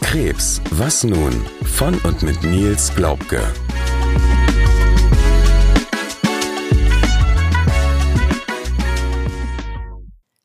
Krebs, 0.00 0.60
was 0.70 1.04
nun? 1.04 1.32
Von 1.64 1.94
und 2.04 2.22
mit 2.22 2.42
Nils 2.42 2.94
Glaubke. 2.94 3.40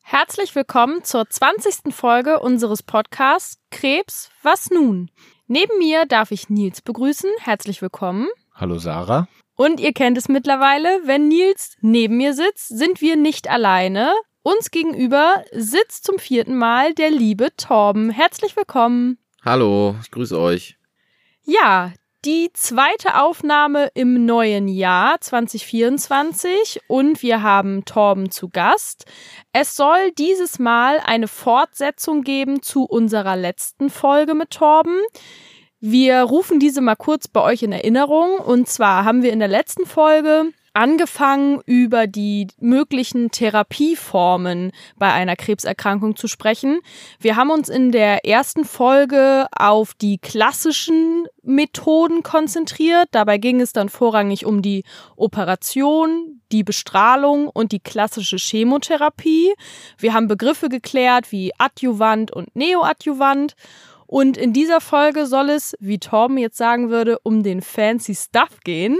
Herzlich 0.02 0.54
willkommen 0.54 1.04
zur 1.04 1.28
20. 1.28 1.94
Folge 1.94 2.40
unseres 2.40 2.82
Podcasts 2.82 3.58
Krebs, 3.70 4.30
was 4.42 4.70
nun? 4.70 5.10
Neben 5.46 5.76
mir 5.78 6.06
darf 6.06 6.30
ich 6.30 6.48
Nils 6.48 6.80
begrüßen. 6.80 7.30
Herzlich 7.40 7.82
willkommen. 7.82 8.28
Hallo 8.54 8.78
Sarah. 8.78 9.28
Und 9.54 9.80
ihr 9.80 9.92
kennt 9.92 10.16
es 10.16 10.28
mittlerweile, 10.28 11.00
wenn 11.04 11.28
Nils 11.28 11.76
neben 11.80 12.16
mir 12.16 12.32
sitzt, 12.32 12.68
sind 12.68 13.00
wir 13.00 13.16
nicht 13.16 13.50
alleine. 13.50 14.12
Uns 14.50 14.70
gegenüber 14.70 15.44
sitzt 15.52 16.06
zum 16.06 16.18
vierten 16.18 16.56
Mal 16.56 16.94
der 16.94 17.10
liebe 17.10 17.54
Torben. 17.58 18.08
Herzlich 18.08 18.56
willkommen. 18.56 19.18
Hallo, 19.44 19.94
ich 20.00 20.10
grüße 20.10 20.38
euch. 20.38 20.78
Ja, 21.42 21.92
die 22.24 22.48
zweite 22.54 23.20
Aufnahme 23.20 23.90
im 23.92 24.24
neuen 24.24 24.66
Jahr 24.66 25.20
2024 25.20 26.80
und 26.88 27.22
wir 27.22 27.42
haben 27.42 27.84
Torben 27.84 28.30
zu 28.30 28.48
Gast. 28.48 29.04
Es 29.52 29.76
soll 29.76 30.12
dieses 30.16 30.58
Mal 30.58 30.98
eine 31.04 31.28
Fortsetzung 31.28 32.22
geben 32.22 32.62
zu 32.62 32.84
unserer 32.84 33.36
letzten 33.36 33.90
Folge 33.90 34.32
mit 34.32 34.52
Torben. 34.52 34.98
Wir 35.78 36.22
rufen 36.22 36.58
diese 36.58 36.80
mal 36.80 36.96
kurz 36.96 37.28
bei 37.28 37.42
euch 37.42 37.62
in 37.62 37.72
Erinnerung 37.72 38.38
und 38.38 38.66
zwar 38.66 39.04
haben 39.04 39.22
wir 39.22 39.30
in 39.30 39.40
der 39.40 39.48
letzten 39.48 39.84
Folge 39.84 40.54
angefangen, 40.78 41.60
über 41.66 42.06
die 42.06 42.46
möglichen 42.60 43.32
Therapieformen 43.32 44.70
bei 44.96 45.12
einer 45.12 45.34
Krebserkrankung 45.34 46.14
zu 46.14 46.28
sprechen. 46.28 46.78
Wir 47.18 47.34
haben 47.34 47.50
uns 47.50 47.68
in 47.68 47.90
der 47.90 48.24
ersten 48.24 48.64
Folge 48.64 49.48
auf 49.50 49.94
die 49.94 50.18
klassischen 50.18 51.26
Methoden 51.42 52.22
konzentriert. 52.22 53.08
Dabei 53.10 53.38
ging 53.38 53.60
es 53.60 53.72
dann 53.72 53.88
vorrangig 53.88 54.46
um 54.46 54.62
die 54.62 54.84
Operation, 55.16 56.40
die 56.52 56.62
Bestrahlung 56.62 57.48
und 57.48 57.72
die 57.72 57.80
klassische 57.80 58.36
Chemotherapie. 58.36 59.54
Wir 59.98 60.14
haben 60.14 60.28
Begriffe 60.28 60.68
geklärt 60.68 61.32
wie 61.32 61.50
Adjuvant 61.58 62.30
und 62.30 62.54
Neoadjuvant 62.54 63.56
und 64.08 64.38
in 64.38 64.54
dieser 64.54 64.80
Folge 64.80 65.26
soll 65.26 65.50
es, 65.50 65.76
wie 65.80 65.98
Torben 65.98 66.38
jetzt 66.38 66.56
sagen 66.56 66.88
würde, 66.88 67.18
um 67.24 67.42
den 67.42 67.60
fancy 67.60 68.14
Stuff 68.14 68.60
gehen, 68.64 68.98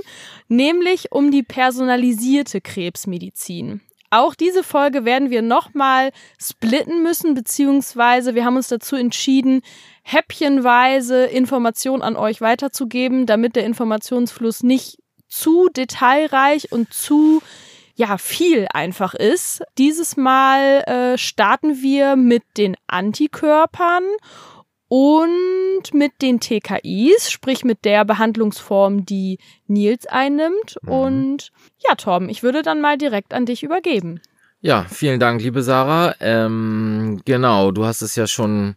nämlich 0.48 1.12
um 1.12 1.30
die 1.30 1.42
personalisierte 1.42 2.60
Krebsmedizin. 2.60 3.80
Auch 4.10 4.34
diese 4.34 4.62
Folge 4.62 5.06
werden 5.06 5.30
wir 5.30 5.40
nochmal 5.40 6.10
splitten 6.38 7.02
müssen, 7.02 7.32
beziehungsweise 7.32 8.34
wir 8.34 8.44
haben 8.44 8.56
uns 8.56 8.68
dazu 8.68 8.96
entschieden, 8.96 9.62
häppchenweise 10.02 11.24
Informationen 11.24 12.02
an 12.02 12.16
euch 12.16 12.42
weiterzugeben, 12.42 13.24
damit 13.24 13.56
der 13.56 13.64
Informationsfluss 13.64 14.62
nicht 14.62 14.98
zu 15.26 15.70
detailreich 15.70 16.70
und 16.70 16.92
zu 16.92 17.40
ja, 17.94 18.18
viel 18.18 18.66
einfach 18.74 19.14
ist. 19.14 19.62
Dieses 19.78 20.18
Mal 20.18 20.82
äh, 20.82 21.18
starten 21.18 21.80
wir 21.80 22.16
mit 22.16 22.42
den 22.58 22.76
Antikörpern 22.86 24.04
und 24.89 25.92
mit 25.92 26.22
den 26.22 26.41
TKIs, 26.41 27.31
sprich 27.31 27.64
mit 27.64 27.84
der 27.84 28.05
Behandlungsform, 28.05 29.05
die 29.05 29.39
Nils 29.67 30.06
einnimmt. 30.06 30.77
Mhm. 30.83 30.89
Und 30.89 31.53
ja, 31.86 31.94
Torben, 31.94 32.28
ich 32.28 32.42
würde 32.42 32.62
dann 32.62 32.81
mal 32.81 32.98
direkt 32.98 33.34
an 33.34 33.47
dich 33.47 33.62
übergeben. 33.62 34.20
Ja, 34.61 34.84
vielen 34.89 35.20
Dank, 35.20 35.41
liebe 35.41 35.62
Sarah. 35.62 36.14
Ähm, 36.20 37.20
genau, 37.25 37.70
du 37.70 37.84
hast 37.84 38.03
es 38.03 38.16
ja 38.16 38.27
schon 38.27 38.75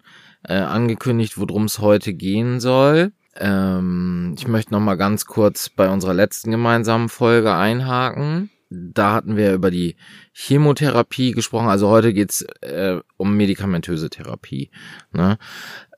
äh, 0.47 0.53
angekündigt, 0.53 1.39
worum 1.39 1.65
es 1.65 1.79
heute 1.79 2.13
gehen 2.13 2.59
soll. 2.59 3.13
Ähm, 3.35 4.35
ich 4.37 4.47
möchte 4.47 4.73
noch 4.73 4.79
mal 4.79 4.95
ganz 4.95 5.25
kurz 5.25 5.69
bei 5.69 5.89
unserer 5.89 6.13
letzten 6.13 6.51
gemeinsamen 6.51 7.09
Folge 7.09 7.55
einhaken 7.55 8.51
da 8.71 9.13
hatten 9.13 9.35
wir 9.35 9.53
über 9.53 9.69
die 9.69 9.97
Chemotherapie 10.31 11.31
gesprochen. 11.31 11.67
Also 11.67 11.89
heute 11.89 12.13
geht's 12.13 12.43
äh, 12.61 12.99
um 13.17 13.35
medikamentöse 13.35 14.09
Therapie. 14.09 14.71
Ne? 15.11 15.37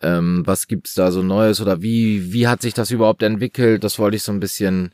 Ähm, 0.01 0.41
was 0.45 0.67
gibt's 0.67 0.95
da 0.95 1.11
so 1.11 1.21
Neues 1.21 1.61
oder 1.61 1.83
wie, 1.83 2.33
wie 2.33 2.47
hat 2.47 2.63
sich 2.63 2.73
das 2.73 2.89
überhaupt 2.89 3.21
entwickelt? 3.21 3.83
Das 3.83 3.99
wollte 3.99 4.17
ich 4.17 4.23
so 4.23 4.31
ein 4.31 4.39
bisschen 4.39 4.91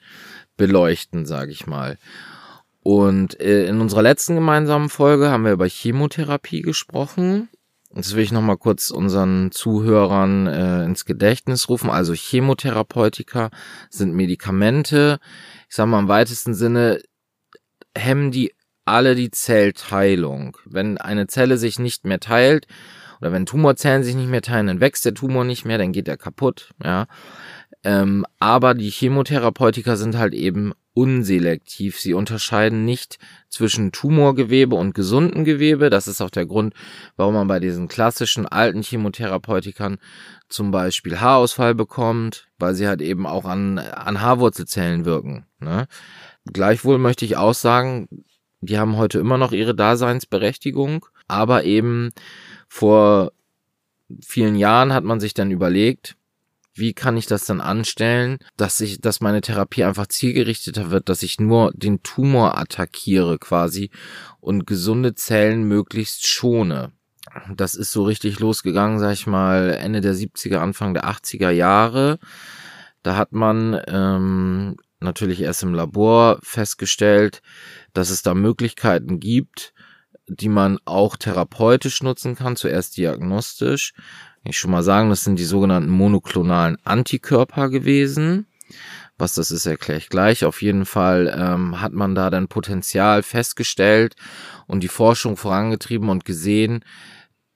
beleuchten, 0.58 1.26
sage 1.26 1.52
ich 1.52 1.68
mal. 1.68 1.98
Und 2.82 3.40
äh, 3.40 3.66
in 3.68 3.80
unserer 3.80 4.02
letzten 4.02 4.36
gemeinsamen 4.36 4.90
Folge 4.90 5.30
haben 5.30 5.46
wir 5.46 5.54
über 5.54 5.68
Chemotherapie 5.68 6.62
gesprochen. 6.62 7.48
Das 7.92 8.14
will 8.14 8.24
ich 8.24 8.32
nochmal 8.32 8.58
kurz 8.58 8.92
unseren 8.92 9.52
Zuhörern 9.52 10.48
äh, 10.48 10.84
ins 10.84 11.06
Gedächtnis 11.06 11.70
rufen. 11.70 11.90
Also 11.90 12.14
Chemotherapeutika 12.14 13.50
sind 13.90 14.14
Medikamente. 14.14 15.20
Ich 15.70 15.76
sage 15.76 15.90
mal 15.90 16.00
im 16.00 16.08
weitesten 16.08 16.54
Sinne 16.54 17.00
hemmen 17.96 18.32
die 18.32 18.54
alle 18.86 19.16
die 19.16 19.32
Zellteilung. 19.32 20.58
Wenn 20.66 20.98
eine 20.98 21.28
Zelle 21.28 21.58
sich 21.58 21.80
nicht 21.80 22.06
mehr 22.06 22.20
teilt 22.20 22.68
oder 23.22 23.32
wenn 23.32 23.46
Tumorzellen 23.46 24.04
sich 24.04 24.16
nicht 24.16 24.30
mehr 24.30 24.42
teilen, 24.42 24.68
dann 24.68 24.80
wächst 24.80 25.06
der 25.06 25.14
Tumor 25.14 25.44
nicht 25.44 25.66
mehr, 25.66 25.78
dann 25.78 25.92
geht 25.92 26.08
er 26.08 26.18
kaputt, 26.18 26.72
ja. 26.84 27.08
Ähm, 27.84 28.26
aber 28.40 28.74
die 28.74 28.90
Chemotherapeutika 28.90 29.96
sind 29.96 30.18
halt 30.18 30.34
eben 30.34 30.74
unselektiv. 30.94 31.98
Sie 31.98 32.14
unterscheiden 32.14 32.84
nicht 32.84 33.20
zwischen 33.48 33.94
Tumorgewebe 33.94 34.76
und 34.76 34.94
gesunden 34.94 35.46
Gewebe. 35.46 35.90
Das 35.90 36.10
ist 36.10 36.20
auch 36.20 36.30
der 36.30 36.46
Grund, 36.46 36.74
warum 37.16 37.36
man 37.36 37.48
bei 37.48 37.62
diesen 37.62 37.88
klassischen 37.88 38.46
alten 38.46 38.82
Chemotherapeutikern 38.82 39.98
zum 40.50 40.72
Beispiel 40.72 41.22
Haarausfall 41.22 41.74
bekommt, 41.74 42.50
weil 42.58 42.74
sie 42.74 42.88
halt 42.88 43.02
eben 43.02 43.26
auch 43.26 43.46
an, 43.46 43.78
an 43.78 44.20
Haarwurzelzellen 44.20 45.06
wirken. 45.06 45.46
Ne? 45.60 45.88
Gleichwohl 46.52 46.98
möchte 46.98 47.26
ich 47.26 47.38
auch 47.38 47.54
sagen, 47.54 48.08
die 48.62 48.78
haben 48.78 48.98
heute 48.98 49.20
immer 49.20 49.38
noch 49.38 49.52
ihre 49.52 49.76
Daseinsberechtigung, 49.76 51.06
aber 51.28 51.64
eben 51.64 52.12
vor 52.68 53.32
vielen 54.22 54.56
Jahren 54.56 54.94
hat 54.94 55.04
man 55.04 55.20
sich 55.20 55.34
dann 55.34 55.52
überlegt, 55.52 56.16
wie 56.74 56.94
kann 56.94 57.18
ich 57.18 57.28
das 57.28 57.46
dann 57.46 57.62
anstellen, 57.62 58.40
dass 58.58 58.80
ich, 58.80 59.02
dass 59.02 59.22
meine 59.22 59.42
Therapie 59.42 59.84
einfach 59.84 60.08
zielgerichteter 60.08 60.92
wird, 60.92 61.10
dass 61.10 61.24
ich 61.24 61.40
nur 61.40 61.72
den 61.74 62.04
Tumor 62.04 62.58
attackiere 62.58 63.38
quasi 63.38 63.92
und 64.40 64.66
gesunde 64.66 65.14
Zellen 65.14 65.64
möglichst 65.64 66.28
schone. 66.28 66.92
Das 67.54 67.76
ist 67.76 67.92
so 67.92 68.04
richtig 68.04 68.40
losgegangen, 68.40 69.00
sag 69.00 69.14
ich 69.14 69.28
mal, 69.28 69.72
Ende 69.72 70.02
der 70.02 70.16
70er, 70.16 70.58
Anfang 70.58 70.94
der 70.94 71.06
80er 71.06 71.50
Jahre. 71.50 72.18
Da 73.04 73.16
hat 73.16 73.34
man 73.34 73.80
ähm, 73.88 74.78
natürlich 75.00 75.42
erst 75.42 75.64
im 75.64 75.74
Labor 75.74 76.40
festgestellt, 76.42 77.42
dass 77.94 78.10
es 78.10 78.22
da 78.22 78.34
Möglichkeiten 78.34 79.20
gibt, 79.20 79.74
die 80.28 80.50
man 80.50 80.80
auch 80.86 81.16
therapeutisch 81.16 82.04
nutzen 82.04 82.36
kann, 82.36 82.56
zuerst 82.56 82.98
diagnostisch. 82.98 83.94
Ich 84.44 84.58
schon 84.58 84.72
mal 84.72 84.84
sagen, 84.84 85.10
das 85.10 85.24
sind 85.24 85.38
die 85.38 85.46
sogenannten 85.46 85.90
monoklonalen 85.90 86.78
Antikörper 86.84 87.70
gewesen. 87.70 88.48
Was 89.18 89.34
das 89.34 89.52
ist, 89.52 89.66
erkläre 89.66 89.98
ich 89.98 90.10
gleich. 90.10 90.46
Auf 90.46 90.62
jeden 90.62 90.86
Fall 90.86 91.36
ähm, 91.36 91.82
hat 91.82 91.92
man 91.92 92.16
da 92.16 92.30
dann 92.30 92.48
Potenzial 92.48 93.22
festgestellt 93.22 94.16
und 94.66 94.82
die 94.82 94.88
Forschung 94.88 95.36
vorangetrieben 95.36 96.08
und 96.08 96.24
gesehen, 96.24 96.86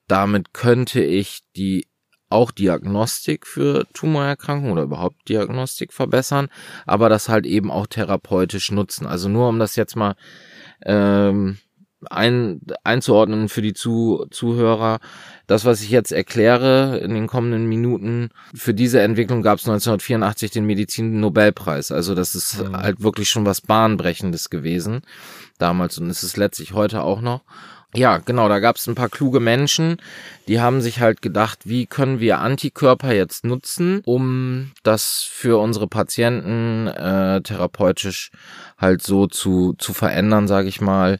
damit 0.07 0.53
könnte 0.53 1.01
ich 1.01 1.43
die 1.55 1.87
auch 2.33 2.51
Diagnostik 2.51 3.47
für 3.47 3.85
Tumorerkrankungen 3.93 4.73
oder 4.73 4.83
überhaupt 4.83 5.29
Diagnostik 5.29 5.93
verbessern, 5.93 6.49
aber 6.85 7.09
das 7.09 7.29
halt 7.29 7.45
eben 7.45 7.71
auch 7.71 7.87
therapeutisch 7.87 8.71
nutzen. 8.71 9.07
Also 9.07 9.29
nur 9.29 9.47
um 9.49 9.59
das 9.59 9.75
jetzt 9.75 9.95
mal 9.95 10.15
ähm, 10.85 11.57
ein, 12.09 12.61
einzuordnen 12.83 13.49
für 13.49 13.61
die 13.61 13.73
Zu 13.73 14.25
Zuhörer. 14.31 14.99
Das, 15.47 15.65
was 15.65 15.81
ich 15.81 15.89
jetzt 15.89 16.11
erkläre 16.11 16.97
in 16.99 17.13
den 17.13 17.27
kommenden 17.27 17.67
Minuten, 17.67 18.29
für 18.53 18.73
diese 18.73 19.01
Entwicklung 19.01 19.41
gab 19.41 19.59
es 19.59 19.65
1984 19.65 20.51
den 20.51 20.65
Medizin-Nobelpreis. 20.65 21.91
Also 21.91 22.15
das 22.15 22.35
ist 22.35 22.61
mhm. 22.61 22.77
halt 22.77 23.01
wirklich 23.01 23.29
schon 23.29 23.45
was 23.45 23.61
Bahnbrechendes 23.61 24.49
gewesen 24.49 25.01
damals 25.57 25.97
und 25.97 26.09
ist 26.09 26.23
es 26.23 26.37
letztlich 26.37 26.73
heute 26.73 27.03
auch 27.03 27.21
noch. 27.21 27.41
Ja, 27.95 28.17
genau, 28.17 28.49
da 28.49 28.59
gab 28.59 28.77
es 28.77 28.87
ein 28.87 28.95
paar 28.95 29.09
kluge 29.09 29.39
Menschen, 29.39 29.97
die 30.47 30.59
haben 30.59 30.81
sich 30.81 30.99
halt 30.99 31.21
gedacht, 31.21 31.59
wie 31.65 31.85
können 31.85 32.19
wir 32.19 32.39
Antikörper 32.39 33.13
jetzt 33.13 33.45
nutzen, 33.45 34.01
um 34.05 34.71
das 34.81 35.23
für 35.29 35.61
unsere 35.61 35.87
Patienten 35.87 36.87
äh, 36.87 37.41
therapeutisch 37.41 38.31
halt 38.77 39.03
so 39.03 39.27
zu, 39.27 39.73
zu 39.77 39.93
verändern, 39.93 40.47
sage 40.47 40.67
ich 40.67 40.81
mal, 40.81 41.19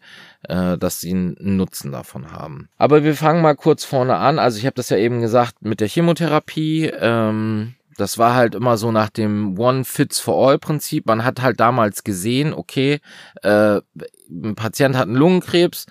äh, 0.49 0.77
dass 0.77 0.99
sie 0.99 1.11
einen 1.11 1.37
Nutzen 1.39 1.91
davon 1.91 2.31
haben. 2.31 2.69
Aber 2.77 3.03
wir 3.03 3.15
fangen 3.15 3.41
mal 3.41 3.55
kurz 3.55 3.83
vorne 3.83 4.15
an. 4.17 4.39
Also 4.39 4.57
ich 4.57 4.65
habe 4.65 4.75
das 4.75 4.89
ja 4.89 4.97
eben 4.97 5.21
gesagt 5.21 5.61
mit 5.61 5.79
der 5.79 5.87
Chemotherapie. 5.87 6.85
Ähm, 6.99 7.75
das 7.97 8.17
war 8.17 8.33
halt 8.33 8.55
immer 8.55 8.77
so 8.77 8.91
nach 8.91 9.09
dem 9.09 9.57
One 9.57 9.85
Fits 9.85 10.19
for 10.19 10.47
All 10.47 10.57
Prinzip. 10.57 11.05
Man 11.05 11.23
hat 11.23 11.41
halt 11.41 11.59
damals 11.59 12.03
gesehen, 12.03 12.53
okay, 12.53 12.99
äh, 13.43 13.79
ein 14.29 14.55
Patient 14.55 14.95
hat 14.95 15.07
einen 15.07 15.15
Lungenkrebs, 15.15 15.85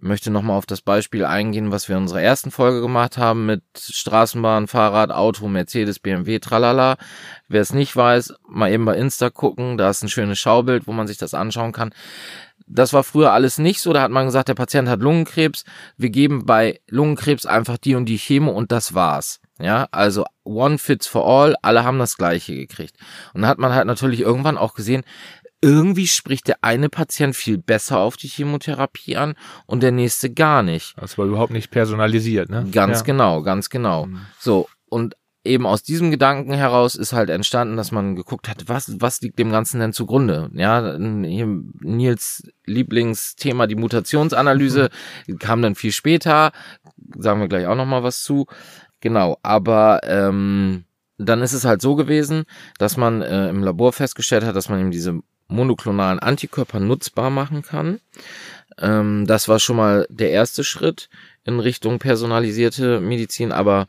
möchte 0.00 0.30
nochmal 0.30 0.56
auf 0.56 0.66
das 0.66 0.80
Beispiel 0.80 1.24
eingehen, 1.24 1.70
was 1.70 1.88
wir 1.88 1.96
in 1.96 2.02
unserer 2.02 2.22
ersten 2.22 2.50
Folge 2.50 2.80
gemacht 2.80 3.18
haben 3.18 3.46
mit 3.46 3.62
Straßenbahn, 3.78 4.66
Fahrrad, 4.66 5.10
Auto, 5.10 5.48
Mercedes, 5.48 5.98
BMW, 5.98 6.38
tralala. 6.38 6.96
Wer 7.48 7.60
es 7.60 7.72
nicht 7.72 7.94
weiß, 7.94 8.34
mal 8.48 8.70
eben 8.70 8.84
bei 8.84 8.96
Insta 8.96 9.30
gucken, 9.30 9.78
da 9.78 9.90
ist 9.90 10.02
ein 10.02 10.08
schönes 10.08 10.38
Schaubild, 10.38 10.86
wo 10.86 10.92
man 10.92 11.06
sich 11.06 11.18
das 11.18 11.34
anschauen 11.34 11.72
kann. 11.72 11.92
Das 12.66 12.92
war 12.92 13.02
früher 13.02 13.32
alles 13.32 13.58
nicht 13.58 13.80
so, 13.80 13.92
da 13.92 14.02
hat 14.02 14.12
man 14.12 14.26
gesagt, 14.26 14.48
der 14.48 14.54
Patient 14.54 14.88
hat 14.88 15.00
Lungenkrebs, 15.00 15.64
wir 15.96 16.10
geben 16.10 16.46
bei 16.46 16.80
Lungenkrebs 16.88 17.44
einfach 17.44 17.78
die 17.78 17.96
und 17.96 18.06
die 18.06 18.18
Chemo 18.18 18.52
und 18.52 18.70
das 18.70 18.94
war's. 18.94 19.40
Ja, 19.60 19.88
also 19.90 20.24
one 20.44 20.78
fits 20.78 21.06
for 21.06 21.26
all, 21.26 21.54
alle 21.60 21.84
haben 21.84 21.98
das 21.98 22.16
gleiche 22.16 22.54
gekriegt. 22.54 22.96
Und 23.34 23.42
dann 23.42 23.50
hat 23.50 23.58
man 23.58 23.74
halt 23.74 23.86
natürlich 23.86 24.20
irgendwann 24.20 24.56
auch 24.56 24.74
gesehen, 24.74 25.02
irgendwie 25.62 26.06
spricht 26.06 26.48
der 26.48 26.58
eine 26.62 26.88
Patient 26.88 27.36
viel 27.36 27.58
besser 27.58 27.98
auf 27.98 28.16
die 28.16 28.28
Chemotherapie 28.28 29.16
an 29.16 29.34
und 29.66 29.82
der 29.82 29.92
nächste 29.92 30.32
gar 30.32 30.62
nicht. 30.62 30.94
Das 30.98 31.18
war 31.18 31.26
überhaupt 31.26 31.52
nicht 31.52 31.70
personalisiert, 31.70 32.48
ne? 32.48 32.66
Ganz 32.72 33.00
ja. 33.00 33.04
genau, 33.04 33.42
ganz 33.42 33.68
genau. 33.68 34.06
Mhm. 34.06 34.20
So, 34.38 34.68
und 34.88 35.16
eben 35.44 35.66
aus 35.66 35.82
diesem 35.82 36.10
Gedanken 36.10 36.52
heraus 36.52 36.94
ist 36.94 37.12
halt 37.12 37.30
entstanden, 37.30 37.76
dass 37.76 37.92
man 37.92 38.16
geguckt 38.16 38.48
hat, 38.48 38.68
was, 38.68 39.00
was 39.00 39.20
liegt 39.20 39.38
dem 39.38 39.50
Ganzen 39.50 39.80
denn 39.80 39.92
zugrunde? 39.92 40.50
Ja, 40.54 40.96
Nils 40.98 42.50
Lieblingsthema, 42.66 43.66
die 43.66 43.76
Mutationsanalyse, 43.76 44.90
mhm. 45.26 45.38
kam 45.38 45.62
dann 45.62 45.74
viel 45.74 45.92
später, 45.92 46.52
sagen 47.18 47.40
wir 47.40 47.48
gleich 47.48 47.66
auch 47.66 47.76
nochmal 47.76 48.02
was 48.02 48.22
zu. 48.22 48.46
Genau, 49.00 49.38
aber 49.42 50.00
ähm, 50.04 50.84
dann 51.16 51.42
ist 51.42 51.52
es 51.52 51.64
halt 51.64 51.80
so 51.82 51.96
gewesen, 51.96 52.44
dass 52.78 52.96
man 52.96 53.22
äh, 53.22 53.48
im 53.48 53.62
Labor 53.62 53.92
festgestellt 53.92 54.44
hat, 54.44 54.56
dass 54.56 54.68
man 54.68 54.80
eben 54.80 54.90
diese 54.90 55.20
monoklonalen 55.50 56.18
Antikörper 56.18 56.80
nutzbar 56.80 57.30
machen 57.30 57.62
kann. 57.62 58.00
Ähm, 58.78 59.26
das 59.26 59.48
war 59.48 59.58
schon 59.58 59.76
mal 59.76 60.06
der 60.08 60.30
erste 60.30 60.64
Schritt 60.64 61.08
in 61.44 61.60
Richtung 61.60 61.98
personalisierte 61.98 63.00
Medizin, 63.00 63.52
aber 63.52 63.88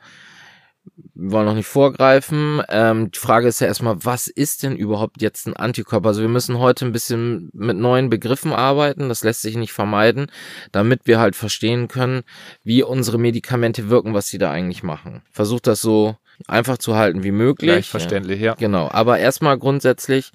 wir 1.13 1.31
wollen 1.31 1.46
noch 1.46 1.54
nicht 1.54 1.68
vorgreifen. 1.68 2.62
Ähm, 2.69 3.12
die 3.12 3.19
Frage 3.19 3.48
ist 3.48 3.62
ja 3.62 3.68
erstmal, 3.68 4.04
was 4.04 4.28
ist 4.28 4.63
denn 4.63 4.75
überhaupt 4.75 5.22
jetzt 5.22 5.48
ein 5.48 5.56
Antikörper? 5.56 6.10
Also 6.10 6.22
wir 6.22 6.30
müssen 6.30 6.58
heute 6.58 6.86
ein 6.86 6.92
bisschen 6.92 7.52
mit 7.54 7.78
neuen 7.78 8.10
Begriffen 8.10 8.52
arbeiten, 8.52 9.08
das 9.08 9.24
lässt 9.24 9.42
sich 9.42 9.56
nicht 9.56 9.74
vermeiden, 9.74 10.28
damit 10.72 11.02
wir 11.06 11.19
halt 11.19 11.36
verstehen 11.36 11.88
können, 11.88 12.24
wie 12.63 12.81
unsere 12.84 13.19
Medikamente 13.19 13.90
wirken, 13.90 14.13
was 14.13 14.28
sie 14.28 14.40
da 14.40 14.52
eigentlich 14.52 14.84
machen. 14.84 15.22
Versucht 15.31 15.68
das 15.68 15.81
so 15.81 16.16
einfach 16.48 16.78
zu 16.78 16.96
halten 16.96 17.24
wie 17.24 17.32
möglich. 17.32 17.70
Leicht 17.70 17.90
verständlich, 17.90 18.40
ja. 18.42 18.56
Genau, 18.56 18.90
aber 18.92 19.20
erstmal 19.20 19.58
grundsätzlich, 19.58 20.32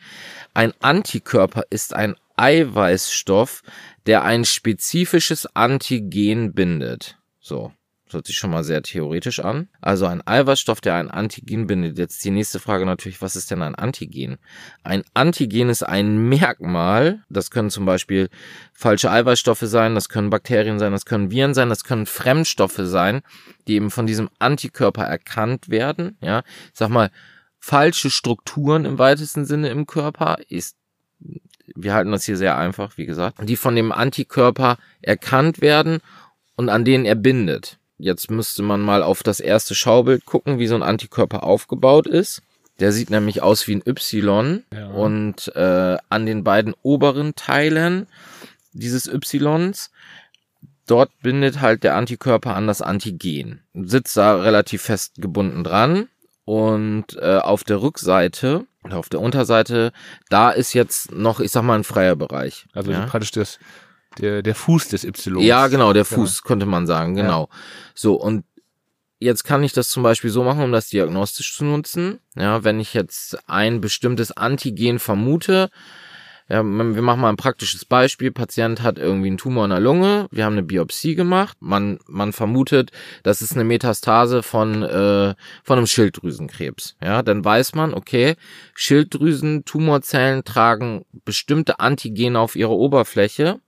ein 0.54 0.72
Antikörper 0.80 1.64
ist 1.70 1.94
ein 1.94 2.16
Eiweißstoff, 2.36 3.62
der 4.06 4.24
ein 4.24 4.44
spezifisches 4.44 5.46
Antigen 5.54 6.52
bindet. 6.52 7.18
So. 7.40 7.72
Das 8.06 8.14
hört 8.14 8.26
sich 8.28 8.36
schon 8.36 8.50
mal 8.50 8.62
sehr 8.62 8.82
theoretisch 8.82 9.40
an. 9.40 9.68
Also 9.80 10.06
ein 10.06 10.24
Eiweißstoff, 10.24 10.80
der 10.80 10.94
ein 10.94 11.10
Antigen 11.10 11.66
bindet. 11.66 11.98
Jetzt 11.98 12.24
die 12.24 12.30
nächste 12.30 12.60
Frage 12.60 12.86
natürlich, 12.86 13.20
was 13.20 13.34
ist 13.34 13.50
denn 13.50 13.62
ein 13.62 13.74
Antigen? 13.74 14.38
Ein 14.84 15.02
Antigen 15.12 15.68
ist 15.68 15.82
ein 15.82 16.28
Merkmal. 16.28 17.24
Das 17.28 17.50
können 17.50 17.68
zum 17.68 17.84
Beispiel 17.84 18.28
falsche 18.72 19.10
Eiweißstoffe 19.10 19.62
sein, 19.62 19.96
das 19.96 20.08
können 20.08 20.30
Bakterien 20.30 20.78
sein, 20.78 20.92
das 20.92 21.04
können 21.04 21.32
Viren 21.32 21.52
sein, 21.52 21.68
das 21.68 21.82
können 21.82 22.06
Fremdstoffe 22.06 22.80
sein, 22.80 23.22
die 23.66 23.74
eben 23.74 23.90
von 23.90 24.06
diesem 24.06 24.30
Antikörper 24.38 25.02
erkannt 25.02 25.68
werden. 25.68 26.16
Ja, 26.20 26.44
ich 26.72 26.78
sag 26.78 26.90
mal, 26.90 27.10
falsche 27.58 28.10
Strukturen 28.10 28.84
im 28.84 29.00
weitesten 29.00 29.44
Sinne 29.44 29.70
im 29.70 29.86
Körper 29.86 30.36
ist 30.48 30.76
wir 31.74 31.94
halten 31.94 32.12
das 32.12 32.24
hier 32.24 32.36
sehr 32.36 32.56
einfach, 32.56 32.96
wie 32.96 33.06
gesagt, 33.06 33.38
die 33.42 33.56
von 33.56 33.74
dem 33.74 33.90
Antikörper 33.90 34.78
erkannt 35.02 35.60
werden 35.60 35.98
und 36.54 36.68
an 36.68 36.84
denen 36.84 37.04
er 37.04 37.16
bindet. 37.16 37.78
Jetzt 37.98 38.30
müsste 38.30 38.62
man 38.62 38.80
mal 38.80 39.02
auf 39.02 39.22
das 39.22 39.40
erste 39.40 39.74
Schaubild 39.74 40.26
gucken, 40.26 40.58
wie 40.58 40.66
so 40.66 40.74
ein 40.74 40.82
Antikörper 40.82 41.42
aufgebaut 41.42 42.06
ist. 42.06 42.42
Der 42.78 42.92
sieht 42.92 43.08
nämlich 43.08 43.42
aus 43.42 43.66
wie 43.66 43.76
ein 43.76 43.82
Y 43.86 44.62
ja. 44.72 44.88
und 44.88 45.50
äh, 45.56 45.96
an 46.10 46.26
den 46.26 46.44
beiden 46.44 46.74
oberen 46.82 47.34
Teilen 47.34 48.06
dieses 48.72 49.06
Ys 49.06 49.90
dort 50.86 51.10
bindet 51.22 51.62
halt 51.62 51.84
der 51.84 51.96
Antikörper 51.96 52.54
an 52.54 52.66
das 52.66 52.82
Antigen. 52.82 53.62
Sitzt 53.74 54.16
da 54.16 54.36
relativ 54.36 54.82
fest 54.82 55.14
gebunden 55.16 55.64
dran 55.64 56.08
und 56.44 57.16
äh, 57.16 57.38
auf 57.38 57.64
der 57.64 57.80
Rückseite 57.80 58.66
auf 58.92 59.08
der 59.08 59.20
Unterseite, 59.20 59.92
da 60.28 60.50
ist 60.50 60.72
jetzt 60.72 61.12
noch, 61.12 61.40
ich 61.40 61.50
sag 61.50 61.62
mal, 61.62 61.74
ein 61.74 61.84
freier 61.84 62.16
Bereich. 62.16 62.66
Also 62.72 62.92
ja? 62.92 63.06
praktisch 63.06 63.32
das 63.32 63.58
der, 64.18 64.42
der 64.42 64.54
Fuß 64.54 64.88
des 64.88 65.04
Y. 65.04 65.40
Ja, 65.40 65.68
genau, 65.68 65.92
der 65.92 66.04
Fuß, 66.04 66.42
ja. 66.42 66.48
könnte 66.48 66.66
man 66.66 66.86
sagen, 66.86 67.14
genau. 67.14 67.48
Ja. 67.50 67.58
So, 67.94 68.14
und 68.14 68.44
jetzt 69.18 69.44
kann 69.44 69.62
ich 69.62 69.72
das 69.72 69.88
zum 69.88 70.02
Beispiel 70.02 70.30
so 70.30 70.44
machen, 70.44 70.62
um 70.62 70.72
das 70.72 70.88
diagnostisch 70.88 71.56
zu 71.56 71.64
nutzen. 71.64 72.20
Ja, 72.34 72.64
wenn 72.64 72.80
ich 72.80 72.94
jetzt 72.94 73.38
ein 73.48 73.80
bestimmtes 73.80 74.32
Antigen 74.32 74.98
vermute, 74.98 75.70
ja, 76.48 76.62
wir 76.62 77.02
machen 77.02 77.20
mal 77.20 77.30
ein 77.30 77.36
praktisches 77.36 77.84
Beispiel. 77.84 78.30
Patient 78.30 78.82
hat 78.82 78.98
irgendwie 78.98 79.26
einen 79.28 79.38
Tumor 79.38 79.64
in 79.64 79.70
der 79.70 79.80
Lunge. 79.80 80.28
Wir 80.30 80.44
haben 80.44 80.52
eine 80.52 80.62
Biopsie 80.62 81.16
gemacht. 81.16 81.56
Man, 81.60 81.98
man 82.06 82.32
vermutet, 82.32 82.92
das 83.24 83.42
ist 83.42 83.54
eine 83.54 83.64
Metastase 83.64 84.44
von, 84.44 84.84
äh, 84.84 85.34
von 85.64 85.76
einem 85.76 85.88
Schilddrüsenkrebs. 85.88 86.96
Ja, 87.02 87.22
dann 87.22 87.44
weiß 87.44 87.74
man, 87.74 87.94
okay, 87.94 88.36
Schilddrüsen-Tumorzellen 88.74 90.44
tragen 90.44 91.04
bestimmte 91.24 91.80
Antigene 91.80 92.38
auf 92.38 92.54
ihre 92.54 92.74
Oberfläche. 92.74 93.60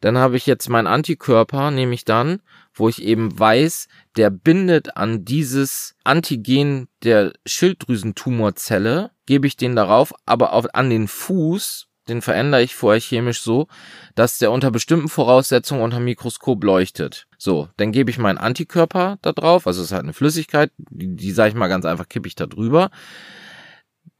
Dann 0.00 0.18
habe 0.18 0.36
ich 0.36 0.46
jetzt 0.46 0.68
meinen 0.68 0.86
Antikörper, 0.86 1.70
nehme 1.70 1.94
ich 1.94 2.04
dann, 2.04 2.40
wo 2.74 2.88
ich 2.88 3.02
eben 3.02 3.38
weiß, 3.38 3.88
der 4.16 4.30
bindet 4.30 4.96
an 4.96 5.24
dieses 5.24 5.96
Antigen 6.04 6.88
der 7.02 7.32
Schilddrüsentumorzelle, 7.46 9.10
gebe 9.26 9.46
ich 9.46 9.56
den 9.56 9.76
darauf, 9.76 10.14
aber 10.26 10.52
auf, 10.52 10.74
an 10.74 10.90
den 10.90 11.08
Fuß 11.08 11.87
den 12.08 12.22
verändere 12.22 12.62
ich 12.62 12.74
vorher 12.74 13.00
chemisch 13.00 13.40
so, 13.40 13.68
dass 14.14 14.38
der 14.38 14.50
unter 14.50 14.70
bestimmten 14.70 15.08
Voraussetzungen 15.08 15.82
unter 15.82 16.00
Mikroskop 16.00 16.62
leuchtet. 16.64 17.26
So, 17.36 17.68
dann 17.76 17.92
gebe 17.92 18.10
ich 18.10 18.18
meinen 18.18 18.38
Antikörper 18.38 19.18
da 19.22 19.32
drauf, 19.32 19.66
also 19.66 19.80
es 19.80 19.88
ist 19.88 19.92
halt 19.92 20.04
eine 20.04 20.12
Flüssigkeit, 20.12 20.70
die, 20.78 21.14
die 21.14 21.32
sage 21.32 21.50
ich 21.50 21.54
mal 21.54 21.68
ganz 21.68 21.84
einfach, 21.84 22.08
kippe 22.08 22.28
ich 22.28 22.34
da 22.34 22.46
drüber. 22.46 22.90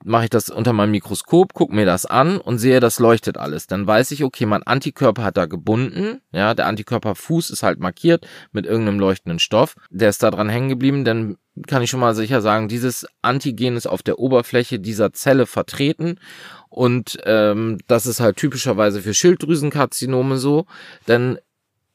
Mache 0.05 0.25
ich 0.25 0.31
das 0.31 0.49
unter 0.49 0.73
meinem 0.73 0.93
Mikroskop, 0.93 1.55
gucke 1.55 1.75
mir 1.75 1.85
das 1.85 2.07
an 2.07 2.39
und 2.39 2.59
sehe, 2.59 2.79
das 2.79 3.01
leuchtet 3.01 3.37
alles. 3.37 3.67
Dann 3.67 3.87
weiß 3.87 4.13
ich, 4.13 4.23
okay, 4.23 4.47
mein 4.47 4.63
Antikörper 4.63 5.25
hat 5.25 5.37
da 5.37 5.47
gebunden. 5.47 6.21
Ja, 6.31 6.55
der 6.55 6.67
Antikörperfuß 6.67 7.51
ist 7.51 7.65
halt 7.65 7.81
markiert 7.81 8.27
mit 8.53 8.65
irgendeinem 8.65 9.01
leuchtenden 9.01 9.41
Stoff. 9.41 9.75
Der 9.91 10.09
ist 10.09 10.23
da 10.23 10.31
dran 10.31 10.49
hängen 10.49 10.69
geblieben, 10.69 11.05
dann 11.05 11.37
kann 11.67 11.83
ich 11.83 11.91
schon 11.91 11.99
mal 11.99 12.15
sicher 12.15 12.41
sagen, 12.41 12.69
dieses 12.69 13.07
Antigen 13.23 13.77
ist 13.77 13.89
auf 13.89 14.05
der 14.05 14.21
Oberfläche 14.21 14.79
dieser 14.79 15.13
Zelle 15.13 15.47
vertreten 15.47 16.21
und 16.69 17.19
ähm, 17.25 17.79
das 17.89 18.07
ist 18.07 18.21
halt 18.21 18.37
typischerweise 18.37 19.03
für 19.03 19.15
Schilddrüsenkarzinome 19.15 20.37
so, 20.37 20.67
denn 21.09 21.39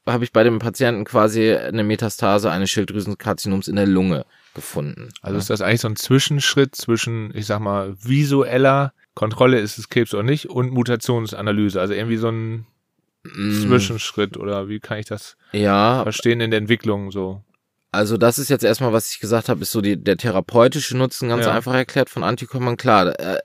habe 0.06 0.24
ich 0.24 0.32
bei 0.32 0.44
dem 0.44 0.58
Patienten 0.58 1.04
quasi 1.04 1.54
eine 1.54 1.84
Metastase 1.84 2.50
eines 2.50 2.70
Schilddrüsenkarzinoms 2.70 3.68
in 3.68 3.76
der 3.76 3.86
Lunge 3.86 4.26
gefunden. 4.54 5.10
Also 5.22 5.38
ist 5.38 5.50
das 5.50 5.60
eigentlich 5.60 5.80
so 5.80 5.88
ein 5.88 5.96
Zwischenschritt 5.96 6.74
zwischen, 6.74 7.34
ich 7.34 7.46
sag 7.46 7.60
mal, 7.60 7.96
visueller 8.02 8.92
Kontrolle 9.14 9.60
ist 9.60 9.78
es 9.78 9.88
Krebs 9.88 10.12
oder 10.14 10.22
nicht 10.22 10.46
und 10.46 10.72
Mutationsanalyse, 10.72 11.80
also 11.80 11.94
irgendwie 11.94 12.16
so 12.16 12.28
ein 12.28 12.66
mm. 13.22 13.52
Zwischenschritt 13.62 14.36
oder 14.36 14.68
wie 14.68 14.80
kann 14.80 14.98
ich 14.98 15.06
das 15.06 15.36
ja. 15.52 16.02
verstehen 16.02 16.40
in 16.40 16.50
der 16.50 16.58
Entwicklung 16.58 17.10
so? 17.10 17.42
Also 17.94 18.16
das 18.16 18.38
ist 18.38 18.50
jetzt 18.50 18.64
erstmal, 18.64 18.92
was 18.92 19.10
ich 19.10 19.20
gesagt 19.20 19.48
habe, 19.48 19.62
ist 19.62 19.70
so 19.70 19.80
die, 19.80 19.96
der 19.96 20.16
therapeutische 20.16 20.96
Nutzen 20.96 21.28
ganz 21.28 21.46
ja. 21.46 21.52
einfach 21.52 21.74
erklärt 21.74 22.10
von 22.10 22.24
Antikörpern. 22.24 22.76
Klar, 22.76 23.18
äh, 23.18 23.38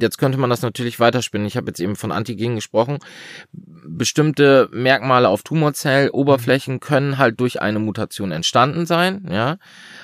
jetzt 0.00 0.18
könnte 0.18 0.38
man 0.38 0.50
das 0.50 0.62
natürlich 0.62 1.00
weiterspinnen. 1.00 1.46
Ich 1.46 1.56
habe 1.56 1.68
jetzt 1.68 1.80
eben 1.80 1.96
von 1.96 2.12
Antigen 2.12 2.56
gesprochen. 2.56 2.98
Bestimmte 3.52 4.68
Merkmale 4.72 5.28
auf 5.28 5.42
Tumorzell-Oberflächen 5.42 6.80
können 6.80 7.18
halt 7.18 7.40
durch 7.40 7.62
eine 7.62 7.78
Mutation 7.78 8.32
entstanden 8.32 8.86
sein. 8.86 9.26
Ja, 9.30 9.58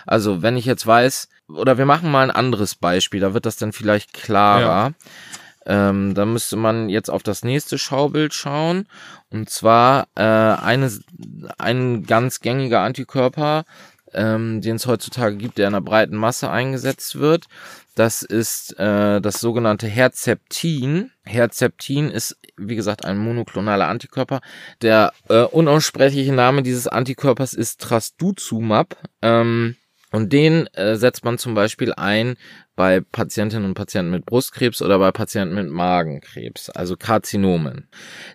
also 0.07 0.43
wenn 0.43 0.57
ich 0.57 0.65
jetzt 0.65 0.87
weiß, 0.87 1.29
oder 1.49 1.79
wir 1.79 1.87
machen 1.87 2.11
mal 2.11 2.23
ein 2.23 2.31
anderes 2.31 2.75
Beispiel, 2.75 3.21
da 3.21 3.35
wird 3.35 3.47
das 3.47 3.57
dann 3.57 3.73
vielleicht 3.73 4.13
klarer. 4.13 4.61
Ja. 4.61 4.93
Ähm, 5.67 6.15
da 6.15 6.25
müsste 6.25 6.57
man 6.57 6.89
jetzt 6.89 7.11
auf 7.11 7.23
das 7.23 7.45
nächste 7.45 7.79
Schaubild 7.79 8.35
schauen. 8.35 8.87
Und 9.31 9.51
zwar 9.51 10.09
äh, 10.15 10.23
eine, 10.23 10.91
ein 11.59 12.05
ganz 12.05 12.41
gängiger 12.41 12.81
Antikörper, 12.81 13.65
ähm, 14.13 14.61
den 14.61 14.77
es 14.77 14.87
heutzutage 14.87 15.37
gibt, 15.37 15.59
der 15.59 15.69
in 15.69 15.75
einer 15.75 15.85
breiten 15.85 16.17
Masse 16.17 16.51
eingesetzt 16.51 17.19
wird. 17.19 17.47
Das 17.95 18.23
ist 18.23 18.79
äh, 18.79 19.21
das 19.21 19.41
sogenannte 19.41 19.87
Herzeptin. 19.87 21.11
Herzeptin 21.25 22.11
ist, 22.11 22.39
wie 22.57 22.77
gesagt, 22.77 23.05
ein 23.05 23.19
monoklonaler 23.19 23.89
Antikörper. 23.89 24.41
Der 24.81 25.13
äh, 25.29 25.43
unaussprechliche 25.43 26.33
Name 26.33 26.63
dieses 26.63 26.89
Antikörpers 26.89 27.53
ist 27.53 27.81
Trastuzumab. 27.81 28.97
Ähm, 29.23 29.77
Und 30.11 30.33
den 30.33 30.67
äh, 30.75 30.97
setzt 30.97 31.25
man 31.25 31.39
zum 31.39 31.55
Beispiel 31.55 31.95
ein 31.95 32.35
bei 32.75 33.01
Patientinnen 33.01 33.67
und 33.67 33.75
Patienten 33.75 34.11
mit 34.11 34.27
Brustkrebs 34.27 34.83
oder 34.83 34.99
bei 34.99 35.13
Patienten 35.13 35.55
mit 35.55 35.69
Magenkrebs, 35.69 36.69
also 36.71 36.97
Karzinomen. 36.97 37.89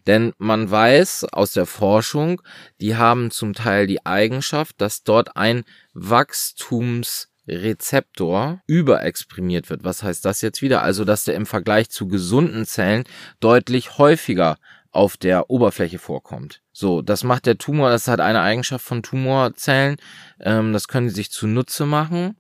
Denn 0.08 0.32
man 0.38 0.72
weiß 0.72 1.26
aus 1.32 1.52
der 1.54 1.66
Forschung, 1.66 2.42
die 2.80 2.96
haben 2.96 3.32
zum 3.32 3.54
Teil 3.54 3.88
die 3.88 4.06
Eigenschaft, 4.06 4.80
dass 4.80 5.04
dort 5.04 5.36
ein 5.36 5.66
Wachstumsrezeptor 5.94 8.62
überexprimiert 8.68 9.70
wird. 9.70 9.84
Was 9.84 10.04
heißt 10.04 10.24
das 10.24 10.40
jetzt 10.42 10.62
wieder? 10.62 10.84
Also, 10.84 11.04
dass 11.06 11.26
der 11.26 11.36
im 11.36 11.46
Vergleich 11.46 11.90
zu 11.90 12.08
gesunden 12.08 12.66
Zellen 12.66 13.04
deutlich 13.40 13.98
häufiger 13.98 14.56
auf 14.96 15.18
der 15.18 15.50
Oberfläche 15.50 16.00
vorkommt. 16.00 16.62
So, 16.72 17.02
das 17.02 17.24
macht 17.24 17.46
der 17.46 17.58
Tumor, 17.58 17.90
das 17.90 18.08
hat 18.08 18.20
eine 18.20 18.42
Eigenschaft 18.42 18.86
von 18.86 19.04
Tumorzellen, 19.04 19.98
ähm, 20.40 20.74
das 20.74 20.88
können 20.88 21.10
sie 21.10 21.16
sich 21.16 21.32
zunutze 21.32 21.86
machen, 21.86 22.36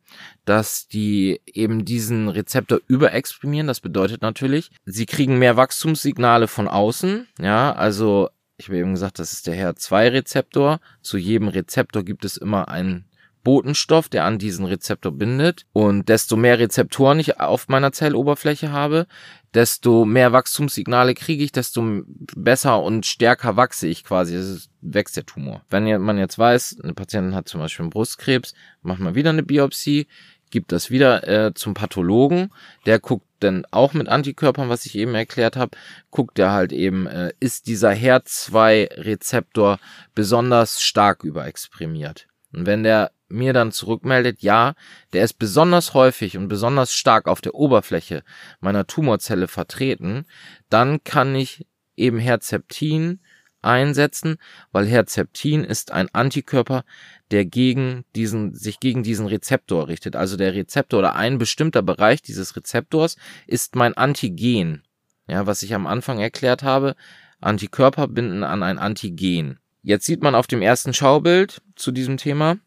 dass 0.45 0.87
die 0.87 1.41
eben 1.45 1.85
diesen 1.85 2.29
Rezeptor 2.29 2.79
überexprimieren, 2.87 3.67
das 3.67 3.81
bedeutet 3.81 4.21
natürlich, 4.21 4.71
sie 4.85 5.05
kriegen 5.05 5.39
mehr 5.39 5.57
Wachstumssignale 5.57 6.47
von 6.47 6.67
außen, 6.67 7.27
ja, 7.39 7.73
also 7.73 8.29
ich 8.57 8.67
habe 8.67 8.77
eben 8.77 8.93
gesagt, 8.93 9.19
das 9.19 9.33
ist 9.33 9.47
der 9.47 9.55
HER2-Rezeptor. 9.55 10.79
Zu 11.01 11.17
jedem 11.17 11.49
Rezeptor 11.49 12.03
gibt 12.03 12.23
es 12.23 12.37
immer 12.37 12.69
einen 12.69 13.05
Botenstoff, 13.43 14.09
der 14.09 14.25
an 14.25 14.39
diesen 14.39 14.65
Rezeptor 14.65 15.11
bindet. 15.11 15.65
Und 15.73 16.09
desto 16.09 16.35
mehr 16.37 16.59
Rezeptoren 16.59 17.19
ich 17.19 17.39
auf 17.39 17.67
meiner 17.67 17.91
Zelloberfläche 17.91 18.71
habe, 18.71 19.07
desto 19.55 20.05
mehr 20.05 20.33
Wachstumssignale 20.33 21.13
kriege 21.13 21.43
ich, 21.43 21.51
desto 21.51 22.03
besser 22.35 22.83
und 22.83 23.05
stärker 23.05 23.55
wachse 23.55 23.87
ich 23.87 24.03
quasi. 24.03 24.35
Es 24.35 24.69
wächst 24.81 25.15
der 25.15 25.25
Tumor. 25.25 25.63
Wenn 25.69 26.01
man 26.01 26.17
jetzt 26.17 26.37
weiß, 26.37 26.77
eine 26.83 26.93
Patientin 26.93 27.33
hat 27.35 27.47
zum 27.47 27.61
Beispiel 27.61 27.83
einen 27.83 27.89
Brustkrebs, 27.89 28.53
macht 28.81 28.99
man 28.99 29.15
wieder 29.15 29.29
eine 29.29 29.43
Biopsie, 29.43 30.07
gibt 30.51 30.71
das 30.71 30.91
wieder 30.91 31.27
äh, 31.27 31.53
zum 31.53 31.73
Pathologen, 31.73 32.51
der 32.85 32.99
guckt 32.99 33.25
dann 33.39 33.65
auch 33.71 33.93
mit 33.93 34.07
Antikörpern, 34.07 34.69
was 34.69 34.85
ich 34.85 34.95
eben 34.95 35.15
erklärt 35.15 35.55
habe, 35.55 35.77
guckt 36.11 36.37
er 36.37 36.51
halt 36.51 36.71
eben, 36.71 37.07
äh, 37.07 37.31
ist 37.39 37.67
dieser 37.67 37.91
HER2-Rezeptor 37.91 39.79
besonders 40.13 40.81
stark 40.81 41.23
überexprimiert. 41.23 42.27
Und 42.53 42.65
wenn 42.65 42.83
der 42.83 43.11
mir 43.27 43.53
dann 43.53 43.71
zurückmeldet, 43.71 44.41
ja, 44.41 44.75
der 45.13 45.23
ist 45.23 45.33
besonders 45.33 45.93
häufig 45.93 46.37
und 46.37 46.47
besonders 46.47 46.93
stark 46.93 47.27
auf 47.27 47.41
der 47.41 47.55
Oberfläche 47.55 48.23
meiner 48.59 48.87
Tumorzelle 48.87 49.47
vertreten, 49.47 50.25
dann 50.69 51.03
kann 51.03 51.35
ich 51.35 51.65
eben 51.95 52.19
Herzeptin 52.19 53.19
einsetzen, 53.61 54.37
weil 54.71 54.85
Herzeptin 54.85 55.63
ist 55.63 55.91
ein 55.91 56.07
Antikörper, 56.13 56.85
der 57.31 57.45
gegen 57.45 58.05
diesen, 58.15 58.53
sich 58.53 58.79
gegen 58.79 59.01
diesen 59.01 59.25
Rezeptor 59.25 59.87
richtet. 59.87 60.15
Also 60.15 60.37
der 60.37 60.53
Rezeptor 60.53 60.99
oder 60.99 61.15
ein 61.15 61.39
bestimmter 61.39 61.81
Bereich 61.81 62.21
dieses 62.21 62.55
Rezeptors 62.55 63.17
ist 63.47 63.75
mein 63.75 63.97
Antigen. 63.97 64.83
Ja, 65.27 65.47
was 65.47 65.63
ich 65.63 65.73
am 65.73 65.87
Anfang 65.87 66.19
erklärt 66.19 66.61
habe, 66.61 66.95
Antikörper 67.41 68.07
binden 68.07 68.43
an 68.43 68.61
ein 68.61 68.77
Antigen. 68.77 69.59
Jetzt 69.81 70.05
sieht 70.05 70.21
man 70.21 70.35
auf 70.35 70.47
dem 70.47 70.61
ersten 70.61 70.93
Schaubild 70.93 71.61
zu 71.75 71.91
diesem 71.91 72.17
Thema, 72.17 72.57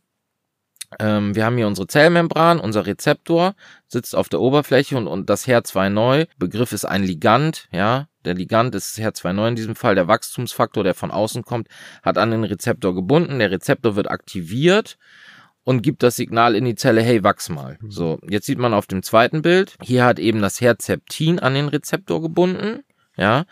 ähm, 0.99 1.35
wir 1.35 1.45
haben 1.45 1.57
hier 1.57 1.67
unsere 1.67 1.87
Zellmembran, 1.87 2.61
unser 2.61 2.87
Rezeptor 2.87 3.55
sitzt 3.87 4.17
auf 4.17 4.29
der 4.29 4.41
Oberfläche 4.41 4.97
und, 4.97 5.07
und 5.07 5.29
das 5.29 5.47
HER2 5.47 5.91
neu, 5.91 6.25
Begriff 6.39 6.73
ist 6.73 6.87
ein 6.87 7.05
Ligand, 7.05 7.69
ja, 7.73 8.09
der 8.25 8.35
Ligand 8.35 8.75
ist 8.75 8.99
HER2 8.99 9.33
neu 9.33 9.49
in 9.49 9.57
diesem 9.57 9.75
Fall, 9.75 9.95
der 9.95 10.09
Wachstumsfaktor, 10.09 10.85
der 10.85 10.95
von 10.95 11.11
außen 11.11 11.43
kommt, 11.43 11.69
hat 12.03 12.17
an 12.17 12.31
den 12.31 12.45
Rezeptor 12.45 12.95
gebunden, 12.95 13.39
der 13.39 13.51
Rezeptor 13.51 13.97
wird 13.97 14.11
aktiviert 14.11 14.97
und 15.63 15.83
gibt 15.83 16.03
das 16.03 16.17
Signal 16.17 16.55
in 16.55 16.65
die 16.65 16.75
Zelle, 16.75 17.03
hey, 17.03 17.23
wachs 17.23 17.51
mal. 17.51 17.77
Mhm. 17.81 17.91
So, 17.91 18.19
jetzt 18.29 18.47
sieht 18.47 18.59
man 18.59 18.73
auf 18.73 18.87
dem 18.87 19.03
zweiten 19.03 19.43
Bild, 19.43 19.77
hier 19.83 20.07
hat 20.07 20.19
eben 20.19 20.41
das 20.41 20.61
Herzeptin 20.61 21.39
an 21.39 21.53
den 21.53 21.69
Rezeptor 21.69 22.23
gebunden, 22.23 22.83
ja, 23.17 23.45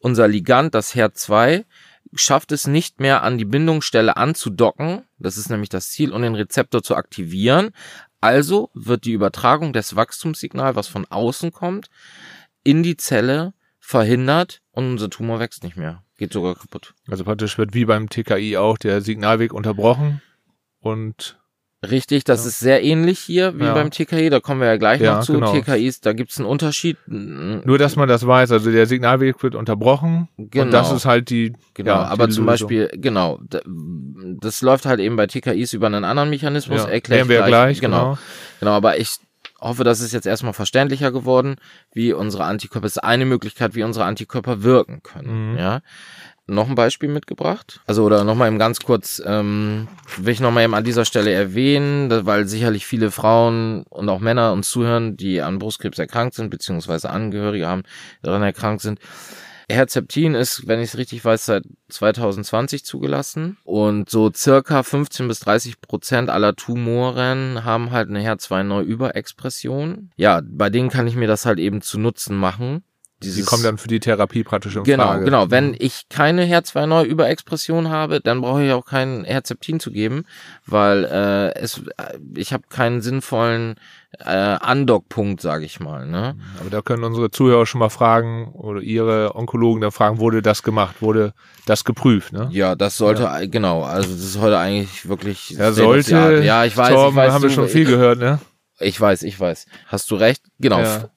unser 0.00 0.26
Ligand, 0.26 0.74
das 0.74 0.96
HER2, 0.96 1.64
schafft 2.14 2.52
es 2.52 2.66
nicht 2.66 3.00
mehr 3.00 3.22
an 3.22 3.38
die 3.38 3.44
Bindungsstelle 3.44 4.16
anzudocken, 4.16 5.02
das 5.18 5.36
ist 5.36 5.50
nämlich 5.50 5.68
das 5.68 5.90
Ziel, 5.90 6.12
und 6.12 6.22
den 6.22 6.34
Rezeptor 6.34 6.82
zu 6.82 6.96
aktivieren. 6.96 7.70
Also 8.20 8.70
wird 8.74 9.04
die 9.04 9.12
Übertragung 9.12 9.72
des 9.72 9.96
Wachstumssignals, 9.96 10.76
was 10.76 10.88
von 10.88 11.06
außen 11.06 11.52
kommt, 11.52 11.88
in 12.62 12.82
die 12.82 12.96
Zelle 12.96 13.54
verhindert 13.80 14.62
und 14.70 14.92
unser 14.92 15.10
Tumor 15.10 15.40
wächst 15.40 15.64
nicht 15.64 15.76
mehr, 15.76 16.04
geht 16.16 16.32
sogar 16.32 16.54
kaputt. 16.54 16.94
Also 17.08 17.24
praktisch 17.24 17.58
wird 17.58 17.74
wie 17.74 17.84
beim 17.84 18.08
TKI 18.08 18.56
auch 18.56 18.78
der 18.78 19.00
Signalweg 19.00 19.52
unterbrochen 19.52 20.22
und 20.78 21.38
Richtig, 21.88 22.22
das 22.22 22.42
ja. 22.44 22.48
ist 22.48 22.60
sehr 22.60 22.84
ähnlich 22.84 23.18
hier 23.18 23.58
wie 23.58 23.64
ja. 23.64 23.74
beim 23.74 23.90
TKI, 23.90 24.30
da 24.30 24.38
kommen 24.38 24.60
wir 24.60 24.68
ja 24.68 24.76
gleich 24.76 25.00
ja, 25.00 25.16
noch 25.16 25.24
zu. 25.24 25.32
Genau. 25.32 25.52
TKIs, 25.52 26.00
da 26.00 26.12
gibt's 26.12 26.38
einen 26.38 26.46
Unterschied. 26.46 26.96
Nur, 27.06 27.76
dass 27.76 27.96
man 27.96 28.08
das 28.08 28.24
weiß, 28.24 28.52
also 28.52 28.70
der 28.70 28.86
Signalweg 28.86 29.42
wird 29.42 29.56
unterbrochen 29.56 30.28
genau. 30.36 30.66
und 30.66 30.70
das 30.70 30.92
ist 30.92 31.06
halt 31.06 31.28
die 31.30 31.54
Genau, 31.74 31.94
aber 31.94 32.28
zum 32.28 32.46
Lösung. 32.46 32.46
Beispiel, 32.46 32.90
genau, 32.94 33.40
das 34.40 34.62
läuft 34.62 34.86
halt 34.86 35.00
eben 35.00 35.16
bei 35.16 35.26
TKIs 35.26 35.72
über 35.72 35.86
einen 35.86 36.04
anderen 36.04 36.30
Mechanismus, 36.30 36.82
ja. 36.82 36.88
erklären 36.88 37.28
wir 37.28 37.38
gleich. 37.38 37.48
gleich 37.48 37.80
genau. 37.80 38.02
genau, 38.02 38.18
genau, 38.60 38.72
aber 38.72 38.98
ich 38.98 39.16
hoffe, 39.60 39.82
das 39.82 40.00
ist 40.00 40.12
jetzt 40.12 40.26
erstmal 40.26 40.52
verständlicher 40.52 41.10
geworden, 41.10 41.56
wie 41.92 42.12
unsere 42.12 42.44
Antikörper, 42.44 42.84
das 42.84 42.96
ist 42.96 43.02
eine 43.02 43.24
Möglichkeit, 43.24 43.74
wie 43.74 43.82
unsere 43.82 44.04
Antikörper 44.04 44.62
wirken 44.62 45.02
können, 45.02 45.52
mhm. 45.52 45.58
ja 45.58 45.80
noch 46.46 46.68
ein 46.68 46.74
Beispiel 46.74 47.08
mitgebracht. 47.08 47.80
Also 47.86 48.04
oder 48.04 48.24
nochmal 48.24 48.48
eben 48.48 48.58
ganz 48.58 48.80
kurz, 48.80 49.22
ähm, 49.24 49.88
will 50.16 50.32
ich 50.32 50.40
nochmal 50.40 50.64
eben 50.64 50.74
an 50.74 50.84
dieser 50.84 51.04
Stelle 51.04 51.32
erwähnen, 51.32 52.10
weil 52.26 52.46
sicherlich 52.46 52.86
viele 52.86 53.10
Frauen 53.10 53.84
und 53.88 54.08
auch 54.08 54.20
Männer 54.20 54.52
uns 54.52 54.68
zuhören, 54.68 55.16
die 55.16 55.40
an 55.40 55.58
Brustkrebs 55.58 55.98
erkrankt 55.98 56.34
sind, 56.34 56.50
beziehungsweise 56.50 57.10
Angehörige 57.10 57.66
haben, 57.66 57.82
daran 58.22 58.42
erkrankt 58.42 58.82
sind. 58.82 58.98
Herzeptin 59.68 60.34
ist, 60.34 60.66
wenn 60.66 60.80
ich 60.80 60.88
es 60.90 60.98
richtig 60.98 61.24
weiß, 61.24 61.46
seit 61.46 61.64
2020 61.88 62.84
zugelassen 62.84 63.56
und 63.64 64.10
so 64.10 64.30
circa 64.34 64.82
15 64.82 65.28
bis 65.28 65.40
30 65.40 65.80
Prozent 65.80 66.30
aller 66.30 66.54
Tumoren 66.54 67.64
haben 67.64 67.90
halt 67.90 68.08
eine 68.08 68.20
HER2-Neu-Überexpression. 68.20 70.10
Ja, 70.16 70.42
bei 70.44 70.68
denen 70.68 70.90
kann 70.90 71.06
ich 71.06 71.16
mir 71.16 71.28
das 71.28 71.46
halt 71.46 71.58
eben 71.58 71.80
zu 71.80 71.98
Nutzen 71.98 72.36
machen 72.36 72.84
dieses, 73.22 73.36
die 73.36 73.42
kommen 73.44 73.62
dann 73.62 73.78
für 73.78 73.88
die 73.88 74.00
Therapie 74.00 74.44
praktisch 74.44 74.76
in 74.76 74.84
genau, 74.84 75.04
Frage. 75.04 75.24
Genau, 75.24 75.50
wenn 75.50 75.74
ich 75.78 76.06
keine 76.08 76.44
Her2-Neu-Überexpression 76.46 77.88
habe, 77.90 78.20
dann 78.20 78.40
brauche 78.40 78.64
ich 78.64 78.72
auch 78.72 78.84
kein 78.84 79.24
Herzeptin 79.24 79.80
zu 79.80 79.90
geben, 79.90 80.24
weil 80.66 81.04
äh, 81.04 81.54
es, 81.58 81.82
ich 82.34 82.52
habe 82.52 82.64
keinen 82.68 83.02
sinnvollen 83.02 83.76
äh, 84.18 84.28
Andockpunkt, 84.28 85.40
sage 85.40 85.64
ich 85.64 85.80
mal. 85.80 86.06
Ne? 86.06 86.36
Aber 86.60 86.70
da 86.70 86.82
können 86.82 87.04
unsere 87.04 87.30
Zuhörer 87.30 87.66
schon 87.66 87.78
mal 87.78 87.88
fragen 87.88 88.52
oder 88.52 88.80
ihre 88.80 89.34
Onkologen 89.34 89.80
da 89.80 89.90
fragen, 89.90 90.18
wurde 90.18 90.42
das 90.42 90.62
gemacht, 90.62 91.00
wurde 91.00 91.32
das 91.66 91.84
geprüft? 91.84 92.32
Ne? 92.32 92.48
Ja, 92.52 92.74
das 92.74 92.96
sollte 92.96 93.22
ja. 93.22 93.46
genau. 93.46 93.84
Also 93.84 94.12
das 94.12 94.22
ist 94.22 94.40
heute 94.40 94.58
eigentlich 94.58 95.08
wirklich. 95.08 95.50
Ja, 95.50 95.72
sollte. 95.72 96.42
Ja, 96.44 96.64
ich 96.64 96.76
weiß. 96.76 96.90
Torben, 96.90 97.10
ich 97.10 97.16
weiß, 97.16 97.32
haben 97.32 97.42
wir 97.42 97.50
schon 97.50 97.68
viel 97.68 97.86
gehört, 97.86 98.18
ne? 98.18 98.38
Ich 98.82 99.00
weiß, 99.00 99.22
ich 99.22 99.38
weiß. 99.38 99.66
Hast 99.86 100.10
du 100.10 100.16
recht? 100.16 100.42
Genau. 100.58 100.80
Ja. 100.80 101.08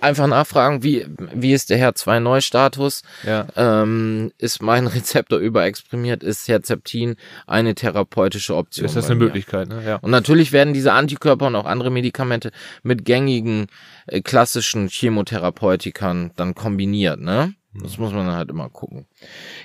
Einfach 0.00 0.26
nachfragen, 0.26 0.82
wie, 0.82 1.06
wie 1.34 1.52
ist 1.52 1.70
der 1.70 1.78
HER2-Neustatus? 1.78 3.02
Ja. 3.26 3.46
Ähm, 3.56 4.32
ist 4.38 4.62
mein 4.62 4.86
Rezeptor 4.88 5.38
überexprimiert? 5.38 6.22
Ist 6.22 6.48
Herzeptin 6.48 7.16
eine 7.46 7.74
therapeutische 7.74 8.54
Option? 8.54 8.86
Ist 8.86 8.96
das 8.96 9.06
eine 9.06 9.16
Möglichkeit, 9.16 9.68
ne? 9.68 9.82
Ja. 9.84 9.96
Und 9.96 10.10
natürlich 10.10 10.52
werden 10.52 10.74
diese 10.74 10.92
Antikörper 10.92 11.46
und 11.46 11.56
auch 11.56 11.66
andere 11.66 11.90
Medikamente 11.90 12.50
mit 12.82 13.04
gängigen 13.04 13.66
äh, 14.06 14.20
klassischen 14.20 14.88
Chemotherapeutikern 14.88 16.32
dann 16.36 16.54
kombiniert, 16.54 17.20
ne? 17.20 17.54
Das 17.74 17.96
muss 17.96 18.12
man 18.12 18.30
halt 18.30 18.50
immer 18.50 18.68
gucken. 18.68 19.06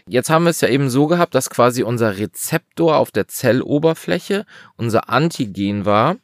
Jetzt 0.07 0.29
haben 0.29 0.45
wir 0.45 0.51
es 0.51 0.61
ja 0.61 0.69
eben 0.69 0.89
so 0.89 1.07
gehabt, 1.07 1.35
dass 1.35 1.49
quasi 1.49 1.83
unser 1.83 2.17
Rezeptor 2.17 2.95
auf 2.95 3.11
der 3.11 3.27
Zelloberfläche 3.27 4.45
unser 4.77 5.09
Antigen 5.09 5.85
war. 5.85 6.15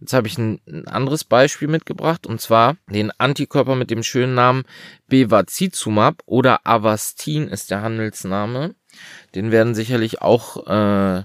Jetzt 0.00 0.12
habe 0.12 0.28
ich 0.28 0.38
ein, 0.38 0.60
ein, 0.68 0.86
anderes 0.86 1.24
Beispiel 1.24 1.66
mitgebracht 1.66 2.26
und 2.26 2.40
zwar 2.40 2.76
den 2.88 3.10
Antikörper 3.18 3.74
mit 3.74 3.90
dem 3.90 4.04
schönen 4.04 4.34
Namen 4.34 4.62
Bevacizumab 5.08 6.22
oder 6.26 6.60
Avastin 6.64 7.48
ist 7.48 7.72
der 7.72 7.82
Handelsname. 7.82 8.76
Den 9.34 9.50
werden 9.50 9.74
sicherlich 9.74 10.22
auch 10.22 10.66
äh, 10.66 11.24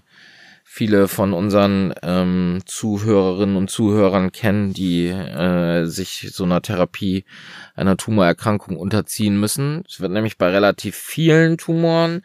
viele 0.78 1.08
von 1.08 1.34
unseren 1.34 1.92
ähm, 2.04 2.60
Zuhörerinnen 2.68 3.56
und 3.56 3.72
Zuhörern 3.72 4.32
kennen, 4.32 4.74
die 4.74 5.08
äh, 5.08 5.86
sich 5.86 6.30
so 6.32 6.44
einer 6.44 6.62
Therapie 6.62 7.26
einer 7.76 7.98
Tumorerkrankung 7.98 8.78
unterziehen 8.78 9.40
müssen. 9.40 9.84
Es 9.88 10.00
wird 10.02 10.12
nämlich 10.12 10.38
bei 10.38 10.50
relativ 10.50 10.96
vielen 10.96 11.58
Tumoren 11.58 12.22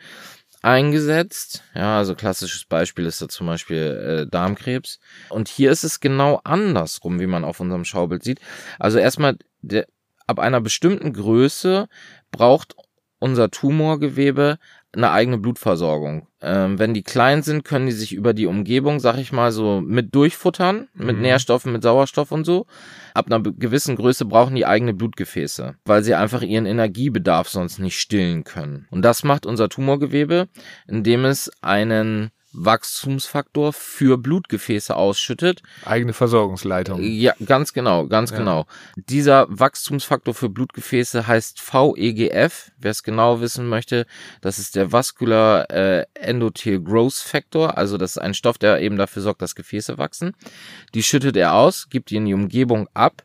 eingesetzt. 0.60 1.64
Ja, 1.74 1.96
also 1.96 2.14
klassisches 2.14 2.66
Beispiel 2.66 3.06
ist 3.06 3.22
da 3.22 3.28
zum 3.28 3.46
Beispiel 3.46 4.26
äh, 4.26 4.30
Darmkrebs. 4.30 5.00
Und 5.30 5.48
hier 5.48 5.70
ist 5.70 5.82
es 5.82 6.00
genau 6.00 6.38
andersrum, 6.44 7.20
wie 7.20 7.26
man 7.26 7.44
auf 7.44 7.58
unserem 7.58 7.86
Schaubild 7.86 8.22
sieht. 8.22 8.38
Also 8.78 8.98
erstmal, 8.98 9.38
der, 9.62 9.86
ab 10.26 10.38
einer 10.38 10.60
bestimmten 10.60 11.14
Größe 11.14 11.88
braucht 12.30 12.76
unser 13.18 13.50
Tumorgewebe 13.50 14.58
eine 14.94 15.10
eigene 15.10 15.38
Blutversorgung. 15.38 16.26
Ähm, 16.42 16.78
wenn 16.78 16.92
die 16.92 17.02
klein 17.02 17.42
sind, 17.42 17.64
können 17.64 17.86
die 17.86 17.92
sich 17.92 18.12
über 18.12 18.34
die 18.34 18.46
Umgebung, 18.46 19.00
sag 19.00 19.16
ich 19.18 19.32
mal, 19.32 19.50
so 19.52 19.80
mit 19.80 20.14
durchfuttern, 20.14 20.88
mit 20.94 21.16
Mhm. 21.16 21.22
Nährstoffen, 21.22 21.72
mit 21.72 21.82
Sauerstoff 21.82 22.30
und 22.32 22.44
so. 22.44 22.66
Ab 23.14 23.26
einer 23.26 23.40
gewissen 23.40 23.96
Größe 23.96 24.24
brauchen 24.26 24.54
die 24.54 24.66
eigene 24.66 24.92
Blutgefäße, 24.92 25.76
weil 25.84 26.02
sie 26.02 26.14
einfach 26.14 26.42
ihren 26.42 26.66
Energiebedarf 26.66 27.48
sonst 27.48 27.78
nicht 27.78 27.98
stillen 27.98 28.44
können. 28.44 28.86
Und 28.90 29.02
das 29.02 29.24
macht 29.24 29.46
unser 29.46 29.68
Tumorgewebe, 29.68 30.48
indem 30.86 31.24
es 31.24 31.50
einen 31.62 32.30
Wachstumsfaktor 32.52 33.72
für 33.72 34.18
Blutgefäße 34.18 34.94
ausschüttet, 34.94 35.62
Eigene 35.84 36.12
Versorgungsleitung. 36.12 37.00
ja, 37.02 37.34
ganz 37.44 37.72
genau, 37.72 38.06
ganz 38.06 38.30
Ja. 38.30 38.38
genau. 38.38 38.66
Dieser 38.96 39.46
Wachstumsfaktor 39.48 40.34
für 40.34 40.48
Blutgefäße 40.48 41.26
heißt 41.26 41.60
VEGF. 41.60 42.72
Wer 42.78 42.90
es 42.90 43.02
genau 43.02 43.40
wissen 43.40 43.68
möchte, 43.68 44.06
das 44.40 44.58
ist 44.58 44.76
der 44.76 44.92
Vascular 44.92 45.70
äh, 45.70 46.04
Endothel 46.14 46.80
Growth 46.82 47.14
Factor. 47.14 47.76
Also 47.78 47.96
das 47.98 48.12
ist 48.12 48.18
ein 48.18 48.34
Stoff, 48.34 48.58
der 48.58 48.80
eben 48.80 48.96
dafür 48.96 49.22
sorgt, 49.22 49.42
dass 49.42 49.54
Gefäße 49.54 49.98
wachsen. 49.98 50.32
Die 50.94 51.02
schüttet 51.02 51.36
er 51.36 51.54
aus, 51.54 51.88
gibt 51.88 52.10
die 52.10 52.16
in 52.16 52.26
die 52.26 52.34
Umgebung 52.34 52.88
ab. 52.94 53.22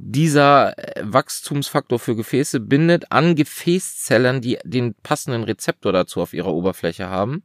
Dieser 0.00 0.78
äh, 0.78 1.02
Wachstumsfaktor 1.04 1.98
für 1.98 2.14
Gefäße 2.14 2.60
bindet 2.60 3.10
an 3.10 3.34
Gefäßzellen, 3.34 4.40
die 4.40 4.58
den 4.64 4.94
passenden 5.02 5.44
Rezeptor 5.44 5.92
dazu 5.92 6.20
auf 6.20 6.34
ihrer 6.34 6.52
Oberfläche 6.52 7.08
haben. 7.08 7.42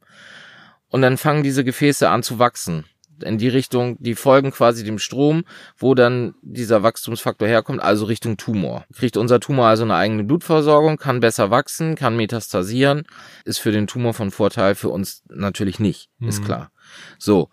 Und 0.93 1.01
dann 1.01 1.17
fangen 1.17 1.41
diese 1.41 1.63
Gefäße 1.63 2.07
an 2.07 2.21
zu 2.21 2.37
wachsen. 2.37 2.85
In 3.25 3.39
die 3.39 3.47
Richtung, 3.47 3.97
die 3.99 4.13
folgen 4.13 4.51
quasi 4.51 4.83
dem 4.83 4.99
Strom, 4.99 5.43
wo 5.75 5.95
dann 5.95 6.35
dieser 6.43 6.83
Wachstumsfaktor 6.83 7.47
herkommt, 7.47 7.81
also 7.81 8.05
Richtung 8.05 8.37
Tumor. 8.37 8.85
Kriegt 8.93 9.17
unser 9.17 9.39
Tumor 9.39 9.65
also 9.65 9.81
eine 9.81 9.95
eigene 9.95 10.23
Blutversorgung, 10.23 10.97
kann 10.97 11.19
besser 11.19 11.49
wachsen, 11.49 11.95
kann 11.95 12.15
metastasieren, 12.15 13.07
ist 13.43 13.57
für 13.57 13.71
den 13.71 13.87
Tumor 13.87 14.13
von 14.13 14.29
Vorteil, 14.29 14.75
für 14.75 14.89
uns 14.89 15.23
natürlich 15.29 15.79
nicht, 15.79 16.11
ist 16.19 16.41
Mhm. 16.41 16.45
klar. 16.45 16.71
So. 17.17 17.49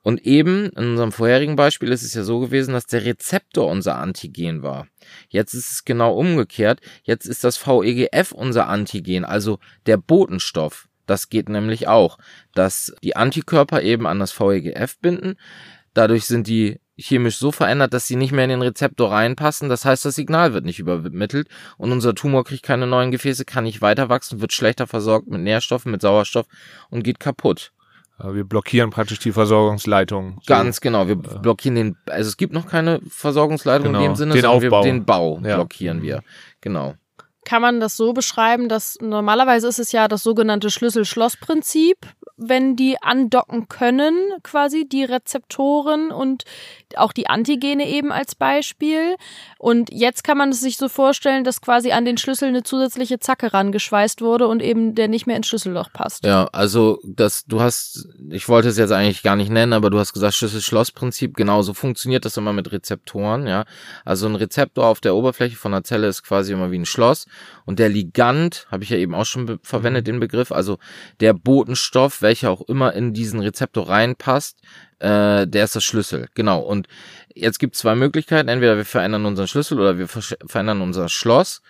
Und 0.00 0.22
eben, 0.24 0.70
in 0.70 0.92
unserem 0.92 1.12
vorherigen 1.12 1.56
Beispiel 1.56 1.92
ist 1.92 2.02
es 2.02 2.14
ja 2.14 2.22
so 2.22 2.40
gewesen, 2.40 2.72
dass 2.72 2.86
der 2.86 3.04
Rezeptor 3.04 3.70
unser 3.70 3.96
Antigen 3.96 4.62
war. 4.62 4.86
Jetzt 5.28 5.52
ist 5.52 5.70
es 5.70 5.84
genau 5.84 6.14
umgekehrt. 6.14 6.80
Jetzt 7.02 7.26
ist 7.26 7.44
das 7.44 7.58
VEGF 7.58 8.32
unser 8.32 8.66
Antigen, 8.68 9.26
also 9.26 9.58
der 9.84 9.98
Botenstoff. 9.98 10.87
Das 11.08 11.28
geht 11.28 11.48
nämlich 11.48 11.88
auch, 11.88 12.18
dass 12.54 12.94
die 13.02 13.16
Antikörper 13.16 13.82
eben 13.82 14.06
an 14.06 14.20
das 14.20 14.38
VEGF 14.38 14.98
binden. 15.00 15.34
Dadurch 15.94 16.26
sind 16.26 16.46
die 16.46 16.80
chemisch 16.96 17.38
so 17.38 17.50
verändert, 17.52 17.92
dass 17.94 18.06
sie 18.06 18.16
nicht 18.16 18.32
mehr 18.32 18.44
in 18.44 18.50
den 18.50 18.62
Rezeptor 18.62 19.10
reinpassen. 19.12 19.68
Das 19.68 19.84
heißt, 19.84 20.04
das 20.04 20.14
Signal 20.16 20.52
wird 20.52 20.64
nicht 20.64 20.78
übermittelt 20.80 21.48
und 21.76 21.92
unser 21.92 22.14
Tumor 22.14 22.44
kriegt 22.44 22.62
keine 22.64 22.86
neuen 22.86 23.10
Gefäße, 23.10 23.44
kann 23.44 23.64
nicht 23.64 23.80
weiter 23.82 24.08
wachsen, 24.08 24.40
wird 24.40 24.52
schlechter 24.52 24.86
versorgt 24.86 25.28
mit 25.28 25.40
Nährstoffen, 25.40 25.90
mit 25.92 26.02
Sauerstoff 26.02 26.46
und 26.90 27.02
geht 27.04 27.20
kaputt. 27.20 27.72
Wir 28.20 28.42
blockieren 28.42 28.90
praktisch 28.90 29.20
die 29.20 29.30
Versorgungsleitung. 29.30 30.40
So. 30.42 30.52
Ganz 30.52 30.80
genau. 30.80 31.06
Wir 31.06 31.14
blockieren 31.14 31.76
den, 31.76 31.96
also 32.06 32.28
es 32.28 32.36
gibt 32.36 32.52
noch 32.52 32.66
keine 32.66 33.00
Versorgungsleitung 33.08 33.86
Genau. 33.92 33.98
in 34.00 34.04
dem 34.10 34.16
Sinne, 34.16 34.34
Den 34.34 34.42
sondern 34.42 34.56
Aufbau. 34.64 34.84
Wir, 34.84 34.92
den 34.92 35.04
Bau 35.04 35.40
Ja. 35.44 35.54
blockieren 35.54 36.02
wir. 36.02 36.22
Genau. 36.60 36.96
Kann 37.48 37.62
man 37.62 37.80
das 37.80 37.96
so 37.96 38.12
beschreiben, 38.12 38.68
dass 38.68 38.98
normalerweise 39.00 39.68
ist 39.68 39.78
es 39.78 39.90
ja 39.90 40.06
das 40.06 40.22
sogenannte 40.22 40.68
Schlüssel-Schloss-Prinzip, 40.68 41.96
wenn 42.36 42.76
die 42.76 43.02
andocken 43.02 43.68
können, 43.68 44.14
quasi 44.42 44.86
die 44.86 45.04
Rezeptoren 45.04 46.10
und 46.10 46.44
auch 46.96 47.14
die 47.14 47.26
Antigene 47.26 47.88
eben 47.88 48.12
als 48.12 48.34
Beispiel. 48.34 49.16
Und 49.58 49.90
jetzt 49.92 50.22
kann 50.22 50.38
man 50.38 50.50
es 50.50 50.60
sich 50.60 50.76
so 50.76 50.88
vorstellen, 50.88 51.42
dass 51.42 51.60
quasi 51.60 51.90
an 51.90 52.04
den 52.04 52.16
Schlüssel 52.16 52.48
eine 52.48 52.62
zusätzliche 52.62 53.18
Zacke 53.18 53.52
rangeschweißt 53.52 54.20
wurde 54.20 54.46
und 54.46 54.62
eben 54.62 54.94
der 54.94 55.08
nicht 55.08 55.26
mehr 55.26 55.36
ins 55.36 55.48
Schlüsselloch 55.48 55.92
passt. 55.92 56.24
Ja, 56.24 56.48
also 56.52 57.00
das, 57.04 57.44
du 57.44 57.60
hast, 57.60 58.08
ich 58.30 58.48
wollte 58.48 58.68
es 58.68 58.78
jetzt 58.78 58.92
eigentlich 58.92 59.24
gar 59.24 59.34
nicht 59.34 59.50
nennen, 59.50 59.72
aber 59.72 59.90
du 59.90 59.98
hast 59.98 60.12
gesagt 60.12 60.34
Schlüssel-Schloss-Prinzip, 60.34 61.36
genau 61.36 61.62
so 61.62 61.74
funktioniert 61.74 62.24
das 62.24 62.36
immer 62.36 62.52
mit 62.52 62.70
Rezeptoren, 62.70 63.48
ja. 63.48 63.64
Also 64.04 64.28
ein 64.28 64.36
Rezeptor 64.36 64.86
auf 64.86 65.00
der 65.00 65.16
Oberfläche 65.16 65.56
von 65.56 65.74
einer 65.74 65.82
Zelle 65.82 66.06
ist 66.06 66.22
quasi 66.22 66.52
immer 66.52 66.70
wie 66.70 66.78
ein 66.78 66.86
Schloss 66.86 67.26
und 67.64 67.80
der 67.80 67.88
Ligand, 67.88 68.68
habe 68.70 68.84
ich 68.84 68.90
ja 68.90 68.96
eben 68.96 69.14
auch 69.14 69.26
schon 69.26 69.46
be 69.46 69.58
verwendet, 69.64 70.06
den 70.06 70.20
Begriff, 70.20 70.52
also 70.52 70.78
der 71.18 71.32
Botenstoff, 71.32 72.22
welcher 72.22 72.50
auch 72.50 72.62
immer 72.62 72.92
in 72.94 73.12
diesen 73.12 73.40
Rezeptor 73.40 73.88
reinpasst, 73.88 74.60
äh, 74.98 75.46
der 75.46 75.64
ist 75.64 75.76
das 75.76 75.84
Schlüssel, 75.84 76.28
genau. 76.34 76.60
Und 76.60 76.88
jetzt 77.34 77.58
gibt 77.58 77.74
es 77.74 77.80
zwei 77.80 77.94
Möglichkeiten, 77.94 78.48
entweder 78.48 78.76
wir 78.76 78.84
verändern 78.84 79.26
unseren 79.26 79.48
Schlüssel 79.48 79.78
oder 79.78 79.98
wir 79.98 80.08
verändern 80.08 80.80
unser 80.80 81.08
Schloss 81.08 81.62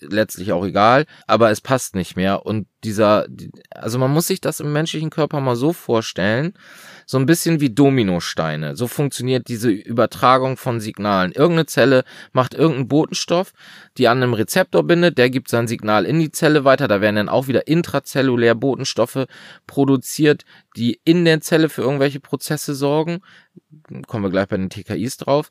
letztlich 0.00 0.52
auch 0.52 0.64
egal, 0.64 1.06
aber 1.26 1.50
es 1.50 1.60
passt 1.60 1.94
nicht 1.94 2.16
mehr. 2.16 2.44
Und 2.44 2.66
dieser, 2.82 3.26
also 3.70 3.98
man 3.98 4.10
muss 4.10 4.26
sich 4.26 4.40
das 4.40 4.60
im 4.60 4.72
menschlichen 4.72 5.10
Körper 5.10 5.40
mal 5.40 5.56
so 5.56 5.72
vorstellen, 5.72 6.54
so 7.06 7.18
ein 7.18 7.26
bisschen 7.26 7.60
wie 7.60 7.70
Dominosteine. 7.70 8.76
So 8.76 8.86
funktioniert 8.86 9.48
diese 9.48 9.70
Übertragung 9.70 10.56
von 10.56 10.80
Signalen. 10.80 11.32
Irgendeine 11.32 11.66
Zelle 11.66 12.04
macht 12.32 12.54
irgendeinen 12.54 12.88
Botenstoff, 12.88 13.52
die 13.96 14.08
an 14.08 14.22
einem 14.22 14.34
Rezeptor 14.34 14.82
bindet, 14.84 15.18
der 15.18 15.30
gibt 15.30 15.48
sein 15.48 15.68
Signal 15.68 16.04
in 16.04 16.18
die 16.18 16.30
Zelle 16.30 16.64
weiter. 16.64 16.88
Da 16.88 17.00
werden 17.00 17.16
dann 17.16 17.28
auch 17.28 17.48
wieder 17.48 17.66
intrazellulär 17.66 18.54
Botenstoffe 18.54 19.26
produziert, 19.66 20.44
die 20.76 21.00
in 21.04 21.24
der 21.24 21.40
Zelle 21.40 21.68
für 21.68 21.82
irgendwelche 21.82 22.20
Prozesse 22.20 22.74
sorgen. 22.74 23.20
Kommen 24.06 24.24
wir 24.24 24.30
gleich 24.30 24.48
bei 24.48 24.56
den 24.56 24.70
TKIs 24.70 25.16
drauf. 25.16 25.50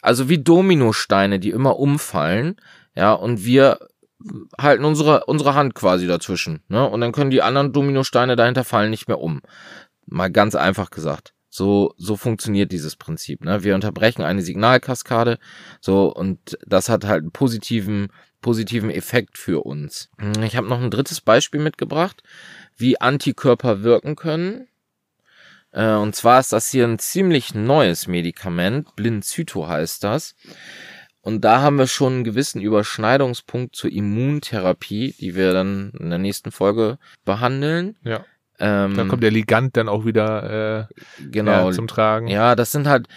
Also 0.00 0.28
wie 0.28 0.42
Dominosteine, 0.42 1.38
die 1.38 1.50
immer 1.50 1.78
umfallen. 1.78 2.56
Ja, 2.94 3.12
und 3.12 3.44
wir 3.44 3.78
halten 4.58 4.84
unsere, 4.84 5.24
unsere 5.26 5.54
Hand 5.54 5.74
quasi 5.74 6.06
dazwischen. 6.06 6.62
Ne? 6.68 6.88
Und 6.88 7.00
dann 7.00 7.12
können 7.12 7.30
die 7.30 7.42
anderen 7.42 7.72
Dominosteine 7.72 8.36
dahinter 8.36 8.64
fallen 8.64 8.90
nicht 8.90 9.08
mehr 9.08 9.20
um. 9.20 9.40
Mal 10.06 10.30
ganz 10.30 10.54
einfach 10.54 10.90
gesagt. 10.90 11.34
So, 11.48 11.94
so 11.96 12.16
funktioniert 12.16 12.72
dieses 12.72 12.96
Prinzip. 12.96 13.44
Ne? 13.44 13.62
Wir 13.62 13.76
unterbrechen 13.76 14.22
eine 14.22 14.42
Signalkaskade. 14.42 15.38
So, 15.80 16.12
und 16.12 16.58
das 16.66 16.88
hat 16.88 17.04
halt 17.04 17.22
einen 17.22 17.30
positiven, 17.30 18.08
positiven 18.40 18.90
Effekt 18.90 19.38
für 19.38 19.64
uns. 19.64 20.10
Ich 20.42 20.56
habe 20.56 20.68
noch 20.68 20.80
ein 20.80 20.90
drittes 20.90 21.20
Beispiel 21.20 21.60
mitgebracht, 21.60 22.24
wie 22.76 23.00
Antikörper 23.00 23.84
wirken 23.84 24.16
können. 24.16 24.66
Äh, 25.70 25.92
Und 25.92 26.16
zwar 26.16 26.40
ist 26.40 26.52
das 26.52 26.70
hier 26.70 26.86
ein 26.86 26.98
ziemlich 26.98 27.54
neues 27.54 28.08
Medikament. 28.08 28.96
Blincyto 28.96 29.68
heißt 29.68 30.02
das. 30.02 30.34
Und 31.20 31.42
da 31.42 31.62
haben 31.62 31.78
wir 31.78 31.86
schon 31.86 32.14
einen 32.14 32.24
gewissen 32.24 32.60
Überschneidungspunkt 32.60 33.74
zur 33.74 33.90
Immuntherapie, 33.90 35.14
die 35.18 35.34
wir 35.34 35.52
dann 35.52 35.92
in 35.98 36.10
der 36.10 36.18
nächsten 36.18 36.50
Folge 36.50 36.98
behandeln. 37.24 37.96
Ja. 38.02 38.26
Ähm, 38.60 38.96
Da 38.96 39.04
kommt 39.04 39.22
der 39.22 39.30
Ligand 39.32 39.76
dann 39.76 39.88
auch 39.88 40.04
wieder 40.04 40.88
äh, 40.88 41.24
genau. 41.30 41.68
ja, 41.68 41.72
zum 41.72 41.88
Tragen. 41.88 42.28
Ja, 42.28 42.54
das 42.54 42.70
sind 42.72 42.86
halt 42.86 43.08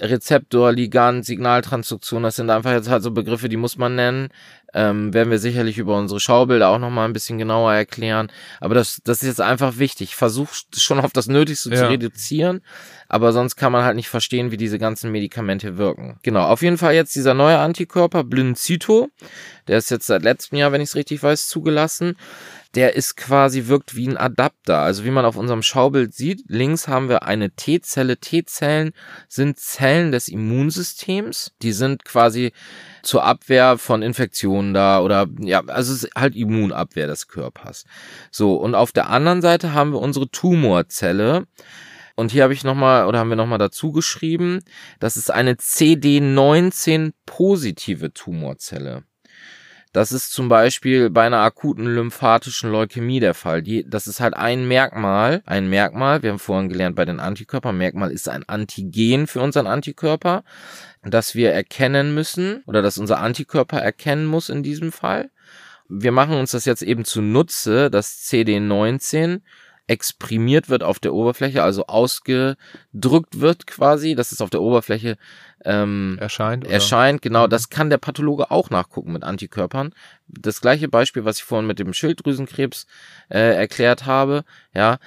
Rezeptor, 0.00 0.72
Ligand, 0.72 1.24
Signaltransduktion, 1.24 2.22
das 2.22 2.36
sind 2.36 2.50
einfach 2.50 2.72
jetzt 2.72 2.88
halt 2.88 3.02
so 3.02 3.10
Begriffe, 3.10 3.48
die 3.48 3.56
muss 3.56 3.76
man 3.76 3.94
nennen. 3.96 4.28
Ähm, 4.76 5.14
werden 5.14 5.30
wir 5.30 5.38
sicherlich 5.38 5.78
über 5.78 5.96
unsere 5.96 6.18
Schaubilder 6.18 6.68
auch 6.68 6.80
nochmal 6.80 7.06
ein 7.06 7.12
bisschen 7.12 7.38
genauer 7.38 7.72
erklären. 7.74 8.26
Aber 8.58 8.74
das, 8.74 9.00
das 9.04 9.22
ist 9.22 9.28
jetzt 9.28 9.40
einfach 9.40 9.78
wichtig. 9.78 10.16
Versuch 10.16 10.48
schon 10.76 10.98
auf 10.98 11.12
das 11.12 11.28
Nötigste 11.28 11.70
zu 11.70 11.76
Ja. 11.76 11.86
reduzieren, 11.86 12.60
aber 13.08 13.32
sonst 13.32 13.54
kann 13.54 13.70
man 13.70 13.84
halt 13.84 13.94
nicht 13.94 14.08
verstehen, 14.08 14.50
wie 14.50 14.56
diese 14.56 14.80
ganzen 14.80 15.12
Medikamente 15.12 15.76
wirken. 15.78 16.18
Genau, 16.24 16.42
auf 16.46 16.62
jeden 16.62 16.78
Fall 16.78 16.94
jetzt 16.94 17.14
dieser 17.14 17.34
neue 17.34 17.58
Antikörper, 17.58 18.24
Blincyto, 18.24 19.10
der 19.68 19.78
ist 19.78 19.90
jetzt 19.90 20.06
seit 20.08 20.24
letztem 20.24 20.58
Jahr, 20.58 20.72
wenn 20.72 20.80
ich 20.80 20.88
es 20.88 20.96
richtig 20.96 21.22
weiß, 21.22 21.46
zugelassen 21.46 22.16
der 22.74 22.96
ist 22.96 23.16
quasi, 23.16 23.66
wirkt 23.66 23.94
wie 23.94 24.08
ein 24.08 24.16
Adapter. 24.16 24.80
Also 24.80 25.04
wie 25.04 25.10
man 25.10 25.24
auf 25.24 25.36
unserem 25.36 25.62
Schaubild 25.62 26.14
sieht, 26.14 26.44
links 26.48 26.88
haben 26.88 27.08
wir 27.08 27.22
eine 27.22 27.50
T-Zelle. 27.50 28.18
T-Zellen 28.18 28.92
sind 29.28 29.58
Zellen 29.58 30.10
des 30.10 30.28
Immunsystems. 30.28 31.52
Die 31.62 31.72
sind 31.72 32.04
quasi 32.04 32.52
zur 33.02 33.24
Abwehr 33.24 33.78
von 33.78 34.02
Infektionen 34.02 34.74
da 34.74 35.00
oder 35.00 35.28
ja, 35.40 35.62
also 35.66 35.92
es 35.92 36.04
ist 36.04 36.14
halt 36.16 36.34
Immunabwehr 36.34 37.06
des 37.06 37.28
Körpers. 37.28 37.84
So, 38.30 38.56
und 38.56 38.74
auf 38.74 38.92
der 38.92 39.10
anderen 39.10 39.42
Seite 39.42 39.72
haben 39.72 39.92
wir 39.92 40.00
unsere 40.00 40.28
Tumorzelle. 40.28 41.46
Und 42.16 42.30
hier 42.30 42.44
habe 42.44 42.52
ich 42.52 42.62
nochmal, 42.62 43.06
oder 43.06 43.18
haben 43.18 43.30
wir 43.30 43.36
nochmal 43.36 43.58
dazu 43.58 43.90
geschrieben, 43.90 44.60
das 45.00 45.16
ist 45.16 45.30
eine 45.30 45.54
CD19 45.54 47.12
positive 47.26 48.12
Tumorzelle. 48.12 49.02
Das 49.94 50.10
ist 50.10 50.32
zum 50.32 50.48
Beispiel 50.48 51.08
bei 51.08 51.24
einer 51.24 51.38
akuten 51.42 51.86
lymphatischen 51.86 52.68
Leukämie 52.68 53.20
der 53.20 53.32
Fall. 53.32 53.62
Die, 53.62 53.88
das 53.88 54.08
ist 54.08 54.18
halt 54.18 54.34
ein 54.34 54.66
Merkmal, 54.66 55.40
ein 55.46 55.70
Merkmal, 55.70 56.24
wir 56.24 56.30
haben 56.30 56.40
vorhin 56.40 56.68
gelernt 56.68 56.96
bei 56.96 57.04
den 57.04 57.20
Antikörpern, 57.20 57.78
Merkmal 57.78 58.10
ist 58.10 58.28
ein 58.28 58.42
Antigen 58.48 59.28
für 59.28 59.40
unseren 59.40 59.68
Antikörper, 59.68 60.42
das 61.04 61.36
wir 61.36 61.52
erkennen 61.52 62.12
müssen 62.12 62.64
oder 62.66 62.82
das 62.82 62.98
unser 62.98 63.20
Antikörper 63.20 63.78
erkennen 63.78 64.26
muss 64.26 64.48
in 64.48 64.64
diesem 64.64 64.90
Fall. 64.90 65.30
Wir 65.88 66.10
machen 66.10 66.38
uns 66.38 66.50
das 66.50 66.64
jetzt 66.64 66.82
eben 66.82 67.04
zunutze, 67.04 67.88
dass 67.88 68.24
CD19 68.24 69.42
exprimiert 69.86 70.68
wird 70.70 70.82
auf 70.82 70.98
der 70.98 71.12
Oberfläche, 71.14 71.62
also 71.62 71.86
ausgedrückt 71.86 73.40
wird 73.40 73.66
quasi, 73.66 74.14
dass 74.14 74.32
es 74.32 74.40
auf 74.40 74.50
der 74.50 74.62
Oberfläche 74.62 75.16
ähm, 75.66 76.16
Erscheint. 76.20 76.64
Oder? 76.64 76.74
erscheint. 76.74 77.22
Genau, 77.22 77.46
Mhm. 77.46 77.50
das 77.50 77.68
kann 77.70 77.90
der 77.90 77.98
Pathologe 77.98 78.50
auch 78.50 78.70
nachgucken 78.70 79.12
mit 79.12 79.24
Antikörpern. 79.24 79.94
Das 80.26 80.60
gleiche 80.60 80.88
Beispiel, 80.88 81.24
was 81.24 81.38
ich 81.38 81.44
vorhin 81.44 81.66
mit 81.66 81.78
dem 81.78 81.92
Schilddrüsenkrebs 81.92 82.86
äh, 83.30 83.54
erklärt 83.56 84.04
habe, 84.06 84.44
ja, 84.74 84.98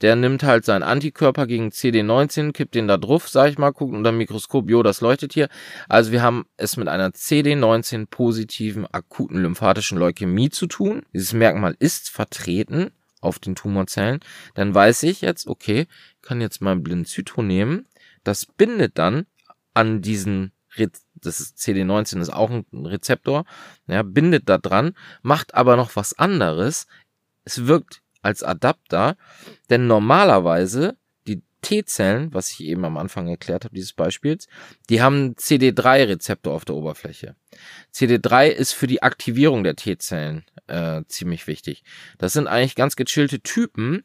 der 0.00 0.16
nimmt 0.16 0.42
halt 0.42 0.64
seinen 0.64 0.82
Antikörper 0.84 1.46
gegen 1.46 1.68
CD19, 1.70 2.52
kippt 2.52 2.74
den 2.74 2.88
da 2.88 2.96
drauf, 2.96 3.28
sag 3.28 3.50
ich 3.50 3.58
mal, 3.58 3.70
guckt 3.70 3.94
unter 3.94 4.10
dem 4.10 4.18
Mikroskop, 4.18 4.68
jo, 4.70 4.82
das 4.82 5.00
leuchtet 5.00 5.32
hier. 5.32 5.48
Also 5.88 6.12
wir 6.12 6.22
haben 6.22 6.44
es 6.56 6.76
mit 6.76 6.88
einer 6.88 7.10
CD19 7.10 8.06
positiven 8.06 8.86
akuten 8.86 9.40
lymphatischen 9.42 9.98
Leukämie 9.98 10.50
zu 10.50 10.66
tun. 10.66 11.02
Dieses 11.12 11.32
Merkmal 11.32 11.76
ist 11.78 12.10
vertreten 12.10 12.90
auf 13.20 13.38
den 13.38 13.54
Tumorzellen. 13.54 14.20
Dann 14.54 14.74
weiß 14.74 15.02
ich 15.04 15.20
jetzt, 15.20 15.46
okay, 15.46 15.86
kann 16.22 16.40
jetzt 16.40 16.60
mein 16.60 16.82
Blincyto 16.82 17.42
nehmen. 17.42 17.86
Das 18.24 18.46
bindet 18.46 18.98
dann 18.98 19.26
an 19.74 20.02
diesen 20.02 20.52
Re 20.76 20.90
das 21.14 21.40
ist 21.40 21.58
CD19 21.58 22.20
ist 22.20 22.32
auch 22.32 22.48
ein 22.48 22.64
Rezeptor, 22.72 23.44
ja, 23.86 24.02
bindet 24.02 24.48
da 24.48 24.56
dran, 24.56 24.94
macht 25.22 25.54
aber 25.54 25.76
noch 25.76 25.96
was 25.96 26.18
anderes. 26.18 26.86
Es 27.44 27.66
wirkt 27.66 28.02
als 28.22 28.42
Adapter, 28.42 29.16
denn 29.68 29.86
normalerweise 29.86 30.96
T-Zellen, 31.62 32.32
was 32.32 32.50
ich 32.52 32.64
eben 32.64 32.84
am 32.84 32.96
Anfang 32.96 33.28
erklärt 33.28 33.64
habe, 33.64 33.74
dieses 33.74 33.92
Beispiels, 33.92 34.48
die 34.88 35.02
haben 35.02 35.14
einen 35.16 35.34
CD3-Rezeptor 35.34 36.52
auf 36.52 36.64
der 36.64 36.74
Oberfläche. 36.74 37.36
CD3 37.94 38.48
ist 38.48 38.72
für 38.72 38.86
die 38.86 39.02
Aktivierung 39.02 39.64
der 39.64 39.76
T-Zellen 39.76 40.44
äh, 40.66 41.02
ziemlich 41.08 41.46
wichtig. 41.46 41.82
Das 42.18 42.32
sind 42.32 42.46
eigentlich 42.46 42.76
ganz 42.76 42.96
gechillte 42.96 43.40
Typen, 43.40 44.02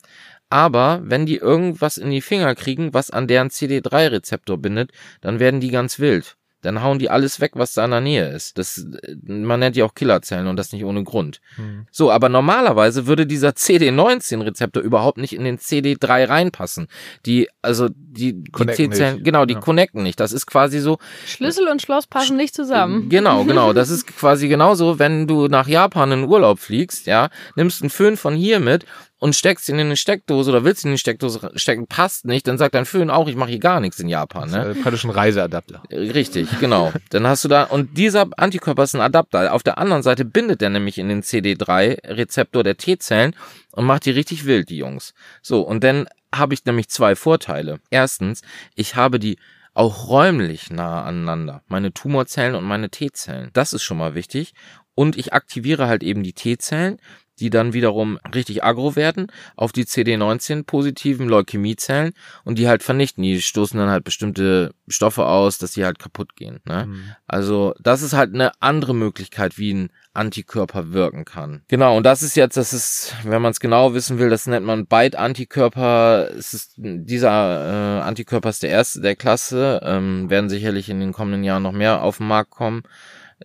aber 0.50 1.02
wenn 1.04 1.26
die 1.26 1.38
irgendwas 1.38 1.98
in 1.98 2.12
die 2.12 2.22
Finger 2.22 2.56
kriegen, 2.56 2.94
was 2.94 3.10
an 3.10 3.28
deren 3.28 3.50
CD3-Rezeptor 3.50 4.58
bindet, 4.58 4.91
dann 5.22 5.39
werden 5.39 5.60
die 5.60 5.72
ganz 5.72 6.00
wild. 6.00 6.38
Dann 6.65 6.82
hauen 6.82 6.99
die 6.99 7.10
alles 7.10 7.39
weg, 7.39 7.51
was 7.56 7.73
da 7.73 7.86
in 7.86 7.91
der 7.91 8.01
Nähe 8.01 8.28
ist. 8.30 8.58
Das, 8.58 8.78
äh, 9.04 9.15
man 9.23 9.60
nennt 9.60 9.75
die 9.75 9.84
auch 9.84 9.93
Killerzellen 9.93 10.47
und 10.47 10.58
das 10.58 10.73
nicht 10.73 10.84
ohne 10.84 11.04
Grund. 11.04 11.39
Hm. 11.56 11.86
So, 11.91 12.12
aber 12.12 12.28
normalerweise 12.30 13.08
würde 13.08 13.25
dieser 13.28 13.49
CD19-Rezeptor 13.49 14.82
überhaupt 14.82 15.17
nicht 15.17 15.34
in 15.34 15.43
den 15.43 15.58
CD3 15.60 16.28
reinpassen. 16.28 16.88
Die, 17.25 17.47
also 17.62 17.89
die, 17.89 18.34
die 18.43 18.65
T-Zellen, 18.65 19.23
genau, 19.23 19.45
die 19.45 19.54
Ja. 19.54 19.60
connecten 19.60 20.04
nicht. 20.04 20.19
Das 20.19 20.32
ist 20.32 20.45
quasi 20.45 20.80
so, 20.80 20.97
Schlüssel 21.25 21.67
und 21.67 21.82
Schloss 21.82 22.08
passen 22.08 22.38
nicht 22.38 22.56
zusammen. 22.56 23.10
Genau, 23.10 23.43
genau. 23.45 23.73
Das 23.73 23.89
ist 23.89 24.08
quasi 24.17 24.47
genauso, 24.47 24.99
wenn 24.99 25.28
du 25.28 25.47
nach 25.47 25.67
Japan 25.67 26.12
in 26.12 26.23
Urlaub 26.25 26.60
fliegst, 26.60 27.06
ja, 27.08 27.30
nimmst 27.56 27.82
einen 27.82 27.89
Föhn 27.89 28.17
von 28.17 28.36
hier 28.36 28.60
mit 28.60 28.86
und 29.19 29.36
steckst 29.36 29.69
ihn 29.69 29.80
in 29.80 29.88
eine 29.88 29.97
Steckdose 29.97 30.51
oder 30.51 30.63
willst 30.63 30.84
ihn 30.84 30.89
in 30.89 30.95
die 30.95 30.99
Steckdose 30.99 31.51
stecken, 31.56 31.88
passt 31.88 32.25
nicht, 32.25 32.47
dann 32.47 32.58
sagt 32.58 32.75
dein 32.75 32.86
Föhn 32.86 33.10
auch, 33.10 33.28
ich 33.28 33.36
mache 33.36 33.49
hier 33.49 33.60
gar 33.60 33.80
nichts 33.80 33.99
in 33.99 34.10
Japan, 34.10 34.49
ne? 34.51 34.71
Äh, 34.71 34.75
praktisch 34.75 35.06
ein 35.06 35.10
Reiseadapter. 35.10 35.84
Richtig, 35.89 36.60
genau. 36.60 36.91
Dann 37.10 37.25
hast 37.25 37.43
du 37.43 37.47
da, 37.47 37.63
und 37.63 37.97
dieser 37.97 38.28
Antikörper 38.38 38.84
ist 38.84 38.95
ein 38.95 39.01
Adapter. 39.01 39.54
Auf 39.54 39.63
der 39.63 39.78
anderen 39.78 40.04
Seite 40.04 40.25
bindet 40.25 40.62
der 40.62 40.69
nämlich 40.69 40.97
in 40.97 41.08
den 41.08 41.23
CD3-Rezeptor 41.23 42.63
der 42.63 42.78
T-Zellen 42.78 43.36
und 43.71 43.86
macht 43.86 44.06
die 44.06 44.12
richtig 44.12 44.45
wild, 44.45 44.69
die 44.69 44.78
Jungs. 44.78 45.13
So, 45.41 45.62
und 45.62 45.84
dann 45.84 46.08
habe 46.34 46.54
ich 46.54 46.65
nämlich 46.65 46.89
zwei 46.89 47.15
Vorteile. 47.15 47.80
Erstens, 47.89 48.41
ich 48.75 48.95
habe 48.95 49.19
die 49.19 49.38
auch 49.73 50.10
räumlich 50.10 50.69
nah 50.71 51.04
aneinander. 51.04 51.62
Meine 51.67 51.93
Tumorzellen 51.93 52.56
und 52.56 52.63
meine 52.63 52.89
T-Zellen. 52.89 53.49
Das 53.54 53.73
ist 53.73 53.84
schon 53.84 53.97
mal 53.97 54.15
wichtig. 54.15 54.54
Und 54.95 55.17
ich 55.17 55.34
aktiviere 55.34 55.88
halt 55.88 56.01
eben 56.01 56.23
die 56.23 56.34
T-Zellen, 56.34 56.99
die 57.39 57.50
dann 57.50 57.74
wiederum 57.74 58.19
richtig 58.34 58.63
aggro 58.63 58.95
werden 58.95 59.28
auf 59.56 59.71
die 59.71 59.86
CD19-positiven 59.86 61.28
Leukämiezellen 61.28 62.13
und 62.43 62.58
die 62.58 62.67
halt 62.67 62.84
vernichten. 62.84 63.24
Die 63.24 63.41
stoßen 63.41 63.80
dann 63.80 63.89
halt 63.89 64.04
bestimmte 64.04 64.74
Stoffe 64.88 65.26
aus, 65.26 65.58
dass 65.58 65.71
die 65.71 65.86
halt 65.86 66.00
kaputt 66.00 66.36
gehen. 66.36 66.60
Ne? 66.65 66.84
Hm. 66.84 67.04
Also 67.28 67.74
das 67.80 68.02
ist 68.02 68.13
halt 68.13 68.34
eine 68.34 68.52
andere 68.62 68.95
Möglichkeit, 68.95 69.58
wie 69.58 69.74
ein 69.74 69.89
Antikörper 70.15 70.93
wirken 70.93 71.26
kann. 71.26 71.62
Genau, 71.67 71.98
und 71.98 72.04
das 72.04 72.24
ist 72.24 72.36
jetzt, 72.36 72.56
das 72.58 72.74
ist, 72.74 73.13
wenn 73.24 73.41
man 73.41 73.52
es 73.52 73.60
genau 73.60 73.93
wissen 73.93 74.17
will, 74.17 74.30
das 74.30 74.48
nennt 74.48 74.65
man 74.65 74.88
Byte-Antikörper. 74.88 76.30
Es 76.38 76.54
ist 76.54 76.74
dieser 76.78 78.00
äh, 78.00 78.02
Antikörper 78.02 78.50
ist 78.50 78.63
der 78.63 78.69
erste 78.69 79.02
der 79.02 79.15
Klasse, 79.15 79.82
ähm, 79.84 80.30
werden 80.30 80.50
sicherlich 80.50 80.89
in 80.89 81.00
den 81.00 81.12
kommenden 81.12 81.43
Jahren 81.43 81.63
noch 81.63 81.74
mehr 81.74 82.02
auf 82.02 82.17
den 82.17 82.28
Markt 82.28 82.52
kommen, 82.52 82.84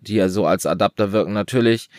die 0.00 0.14
ja 0.14 0.28
so 0.28 0.46
als 0.46 0.64
Adapter 0.64 1.12
wirken. 1.12 1.32
Natürlich 1.32 1.90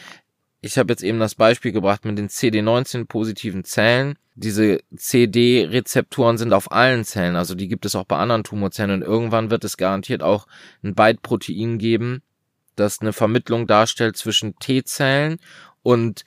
ich 0.61 0.77
habe 0.77 0.93
jetzt 0.93 1.03
eben 1.03 1.19
das 1.19 1.35
Beispiel 1.35 1.71
gebracht 1.71 2.05
mit 2.05 2.17
den 2.17 2.29
CD19 2.29 3.05
positiven 3.05 3.63
Zellen. 3.63 4.15
Diese 4.35 4.79
CD-Rezeptoren 4.95 6.37
sind 6.37 6.53
auf 6.53 6.71
allen 6.71 7.03
Zellen, 7.03 7.35
also 7.35 7.55
die 7.55 7.67
gibt 7.67 7.85
es 7.85 7.95
auch 7.95 8.05
bei 8.05 8.17
anderen 8.17 8.43
Tumorzellen 8.43 9.01
und 9.01 9.01
irgendwann 9.01 9.49
wird 9.49 9.63
es 9.63 9.75
garantiert 9.75 10.23
auch 10.23 10.47
ein 10.83 10.95
Byte-Protein 10.95 11.79
geben, 11.79 12.21
das 12.75 13.01
eine 13.01 13.11
Vermittlung 13.11 13.67
darstellt 13.67 14.15
zwischen 14.15 14.55
T-Zellen 14.57 15.37
und 15.83 16.23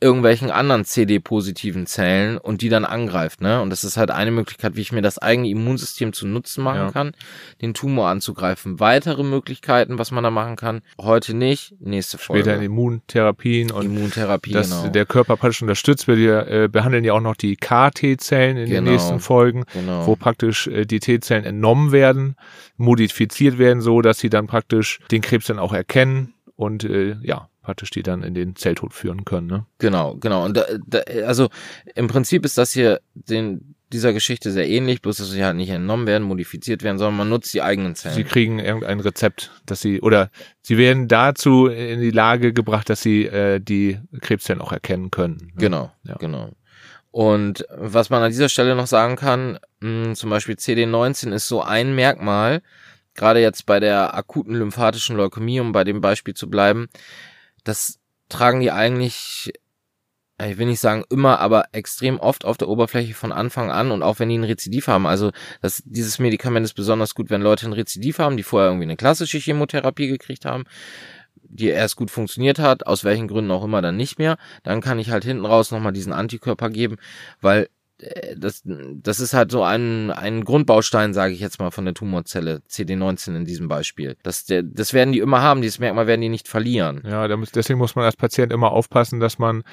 irgendwelchen 0.00 0.50
anderen 0.50 0.84
CD-positiven 0.84 1.86
Zellen 1.86 2.38
und 2.38 2.62
die 2.62 2.68
dann 2.68 2.84
angreift, 2.84 3.40
ne? 3.40 3.60
Und 3.60 3.70
das 3.70 3.82
ist 3.82 3.96
halt 3.96 4.10
eine 4.12 4.30
Möglichkeit, 4.30 4.76
wie 4.76 4.80
ich 4.80 4.92
mir 4.92 5.02
das 5.02 5.18
eigene 5.18 5.48
Immunsystem 5.48 6.12
zu 6.12 6.26
Nutzen 6.26 6.62
machen 6.62 6.78
Ja. 6.78 6.90
kann, 6.92 7.12
den 7.60 7.74
Tumor 7.74 8.08
anzugreifen. 8.08 8.78
Weitere 8.78 9.24
Möglichkeiten, 9.24 9.98
was 9.98 10.10
man 10.12 10.22
da 10.22 10.30
machen 10.30 10.54
kann, 10.56 10.82
heute 11.00 11.34
nicht, 11.34 11.74
nächste 11.80 12.16
Folge. 12.18 12.42
Später 12.44 12.56
in 12.56 12.62
Immuntherapien 12.62 13.70
und 13.72 13.86
Immuntherapie, 13.86 14.52
dass 14.52 14.70
genau. 14.70 14.88
der 14.88 15.04
Körper 15.06 15.36
praktisch 15.36 15.62
unterstützt. 15.62 16.06
Wir 16.06 16.46
äh, 16.46 16.68
behandeln 16.68 17.02
ja 17.04 17.12
auch 17.14 17.20
noch 17.20 17.36
die 17.36 17.56
KT-Zellen 17.56 18.56
in 18.56 18.66
den 18.70 18.84
Genau. 18.84 18.90
nächsten 18.92 19.18
Folgen, 19.20 19.64
genau. 19.72 20.06
wo 20.06 20.14
praktisch 20.14 20.68
äh, 20.68 20.84
die 20.84 21.00
T-Zellen 21.00 21.44
entnommen 21.44 21.90
werden, 21.90 22.36
modifiziert 22.76 23.58
werden, 23.58 23.80
so 23.80 24.00
dass 24.02 24.18
sie 24.18 24.30
dann 24.30 24.46
praktisch 24.46 25.00
den 25.10 25.22
Krebs 25.22 25.46
dann 25.46 25.58
auch 25.58 25.72
erkennen 25.72 26.34
und 26.56 26.84
äh, 26.84 27.16
ja, 27.22 27.48
praktisch 27.68 27.90
die 27.90 28.02
dann 28.02 28.22
in 28.22 28.32
den 28.32 28.56
Zelltod 28.56 28.94
führen 28.94 29.26
können. 29.26 29.46
Ne? 29.46 29.66
Genau, 29.76 30.14
genau. 30.14 30.46
Und 30.46 30.56
da, 30.56 30.64
da, 30.86 31.00
also 31.26 31.50
im 31.94 32.08
Prinzip 32.08 32.46
ist 32.46 32.56
das 32.56 32.72
hier 32.72 32.98
den, 33.12 33.74
dieser 33.92 34.14
Geschichte 34.14 34.50
sehr 34.52 34.66
ähnlich, 34.66 35.02
bloß 35.02 35.18
dass 35.18 35.30
sie 35.30 35.44
halt 35.44 35.56
nicht 35.56 35.68
entnommen 35.68 36.06
werden, 36.06 36.22
modifiziert 36.26 36.82
werden, 36.82 36.96
sondern 36.96 37.18
man 37.18 37.28
nutzt 37.28 37.52
die 37.52 37.60
eigenen 37.60 37.94
Sie 37.94 38.08
Zellen. 38.08 38.26
kriegen 38.26 38.58
irgendein 38.58 39.00
Rezept, 39.00 39.50
dass 39.66 39.82
sie 39.82 40.00
oder 40.00 40.30
sie 40.62 40.78
werden 40.78 41.08
dazu 41.08 41.66
in 41.66 42.00
die 42.00 42.10
Lage 42.10 42.54
gebracht, 42.54 42.88
dass 42.88 43.02
sie 43.02 43.26
äh, 43.26 43.60
die 43.60 43.98
Krebszellen 44.22 44.62
auch 44.62 44.72
erkennen 44.72 45.10
können. 45.10 45.36
ne? 45.36 45.52
Genau, 45.58 45.92
Ja. 46.04 46.14
genau. 46.16 46.52
Und 47.10 47.66
was 47.76 48.08
man 48.08 48.22
an 48.22 48.30
dieser 48.30 48.48
Stelle 48.48 48.74
noch 48.76 48.86
sagen 48.86 49.16
kann, 49.16 49.58
mh, 49.80 50.14
zum 50.14 50.30
Beispiel 50.30 50.54
CD19 50.54 51.32
ist 51.32 51.48
so 51.48 51.60
ein 51.60 51.94
Merkmal, 51.94 52.62
gerade 53.14 53.40
jetzt 53.40 53.66
bei 53.66 53.80
der 53.80 54.14
akuten 54.14 54.54
lymphatischen 54.54 55.16
Leukämie, 55.16 55.58
um 55.60 55.72
bei 55.72 55.82
dem 55.84 56.00
Beispiel 56.00 56.34
zu 56.34 56.48
bleiben, 56.48 56.88
das 57.68 57.98
tragen 58.28 58.60
die 58.60 58.70
eigentlich, 58.70 59.52
ich 60.42 60.58
will 60.58 60.66
nicht 60.66 60.80
sagen 60.80 61.04
immer, 61.10 61.40
aber 61.40 61.66
extrem 61.72 62.18
oft 62.18 62.44
auf 62.44 62.56
der 62.56 62.68
Oberfläche 62.68 63.14
von 63.14 63.32
Anfang 63.32 63.70
an 63.70 63.90
und 63.90 64.02
auch 64.02 64.18
wenn 64.18 64.28
die 64.28 64.38
ein 64.38 64.44
Rezidiv 64.44 64.88
haben. 64.88 65.06
Also 65.06 65.32
das, 65.60 65.82
dieses 65.84 66.18
Medikament 66.18 66.64
ist 66.64 66.74
besonders 66.74 67.14
gut, 67.14 67.30
wenn 67.30 67.42
Leute 67.42 67.66
ein 67.66 67.72
Rezidiv 67.72 68.18
haben, 68.18 68.36
die 68.36 68.42
vorher 68.42 68.68
irgendwie 68.68 68.84
eine 68.84 68.96
klassische 68.96 69.38
Chemotherapie 69.38 70.08
gekriegt 70.08 70.44
haben, 70.44 70.64
die 71.42 71.68
erst 71.68 71.96
gut 71.96 72.10
funktioniert 72.10 72.58
hat, 72.58 72.86
aus 72.86 73.04
welchen 73.04 73.28
Gründen 73.28 73.50
auch 73.50 73.64
immer 73.64 73.82
dann 73.82 73.96
nicht 73.96 74.18
mehr, 74.18 74.36
dann 74.62 74.80
kann 74.80 74.98
ich 74.98 75.10
halt 75.10 75.24
hinten 75.24 75.46
raus 75.46 75.70
nochmal 75.70 75.92
diesen 75.92 76.12
Antikörper 76.12 76.70
geben, 76.70 76.96
weil 77.40 77.68
das, 78.36 78.62
das 78.64 79.18
ist 79.18 79.34
halt 79.34 79.50
so 79.50 79.64
ein, 79.64 80.10
ein 80.10 80.44
Grundbaustein, 80.44 81.12
sage 81.14 81.34
ich 81.34 81.40
jetzt 81.40 81.58
mal, 81.58 81.70
von 81.70 81.84
der 81.84 81.94
Tumorzelle, 81.94 82.62
CD19 82.70 83.34
in 83.34 83.44
diesem 83.44 83.66
Beispiel. 83.66 84.16
Das, 84.22 84.44
der, 84.44 84.62
das 84.62 84.92
werden 84.92 85.12
die 85.12 85.18
immer 85.18 85.42
haben, 85.42 85.62
dieses 85.62 85.80
Merkmal 85.80 86.06
werden 86.06 86.20
die 86.20 86.28
nicht 86.28 86.46
verlieren. 86.46 87.02
Ja, 87.04 87.26
deswegen 87.28 87.78
muss 87.78 87.96
man 87.96 88.04
als 88.04 88.16
Patient 88.16 88.52
immer 88.52 88.70
aufpassen, 88.70 89.18
dass 89.18 89.38
man 89.38 89.64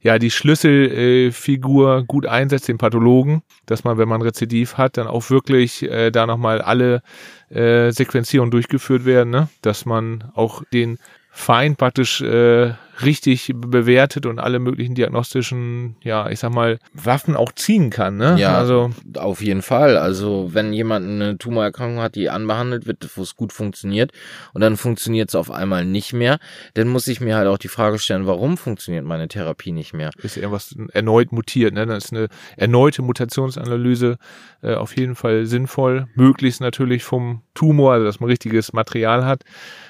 ja 0.00 0.18
die 0.18 0.30
Schlüsselfigur 0.30 1.98
äh, 1.98 2.04
gut 2.04 2.26
einsetzt, 2.26 2.68
den 2.68 2.78
Pathologen, 2.78 3.42
dass 3.66 3.84
man, 3.84 3.98
wenn 3.98 4.08
man 4.08 4.22
Rezidiv 4.22 4.78
hat, 4.78 4.96
dann 4.96 5.06
auch 5.06 5.28
wirklich 5.28 5.82
äh, 5.82 6.10
da 6.10 6.26
nochmal 6.26 6.62
alle 6.62 7.02
äh, 7.50 7.90
Sequenzierungen 7.90 8.50
durchgeführt 8.50 9.04
werden, 9.04 9.30
ne? 9.30 9.48
dass 9.60 9.84
man 9.84 10.24
auch 10.34 10.62
den 10.72 10.98
Feind 11.30 11.76
praktisch 11.78 12.22
äh, 12.22 12.74
richtig 13.02 13.52
bewertet 13.54 14.26
und 14.26 14.38
alle 14.38 14.58
möglichen 14.58 14.94
diagnostischen, 14.94 15.96
ja, 16.02 16.28
ich 16.28 16.38
sag 16.38 16.52
mal, 16.52 16.78
Waffen 16.92 17.36
auch 17.36 17.52
ziehen 17.52 17.90
kann. 17.90 18.16
Ne? 18.16 18.36
Ja. 18.38 18.56
Also 18.58 18.90
Auf 19.16 19.40
jeden 19.42 19.62
Fall. 19.62 19.96
Also 19.96 20.50
wenn 20.52 20.72
jemand 20.72 21.06
eine 21.06 21.38
Tumorerkrankung 21.38 22.00
hat, 22.00 22.14
die 22.14 22.30
anbehandelt 22.30 22.86
wird, 22.86 23.08
wo 23.16 23.22
es 23.22 23.36
gut 23.36 23.52
funktioniert 23.52 24.12
und 24.52 24.60
dann 24.60 24.76
funktioniert 24.76 25.30
es 25.30 25.34
auf 25.34 25.50
einmal 25.50 25.84
nicht 25.84 26.12
mehr, 26.12 26.38
dann 26.74 26.88
muss 26.88 27.08
ich 27.08 27.20
mir 27.20 27.36
halt 27.36 27.48
auch 27.48 27.58
die 27.58 27.68
Frage 27.68 27.98
stellen, 27.98 28.26
warum 28.26 28.56
funktioniert 28.56 29.04
meine 29.04 29.28
Therapie 29.28 29.72
nicht 29.72 29.92
mehr? 29.92 30.10
ist 30.22 30.36
irgendwas 30.36 30.74
erneut 30.92 31.32
mutiert. 31.32 31.74
Ne? 31.74 31.86
Dann 31.86 31.96
ist 31.96 32.12
eine 32.12 32.28
erneute 32.56 33.02
Mutationsanalyse 33.02 34.18
äh, 34.62 34.74
auf 34.74 34.96
jeden 34.96 35.14
Fall 35.14 35.46
sinnvoll. 35.46 36.06
Möglichst 36.14 36.60
natürlich 36.60 37.04
vom 37.04 37.42
Tumor, 37.54 37.94
also 37.94 38.06
dass 38.06 38.20
man 38.20 38.30
richtiges 38.30 38.72
Material 38.72 39.24
hat. 39.24 39.44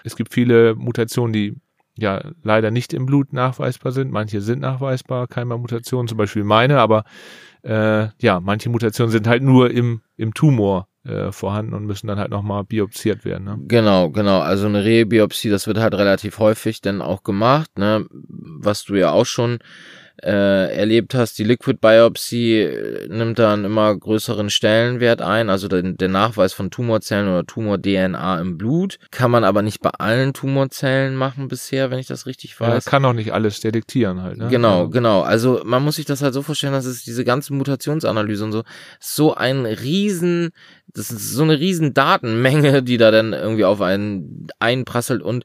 Es 0.05 0.17
gibt 0.17 0.33
viele 0.33 0.75
Mutationen, 0.75 1.33
die 1.33 1.57
ja 1.97 2.23
leider 2.43 2.71
nicht 2.71 2.93
im 2.93 3.07
Blut 3.07 3.33
nachweisbar 3.33 3.93
sind. 3.93 4.11
Manche 4.11 4.41
sind 4.41 4.61
nachweisbar, 4.61 5.27
Keimbarmutationen, 5.27 6.09
zum 6.09 6.19
Beispiel 6.19 6.45
meine, 6.45 6.81
aber 6.81 7.05
äh, 7.63 8.09
ja, 8.21 8.41
manche 8.41 8.69
Mutationen 8.69 9.11
sind 9.11 9.27
halt 9.27 9.43
nur 9.43 9.71
im, 9.71 10.03
im 10.17 10.35
Tumor 10.35 10.89
äh, 11.05 11.33
vorhanden 11.33 11.75
und 11.75 11.87
müssen 11.87 12.07
dann 12.07 12.19
halt 12.19 12.31
nochmal 12.31 12.65
biopsiert 12.65 13.25
werden. 13.25 13.45
Ne? 13.45 13.59
Genau, 13.67 14.11
genau. 14.11 14.41
Also 14.41 14.67
eine 14.67 14.85
Rebiopsie, 14.85 15.51
das 15.51 15.67
wird 15.67 15.79
halt 15.79 15.95
relativ 15.95 16.39
häufig 16.39 16.81
dann 16.81 17.01
auch 17.01 17.23
gemacht, 17.23 17.79
ne? 17.79 18.07
Was 18.11 18.85
du 18.85 18.95
ja 18.95 19.13
auch 19.13 19.27
schon 19.27 19.59
äh, 20.25 20.75
erlebt 20.75 21.15
hast, 21.15 21.39
die 21.39 21.45
Liquid 21.45 21.79
Biopsy 21.81 22.61
äh, 22.63 23.09
nimmt 23.09 23.39
dann 23.39 23.65
immer 23.65 23.95
größeren 23.95 24.49
Stellenwert 24.49 25.21
ein, 25.21 25.51
also 25.51 25.69
der, 25.69 25.83
der 25.83 26.09
Nachweis 26.09 26.55
von 26.55 26.71
Tumorzellen 26.71 27.29
oder 27.29 27.45
Tumor-DNA 27.45 28.41
im 28.41 28.57
Blut. 28.57 28.99
Kann 29.11 29.31
man 29.31 29.45
aber 29.45 29.61
nicht 29.61 29.83
bei 29.83 29.91
allen 29.91 30.33
Tumorzellen 30.33 31.15
machen 31.15 31.49
bisher, 31.49 31.91
wenn 31.91 31.99
ich 31.99 32.07
das 32.07 32.25
richtig 32.25 32.59
weiß. 32.59 32.85
Ja, 32.85 32.91
kann 32.91 33.05
auch 33.05 33.13
nicht 33.13 33.35
alles 33.35 33.61
detektieren 33.61 34.23
halt. 34.23 34.39
Ne? 34.39 34.49
Genau, 34.49 34.89
genau. 34.89 35.21
Also 35.21 35.61
man 35.65 35.83
muss 35.85 35.97
sich 35.97 36.07
das 36.07 36.23
halt 36.23 36.33
so 36.33 36.41
vorstellen, 36.41 36.73
dass 36.73 36.87
es 36.87 37.05
diese 37.05 37.25
ganze 37.25 37.53
Mutationsanalyse 37.53 38.45
und 38.45 38.53
so 38.53 38.63
so 39.01 39.35
ein 39.35 39.67
riesen, 39.67 40.53
das 40.95 41.11
ist 41.11 41.33
so 41.33 41.43
eine 41.43 41.61
riesen 41.61 41.93
Datenmenge, 41.93 42.83
die 42.83 42.97
da 42.97 43.11
dann 43.11 43.35
irgendwie 43.35 43.65
auf 43.67 43.83
einen 43.83 44.47
einprasselt 44.59 45.23
und 45.23 45.45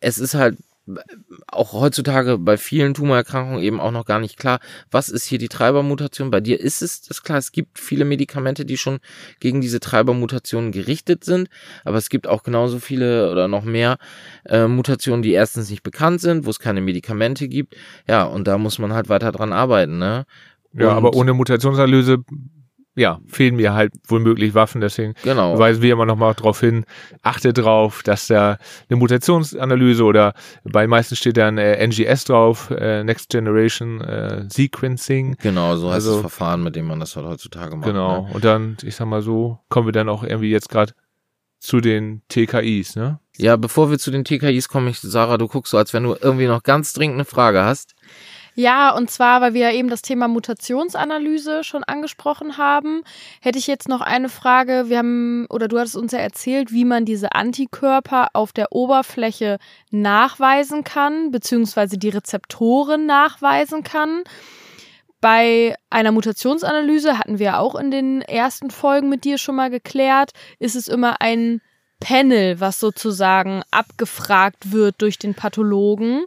es 0.00 0.18
ist 0.18 0.34
halt 0.34 0.56
auch 1.46 1.72
heutzutage 1.72 2.38
bei 2.38 2.56
vielen 2.56 2.94
Tumorerkrankungen 2.94 3.62
eben 3.62 3.80
auch 3.80 3.90
noch 3.90 4.04
gar 4.04 4.20
nicht 4.20 4.36
klar, 4.36 4.60
was 4.90 5.08
ist 5.08 5.24
hier 5.26 5.38
die 5.38 5.48
Treibermutation. 5.48 6.30
Bei 6.30 6.40
dir 6.40 6.60
ist 6.60 6.82
es 6.82 7.02
das 7.02 7.22
klar, 7.22 7.38
es 7.38 7.52
gibt 7.52 7.78
viele 7.78 8.04
Medikamente, 8.04 8.64
die 8.64 8.76
schon 8.76 8.98
gegen 9.40 9.60
diese 9.60 9.80
Treibermutationen 9.80 10.72
gerichtet 10.72 11.24
sind, 11.24 11.48
aber 11.84 11.96
es 11.96 12.08
gibt 12.08 12.26
auch 12.26 12.42
genauso 12.42 12.78
viele 12.78 13.30
oder 13.30 13.48
noch 13.48 13.64
mehr 13.64 13.98
äh, 14.46 14.66
Mutationen, 14.66 15.22
die 15.22 15.32
erstens 15.32 15.70
nicht 15.70 15.82
bekannt 15.82 16.20
sind, 16.20 16.46
wo 16.46 16.50
es 16.50 16.58
keine 16.58 16.80
Medikamente 16.80 17.48
gibt. 17.48 17.76
Ja, 18.08 18.24
und 18.24 18.46
da 18.46 18.58
muss 18.58 18.78
man 18.78 18.92
halt 18.92 19.08
weiter 19.08 19.32
dran 19.32 19.52
arbeiten, 19.52 19.98
ne? 19.98 20.24
Ja, 20.72 20.92
aber 20.92 21.14
ohne 21.14 21.34
Mutationsanalyse 21.34 22.24
ja, 22.96 23.20
fehlen 23.26 23.56
mir 23.56 23.72
halt 23.72 23.92
womöglich 24.08 24.54
Waffen, 24.54 24.80
deswegen 24.80 25.14
genau. 25.22 25.58
weisen 25.58 25.82
wir 25.82 25.92
immer 25.92 26.06
noch 26.06 26.16
mal 26.16 26.34
darauf 26.34 26.60
hin, 26.60 26.84
achte 27.22 27.52
drauf, 27.52 28.02
dass 28.02 28.26
da 28.26 28.58
eine 28.88 28.98
Mutationsanalyse 28.98 30.02
oder 30.04 30.34
bei 30.64 30.86
meisten 30.86 31.16
steht 31.16 31.36
dann 31.36 31.56
äh, 31.56 31.86
NGS 31.86 32.24
drauf, 32.24 32.70
äh, 32.70 33.04
Next 33.04 33.30
Generation 33.30 34.00
äh, 34.00 34.44
Sequencing. 34.48 35.36
Genau, 35.40 35.76
so 35.76 35.86
heißt 35.88 35.94
also, 35.94 36.12
das 36.14 36.20
Verfahren, 36.20 36.62
mit 36.62 36.76
dem 36.76 36.86
man 36.86 37.00
das 37.00 37.14
halt 37.16 37.26
heutzutage 37.26 37.76
macht. 37.76 37.86
Genau, 37.86 38.26
ne? 38.26 38.34
und 38.34 38.44
dann, 38.44 38.76
ich 38.82 38.96
sag 38.96 39.06
mal 39.06 39.22
so, 39.22 39.58
kommen 39.68 39.86
wir 39.86 39.92
dann 39.92 40.08
auch 40.08 40.24
irgendwie 40.24 40.50
jetzt 40.50 40.68
gerade 40.68 40.92
zu 41.60 41.80
den 41.80 42.22
TKIs, 42.28 42.96
ne? 42.96 43.20
Ja, 43.36 43.56
bevor 43.56 43.90
wir 43.90 43.98
zu 43.98 44.10
den 44.10 44.24
TKIs 44.24 44.68
kommen, 44.68 44.88
ich, 44.88 45.00
Sarah, 45.00 45.38
du 45.38 45.46
guckst 45.46 45.70
so, 45.70 45.78
als 45.78 45.92
wenn 45.92 46.02
du 46.02 46.16
irgendwie 46.20 46.46
noch 46.46 46.62
ganz 46.62 46.92
dringend 46.92 47.16
eine 47.16 47.24
Frage 47.24 47.62
hast. 47.62 47.94
Ja, 48.54 48.90
und 48.94 49.10
zwar, 49.10 49.40
weil 49.40 49.54
wir 49.54 49.70
ja 49.70 49.72
eben 49.72 49.88
das 49.88 50.02
Thema 50.02 50.28
Mutationsanalyse 50.28 51.64
schon 51.64 51.84
angesprochen 51.84 52.58
haben, 52.58 53.02
hätte 53.40 53.58
ich 53.58 53.66
jetzt 53.66 53.88
noch 53.88 54.00
eine 54.00 54.28
Frage. 54.28 54.84
Wir 54.88 54.98
haben, 54.98 55.46
oder 55.50 55.68
du 55.68 55.78
hattest 55.78 55.96
uns 55.96 56.12
ja 56.12 56.18
erzählt, 56.18 56.72
wie 56.72 56.84
man 56.84 57.04
diese 57.04 57.32
Antikörper 57.32 58.28
auf 58.34 58.52
der 58.52 58.72
Oberfläche 58.72 59.58
nachweisen 59.90 60.84
kann, 60.84 61.30
beziehungsweise 61.30 61.98
die 61.98 62.08
Rezeptoren 62.08 63.06
nachweisen 63.06 63.82
kann. 63.82 64.24
Bei 65.20 65.76
einer 65.90 66.12
Mutationsanalyse 66.12 67.18
hatten 67.18 67.38
wir 67.38 67.58
auch 67.58 67.74
in 67.74 67.90
den 67.90 68.22
ersten 68.22 68.70
Folgen 68.70 69.10
mit 69.10 69.24
dir 69.24 69.36
schon 69.36 69.54
mal 69.54 69.70
geklärt, 69.70 70.32
ist 70.58 70.76
es 70.76 70.88
immer 70.88 71.20
ein 71.20 71.60
Panel, 72.00 72.60
was 72.60 72.80
sozusagen 72.80 73.62
abgefragt 73.70 74.72
wird 74.72 75.00
durch 75.02 75.18
den 75.18 75.34
Pathologen. 75.34 76.24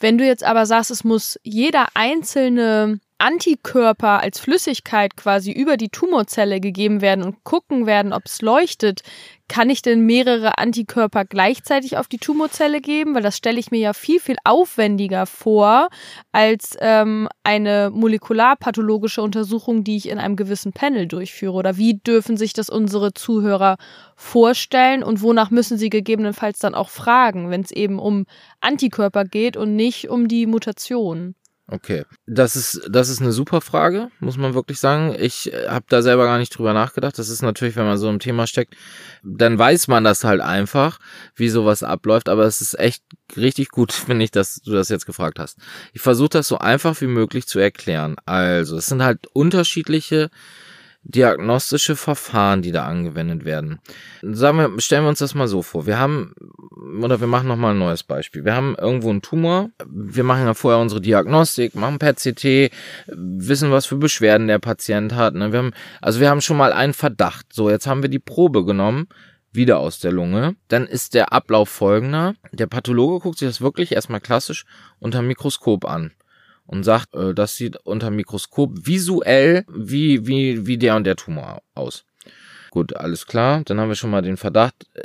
Wenn 0.00 0.16
du 0.16 0.24
jetzt 0.24 0.44
aber 0.44 0.64
sagst, 0.64 0.90
es 0.90 1.04
muss 1.04 1.38
jeder 1.42 1.88
einzelne 1.94 3.00
Antikörper 3.18 4.20
als 4.20 4.38
Flüssigkeit 4.38 5.16
quasi 5.16 5.50
über 5.50 5.76
die 5.76 5.88
Tumorzelle 5.88 6.60
gegeben 6.60 7.00
werden 7.00 7.24
und 7.24 7.42
gucken 7.42 7.84
werden, 7.86 8.12
ob 8.12 8.26
es 8.26 8.40
leuchtet, 8.42 9.02
kann 9.48 9.70
ich 9.70 9.82
denn 9.82 10.04
mehrere 10.04 10.58
Antikörper 10.58 11.24
gleichzeitig 11.24 11.96
auf 11.96 12.06
die 12.06 12.18
Tumorzelle 12.18 12.80
geben? 12.80 13.14
Weil 13.14 13.22
das 13.22 13.36
stelle 13.36 13.58
ich 13.58 13.70
mir 13.70 13.80
ja 13.80 13.92
viel, 13.94 14.20
viel 14.20 14.36
aufwendiger 14.44 15.26
vor 15.26 15.88
als 16.32 16.76
ähm, 16.80 17.28
eine 17.42 17.90
molekularpathologische 17.92 19.22
Untersuchung, 19.22 19.84
die 19.84 19.96
ich 19.96 20.08
in 20.08 20.18
einem 20.18 20.36
gewissen 20.36 20.72
Panel 20.72 21.08
durchführe. 21.08 21.54
Oder 21.54 21.76
wie 21.76 21.94
dürfen 21.94 22.36
sich 22.36 22.52
das 22.52 22.68
unsere 22.68 23.14
Zuhörer 23.14 23.78
vorstellen 24.16 25.02
und 25.02 25.22
wonach 25.22 25.50
müssen 25.50 25.78
sie 25.78 25.88
gegebenenfalls 25.88 26.58
dann 26.58 26.74
auch 26.74 26.90
fragen, 26.90 27.50
wenn 27.50 27.62
es 27.62 27.70
eben 27.70 27.98
um 27.98 28.26
Antikörper 28.60 29.24
geht 29.24 29.56
und 29.56 29.74
nicht 29.74 30.08
um 30.10 30.28
die 30.28 30.46
Mutation? 30.46 31.34
Okay, 31.70 32.06
das 32.26 32.56
ist 32.56 32.80
das 32.88 33.10
ist 33.10 33.20
eine 33.20 33.30
super 33.30 33.60
Frage, 33.60 34.08
muss 34.20 34.38
man 34.38 34.54
wirklich 34.54 34.80
sagen. 34.80 35.14
Ich 35.18 35.52
äh, 35.52 35.68
habe 35.68 35.84
da 35.90 36.00
selber 36.00 36.24
gar 36.24 36.38
nicht 36.38 36.56
drüber 36.56 36.72
nachgedacht. 36.72 37.18
Das 37.18 37.28
ist 37.28 37.42
natürlich, 37.42 37.76
wenn 37.76 37.84
man 37.84 37.98
so 37.98 38.08
im 38.08 38.20
Thema 38.20 38.46
steckt, 38.46 38.74
dann 39.22 39.58
weiß 39.58 39.86
man 39.86 40.02
das 40.02 40.24
halt 40.24 40.40
einfach, 40.40 40.98
wie 41.36 41.50
sowas 41.50 41.82
abläuft. 41.82 42.30
Aber 42.30 42.44
es 42.44 42.62
ist 42.62 42.78
echt 42.78 43.02
richtig 43.36 43.68
gut, 43.68 43.92
finde 44.06 44.24
ich, 44.24 44.30
dass 44.30 44.62
du 44.62 44.72
das 44.72 44.88
jetzt 44.88 45.04
gefragt 45.04 45.38
hast. 45.38 45.58
Ich 45.92 46.00
versuche 46.00 46.30
das 46.30 46.48
so 46.48 46.56
einfach 46.56 46.98
wie 47.02 47.06
möglich 47.06 47.46
zu 47.46 47.58
erklären. 47.58 48.16
Also, 48.24 48.78
es 48.78 48.86
sind 48.86 49.02
halt 49.02 49.26
unterschiedliche 49.34 50.30
diagnostische 51.08 51.96
Verfahren, 51.96 52.60
die 52.60 52.70
da 52.70 52.84
angewendet 52.84 53.46
werden. 53.46 53.80
Sagen 54.22 54.58
wir, 54.58 54.80
stellen 54.80 55.04
wir 55.04 55.08
uns 55.08 55.18
das 55.18 55.34
mal 55.34 55.48
so 55.48 55.62
vor. 55.62 55.86
Wir 55.86 55.98
haben, 55.98 56.34
oder 57.02 57.18
wir 57.20 57.26
machen 57.26 57.48
nochmal 57.48 57.72
ein 57.72 57.78
neues 57.78 58.02
Beispiel. 58.02 58.44
Wir 58.44 58.54
haben 58.54 58.76
irgendwo 58.78 59.08
einen 59.08 59.22
Tumor. 59.22 59.70
Wir 59.86 60.22
machen 60.22 60.44
ja 60.44 60.52
vorher 60.52 60.80
unsere 60.80 61.00
Diagnostik, 61.00 61.74
machen 61.74 61.98
PET-CT, 61.98 62.70
wissen, 63.06 63.70
was 63.70 63.86
für 63.86 63.96
Beschwerden 63.96 64.48
der 64.48 64.58
Patient 64.58 65.14
hat. 65.14 65.34
Ne? 65.34 65.50
Wir 65.50 65.60
haben, 65.60 65.72
also 66.02 66.20
wir 66.20 66.28
haben 66.28 66.42
schon 66.42 66.58
mal 66.58 66.74
einen 66.74 66.92
Verdacht. 66.92 67.46
So, 67.54 67.70
jetzt 67.70 67.86
haben 67.86 68.02
wir 68.02 68.10
die 68.10 68.18
Probe 68.18 68.66
genommen 68.66 69.08
wieder 69.50 69.78
aus 69.78 70.00
der 70.00 70.12
Lunge. 70.12 70.56
Dann 70.68 70.86
ist 70.86 71.14
der 71.14 71.32
Ablauf 71.32 71.70
folgender. 71.70 72.34
Der 72.52 72.66
Pathologe 72.66 73.20
guckt 73.20 73.38
sich 73.38 73.48
das 73.48 73.62
wirklich 73.62 73.92
erstmal 73.92 74.20
klassisch 74.20 74.66
unter 75.00 75.22
Mikroskop 75.22 75.86
an 75.86 76.12
und 76.68 76.84
sagt, 76.84 77.14
äh, 77.14 77.34
das 77.34 77.56
sieht 77.56 77.76
unter 77.84 78.10
Mikroskop 78.10 78.86
visuell 78.86 79.64
wie, 79.68 80.26
wie, 80.26 80.66
wie 80.66 80.78
der 80.78 80.96
und 80.96 81.04
der 81.04 81.16
Tumor 81.16 81.62
aus. 81.74 82.04
Gut, 82.70 82.94
alles 82.94 83.26
klar. 83.26 83.62
Dann 83.64 83.80
haben 83.80 83.88
wir 83.88 83.94
schon 83.96 84.10
mal 84.10 84.22
den 84.22 84.36
Verdacht, 84.36 84.86
äh, 84.94 85.04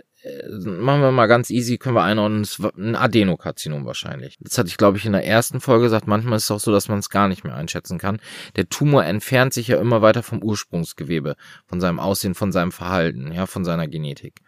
machen 0.66 1.02
wir 1.02 1.12
mal 1.12 1.28
ganz 1.28 1.50
easy, 1.50 1.78
können 1.78 1.96
wir 1.96 2.04
einordnen, 2.04 2.46
ein 2.78 2.96
Adenokarzinom 2.96 3.86
wahrscheinlich. 3.86 4.38
Das 4.40 4.58
hatte 4.58 4.70
ich, 4.70 4.78
glaube 4.78 4.98
ich, 4.98 5.06
in 5.06 5.12
der 5.12 5.26
ersten 5.26 5.60
Folge 5.60 5.86
gesagt. 5.86 6.08
Manchmal 6.08 6.38
ist 6.38 6.46
es 6.46 6.52
auch 6.52 6.60
so, 6.60 6.72
dass 6.72 6.88
man 6.88 7.00
es 7.00 7.10
gar 7.10 7.28
nicht 7.28 7.44
mehr 7.44 7.56
einschätzen 7.56 7.98
kann. 7.98 8.20
Der 8.56 8.70
Tumor 8.70 9.04
entfernt 9.04 9.54
sich 9.54 9.68
ja 9.68 9.78
immer 9.78 10.02
weiter 10.02 10.24
vom 10.24 10.42
Ursprungsgewebe, 10.42 11.36
von 11.66 11.82
seinem 11.82 12.00
Aussehen, 12.00 12.36
von 12.36 12.52
seinem 12.52 12.72
Verhalten, 12.72 13.32
ja, 13.32 13.46
von 13.46 13.66
seiner 13.66 13.88
Genetik. 13.88 14.42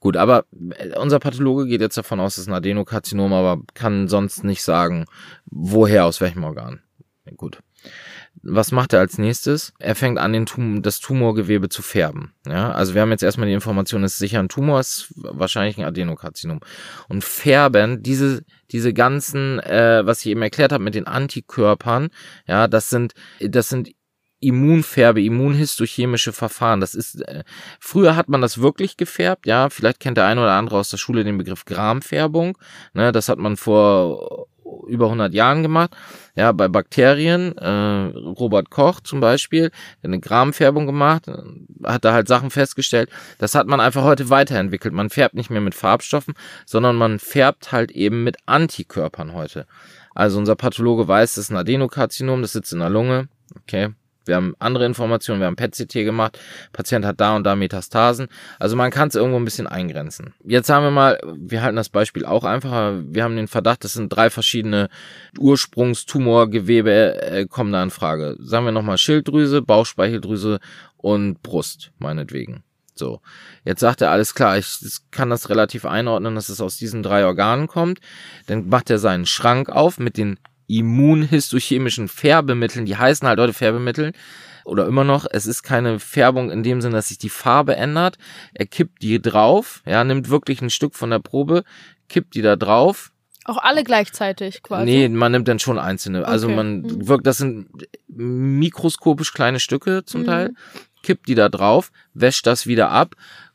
Gut, 0.00 0.16
aber 0.16 0.44
äh, 0.76 0.98
unser 0.98 1.18
Pathologe 1.18 1.66
geht 1.66 1.80
jetzt 1.80 1.96
davon 1.96 2.20
aus, 2.20 2.34
es 2.34 2.44
ist 2.44 2.48
ein 2.48 2.54
Adenokarzinom, 2.54 3.32
aber 3.32 3.62
kann 3.74 4.08
sonst 4.08 4.44
nicht 4.44 4.62
sagen, 4.62 5.06
woher, 5.46 6.04
aus 6.04 6.20
welchem 6.20 6.44
Organ. 6.44 6.82
Gut. 7.36 7.60
Was 8.42 8.72
macht 8.72 8.92
er 8.92 9.00
als 9.00 9.16
nächstes? 9.16 9.72
Er 9.78 9.94
fängt 9.94 10.18
an, 10.18 10.32
den 10.32 10.46
Tum 10.46 10.82
das 10.82 11.00
Tumorgewebe 11.00 11.68
zu 11.68 11.82
färben. 11.82 12.32
Ja, 12.46 12.72
also 12.72 12.94
wir 12.94 13.00
haben 13.00 13.10
jetzt 13.10 13.22
erstmal 13.22 13.48
die 13.48 13.54
Information, 13.54 14.04
es 14.04 14.14
ist 14.14 14.18
sicher 14.18 14.40
ein 14.40 14.48
Tumor, 14.48 14.80
es 14.80 14.98
ist 14.98 15.12
wahrscheinlich 15.16 15.78
ein 15.78 15.84
Adenokarzinom. 15.84 16.60
Und 17.08 17.24
färben, 17.24 18.02
diese, 18.02 18.44
diese 18.70 18.92
ganzen, 18.92 19.60
äh, 19.60 20.02
was 20.04 20.20
ich 20.20 20.26
eben 20.26 20.42
erklärt 20.42 20.72
habe 20.72 20.84
mit 20.84 20.94
den 20.94 21.06
Antikörpern, 21.06 22.08
ja, 22.46 22.68
das 22.68 22.90
sind, 22.90 23.14
das 23.40 23.68
sind 23.68 23.90
Immunfärbe, 24.40 25.22
immunhistochemische 25.22 26.34
Verfahren. 26.34 26.80
Das 26.80 26.94
ist, 26.94 27.22
äh, 27.22 27.44
früher 27.80 28.14
hat 28.14 28.28
man 28.28 28.42
das 28.42 28.58
wirklich 28.58 28.98
gefärbt, 28.98 29.46
ja. 29.46 29.70
Vielleicht 29.70 30.00
kennt 30.00 30.18
der 30.18 30.26
eine 30.26 30.42
oder 30.42 30.52
andere 30.52 30.78
aus 30.78 30.90
der 30.90 30.98
Schule 30.98 31.24
den 31.24 31.38
Begriff 31.38 31.64
Gramfärbung. 31.64 32.58
Ne, 32.92 33.10
das 33.10 33.30
hat 33.30 33.38
man 33.38 33.56
vor 33.56 34.48
über 34.86 35.06
100 35.06 35.32
Jahren 35.32 35.62
gemacht. 35.62 35.96
Ja, 36.36 36.50
bei 36.50 36.66
Bakterien, 36.66 37.56
äh, 37.58 37.68
Robert 37.68 38.68
Koch 38.70 39.00
zum 39.00 39.20
Beispiel, 39.20 39.70
eine 40.02 40.18
Gramfärbung 40.18 40.84
gemacht, 40.84 41.28
äh, 41.28 41.42
hat 41.84 42.04
da 42.04 42.12
halt 42.12 42.26
Sachen 42.26 42.50
festgestellt. 42.50 43.08
Das 43.38 43.54
hat 43.54 43.68
man 43.68 43.80
einfach 43.80 44.02
heute 44.02 44.30
weiterentwickelt. 44.30 44.92
Man 44.92 45.10
färbt 45.10 45.36
nicht 45.36 45.50
mehr 45.50 45.60
mit 45.60 45.76
Farbstoffen, 45.76 46.34
sondern 46.66 46.96
man 46.96 47.20
färbt 47.20 47.70
halt 47.70 47.92
eben 47.92 48.24
mit 48.24 48.36
Antikörpern 48.46 49.32
heute. 49.32 49.66
Also 50.12 50.38
unser 50.38 50.56
Pathologe 50.56 51.06
weiß, 51.06 51.34
das 51.34 51.44
ist 51.44 51.50
ein 51.50 51.56
Adenokarzinom, 51.56 52.42
das 52.42 52.52
sitzt 52.52 52.72
in 52.72 52.80
der 52.80 52.90
Lunge. 52.90 53.28
Okay, 53.56 53.90
wir 54.26 54.36
haben 54.36 54.54
andere 54.58 54.86
Informationen, 54.86 55.40
wir 55.40 55.46
haben 55.46 55.56
PET-CT 55.56 55.92
gemacht, 56.04 56.38
Patient 56.72 57.04
hat 57.04 57.20
da 57.20 57.36
und 57.36 57.44
da 57.44 57.56
Metastasen. 57.56 58.28
Also 58.58 58.76
man 58.76 58.90
kann 58.90 59.08
es 59.08 59.14
irgendwo 59.14 59.38
ein 59.38 59.44
bisschen 59.44 59.66
eingrenzen. 59.66 60.34
Jetzt 60.44 60.70
haben 60.70 60.84
wir 60.84 60.90
mal, 60.90 61.18
wir 61.36 61.62
halten 61.62 61.76
das 61.76 61.88
Beispiel 61.88 62.24
auch 62.24 62.44
einfacher, 62.44 63.02
wir 63.06 63.24
haben 63.24 63.36
den 63.36 63.48
Verdacht, 63.48 63.84
das 63.84 63.94
sind 63.94 64.08
drei 64.08 64.30
verschiedene 64.30 64.88
Ursprungstumorgewebe, 65.38 67.22
äh, 67.22 67.46
kommen 67.46 67.72
da 67.72 67.82
in 67.82 67.90
Frage. 67.90 68.36
Sagen 68.40 68.64
wir 68.64 68.72
nochmal 68.72 68.98
Schilddrüse, 68.98 69.62
Bauchspeicheldrüse 69.62 70.60
und 70.96 71.42
Brust, 71.42 71.92
meinetwegen. 71.98 72.64
So, 72.96 73.20
jetzt 73.64 73.80
sagt 73.80 74.02
er, 74.02 74.12
alles 74.12 74.34
klar, 74.34 74.56
ich 74.56 74.78
kann 75.10 75.28
das 75.28 75.50
relativ 75.50 75.84
einordnen, 75.84 76.36
dass 76.36 76.48
es 76.48 76.60
aus 76.60 76.76
diesen 76.76 77.02
drei 77.02 77.24
Organen 77.26 77.66
kommt. 77.66 77.98
Dann 78.46 78.68
macht 78.68 78.88
er 78.88 78.98
seinen 78.98 79.26
Schrank 79.26 79.68
auf 79.68 79.98
mit 79.98 80.16
den 80.16 80.38
immunhistochemischen 80.66 82.08
Färbemitteln, 82.08 82.86
die 82.86 82.96
heißen 82.96 83.26
halt 83.26 83.40
heute 83.40 83.52
Färbemittel 83.52 84.12
oder 84.64 84.86
immer 84.86 85.04
noch, 85.04 85.26
es 85.30 85.46
ist 85.46 85.62
keine 85.62 85.98
Färbung 85.98 86.50
in 86.50 86.62
dem 86.62 86.80
Sinne, 86.80 86.96
dass 86.96 87.08
sich 87.08 87.18
die 87.18 87.28
Farbe 87.28 87.76
ändert. 87.76 88.16
Er 88.54 88.66
kippt 88.66 89.02
die 89.02 89.20
drauf, 89.20 89.82
ja, 89.86 90.02
nimmt 90.04 90.30
wirklich 90.30 90.62
ein 90.62 90.70
Stück 90.70 90.94
von 90.94 91.10
der 91.10 91.18
Probe, 91.18 91.64
kippt 92.08 92.34
die 92.34 92.42
da 92.42 92.56
drauf. 92.56 93.10
Auch 93.46 93.58
alle 93.58 93.84
gleichzeitig 93.84 94.62
quasi. 94.62 94.84
Nee, 94.86 95.08
man 95.10 95.32
nimmt 95.32 95.48
dann 95.48 95.58
schon 95.58 95.78
einzelne. 95.78 96.26
Also 96.26 96.46
Okay. 96.46 96.56
man 96.56 96.80
Mhm. 96.80 97.08
wirkt, 97.08 97.26
das 97.26 97.36
sind 97.36 97.68
mikroskopisch 98.08 99.32
kleine 99.34 99.60
Stücke 99.60 100.04
zum 100.06 100.22
Mhm. 100.22 100.26
Teil, 100.26 100.50
kippt 101.02 101.28
die 101.28 101.34
da 101.34 101.50
drauf, 101.50 101.92
wäscht 102.14 102.46
das 102.46 102.66
wieder 102.66 102.90
ab, 102.90 103.14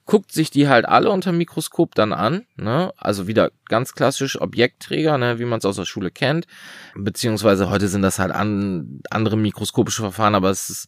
guckt 0.09 0.31
sich 0.31 0.49
die 0.49 0.67
halt 0.67 0.87
alle 0.87 1.11
unter 1.11 1.31
Mikroskop 1.31 1.93
dann 1.93 2.13
an, 2.13 2.47
ne? 2.55 2.91
Also 2.97 3.27
wieder 3.27 3.51
ganz 3.65 3.93
klassisch 3.93 4.41
Objektträger, 4.41 5.19
ne, 5.19 5.37
wie 5.37 5.45
man 5.45 5.59
es 5.59 5.65
aus 5.65 5.75
der 5.75 5.85
Schule 5.85 6.09
kennt, 6.09 6.47
beziehungsweise 6.95 7.69
heute 7.69 7.87
sind 7.87 8.01
das 8.01 8.17
halt 8.17 8.31
an, 8.31 9.01
andere 9.11 9.37
mikroskopische 9.37 10.01
Verfahren, 10.01 10.33
aber 10.33 10.49
es 10.49 10.71
ist 10.71 10.87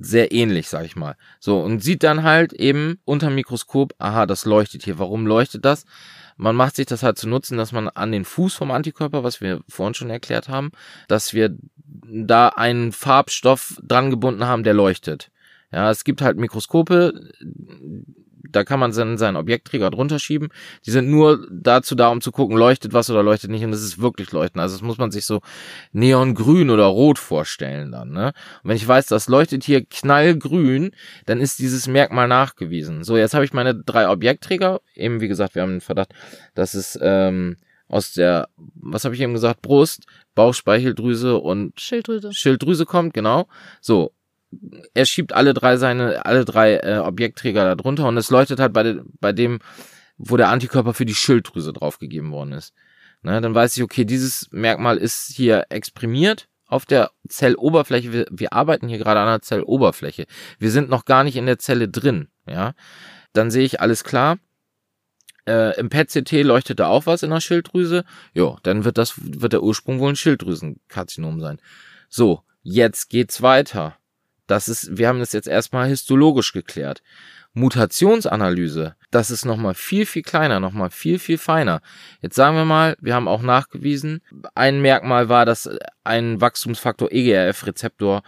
sehr 0.00 0.32
ähnlich, 0.32 0.68
sag 0.68 0.84
ich 0.84 0.96
mal. 0.96 1.14
So, 1.38 1.60
und 1.60 1.80
sieht 1.80 2.02
dann 2.02 2.24
halt 2.24 2.52
eben 2.52 2.98
unter 3.04 3.30
Mikroskop, 3.30 3.94
aha, 3.98 4.26
das 4.26 4.44
leuchtet 4.44 4.82
hier. 4.82 4.98
Warum 4.98 5.24
leuchtet 5.24 5.64
das? 5.64 5.84
Man 6.36 6.56
macht 6.56 6.74
sich 6.74 6.86
das 6.86 7.04
halt 7.04 7.18
zu 7.18 7.28
nutzen, 7.28 7.56
dass 7.56 7.70
man 7.70 7.88
an 7.88 8.10
den 8.10 8.24
Fuß 8.24 8.54
vom 8.54 8.72
Antikörper, 8.72 9.22
was 9.22 9.40
wir 9.40 9.60
vorhin 9.68 9.94
schon 9.94 10.10
erklärt 10.10 10.48
haben, 10.48 10.70
dass 11.06 11.34
wir 11.34 11.56
da 11.84 12.48
einen 12.48 12.90
Farbstoff 12.90 13.78
dran 13.82 14.10
gebunden 14.10 14.44
haben, 14.44 14.64
der 14.64 14.74
leuchtet. 14.74 15.30
Ja, 15.72 15.90
es 15.90 16.04
gibt 16.04 16.22
halt 16.22 16.38
Mikroskope, 16.38 17.12
da 18.50 18.64
kann 18.64 18.80
man 18.80 18.92
seinen, 18.92 19.18
seinen 19.18 19.36
Objektträger 19.36 19.90
drunter 19.90 20.18
schieben. 20.18 20.48
Die 20.86 20.90
sind 20.90 21.10
nur 21.10 21.46
dazu 21.50 21.94
da, 21.94 22.08
um 22.08 22.20
zu 22.20 22.32
gucken, 22.32 22.56
leuchtet 22.56 22.92
was 22.92 23.10
oder 23.10 23.22
leuchtet 23.22 23.50
nicht. 23.50 23.64
Und 23.64 23.72
es 23.72 23.82
ist 23.82 24.00
wirklich 24.00 24.32
leuchten. 24.32 24.60
Also 24.60 24.76
das 24.76 24.82
muss 24.82 24.98
man 24.98 25.10
sich 25.10 25.26
so 25.26 25.40
neongrün 25.92 26.70
oder 26.70 26.86
rot 26.86 27.18
vorstellen 27.18 27.92
dann. 27.92 28.10
Ne? 28.10 28.32
Und 28.62 28.70
wenn 28.70 28.76
ich 28.76 28.86
weiß, 28.86 29.06
das 29.06 29.28
leuchtet 29.28 29.64
hier 29.64 29.84
knallgrün, 29.84 30.92
dann 31.26 31.40
ist 31.40 31.58
dieses 31.58 31.86
Merkmal 31.86 32.28
nachgewiesen. 32.28 33.04
So, 33.04 33.16
jetzt 33.16 33.34
habe 33.34 33.44
ich 33.44 33.52
meine 33.52 33.74
drei 33.74 34.08
Objektträger. 34.08 34.80
Eben, 34.94 35.20
wie 35.20 35.28
gesagt, 35.28 35.54
wir 35.54 35.62
haben 35.62 35.72
den 35.76 35.80
Verdacht, 35.80 36.14
dass 36.54 36.74
es 36.74 36.98
ähm, 37.02 37.56
aus 37.88 38.12
der, 38.12 38.48
was 38.74 39.04
habe 39.04 39.14
ich 39.14 39.20
eben 39.20 39.32
gesagt, 39.32 39.62
Brust, 39.62 40.06
Bauchspeicheldrüse 40.34 41.36
und 41.36 41.80
Schilddrüse. 41.80 42.32
Schilddrüse 42.32 42.86
kommt, 42.86 43.14
genau. 43.14 43.48
So. 43.80 44.12
Er 44.94 45.04
schiebt 45.04 45.32
alle 45.32 45.52
drei 45.54 45.76
seine, 45.76 46.24
alle 46.24 46.44
drei 46.44 46.76
äh, 46.76 46.98
Objektträger 46.98 47.64
da 47.64 47.74
drunter 47.74 48.08
und 48.08 48.16
es 48.16 48.30
leuchtet 48.30 48.60
halt 48.60 48.72
bei, 48.72 48.82
de, 48.82 49.02
bei 49.20 49.32
dem, 49.32 49.58
wo 50.16 50.36
der 50.36 50.48
Antikörper 50.48 50.94
für 50.94 51.04
die 51.04 51.14
Schilddrüse 51.14 51.72
draufgegeben 51.72 52.32
worden 52.32 52.52
ist. 52.52 52.72
Ne, 53.22 53.40
dann 53.40 53.54
weiß 53.54 53.76
ich, 53.76 53.82
okay, 53.82 54.04
dieses 54.04 54.48
Merkmal 54.52 54.96
ist 54.96 55.32
hier 55.34 55.66
exprimiert 55.70 56.48
auf 56.66 56.86
der 56.86 57.10
Zelloberfläche. 57.28 58.12
Wir, 58.12 58.26
wir 58.30 58.52
arbeiten 58.52 58.88
hier 58.88 58.98
gerade 58.98 59.20
an 59.20 59.26
der 59.26 59.42
Zelloberfläche. 59.42 60.26
Wir 60.58 60.70
sind 60.70 60.88
noch 60.88 61.04
gar 61.04 61.24
nicht 61.24 61.36
in 61.36 61.46
der 61.46 61.58
Zelle 61.58 61.88
drin, 61.88 62.28
ja. 62.46 62.74
Dann 63.32 63.50
sehe 63.50 63.64
ich 63.64 63.80
alles 63.80 64.04
klar. 64.04 64.38
Äh, 65.46 65.78
Im 65.78 65.88
PET-CT 65.88 66.44
leuchtet 66.44 66.78
da 66.78 66.88
auch 66.88 67.06
was 67.06 67.22
in 67.22 67.30
der 67.30 67.40
Schilddrüse. 67.40 68.04
Jo, 68.34 68.58
dann 68.62 68.84
wird 68.84 68.98
das, 68.98 69.14
wird 69.16 69.52
der 69.52 69.62
Ursprung 69.62 69.98
wohl 69.98 70.10
ein 70.10 70.16
Schilddrüsenkarzinom 70.16 71.40
sein. 71.40 71.60
So, 72.08 72.42
jetzt 72.62 73.08
geht's 73.08 73.42
weiter. 73.42 73.96
Das 74.48 74.68
ist, 74.68 74.96
wir 74.96 75.06
haben 75.06 75.20
das 75.20 75.32
jetzt 75.32 75.46
erstmal 75.46 75.88
histologisch 75.88 76.52
geklärt. 76.52 77.02
Mutationsanalyse, 77.52 78.94
das 79.10 79.30
ist 79.30 79.44
nochmal 79.44 79.74
viel, 79.74 80.06
viel 80.06 80.22
kleiner, 80.22 80.60
nochmal 80.60 80.90
viel, 80.90 81.18
viel 81.18 81.38
feiner. 81.38 81.80
Jetzt 82.20 82.36
sagen 82.36 82.56
wir 82.56 82.64
mal, 82.64 82.96
wir 83.00 83.14
haben 83.14 83.28
auch 83.28 83.42
nachgewiesen, 83.42 84.20
ein 84.54 84.80
Merkmal 84.80 85.28
war, 85.28 85.46
dass 85.46 85.68
ein 86.04 86.40
Wachstumsfaktor 86.40 87.10
EGRF-Rezeptor 87.10 88.22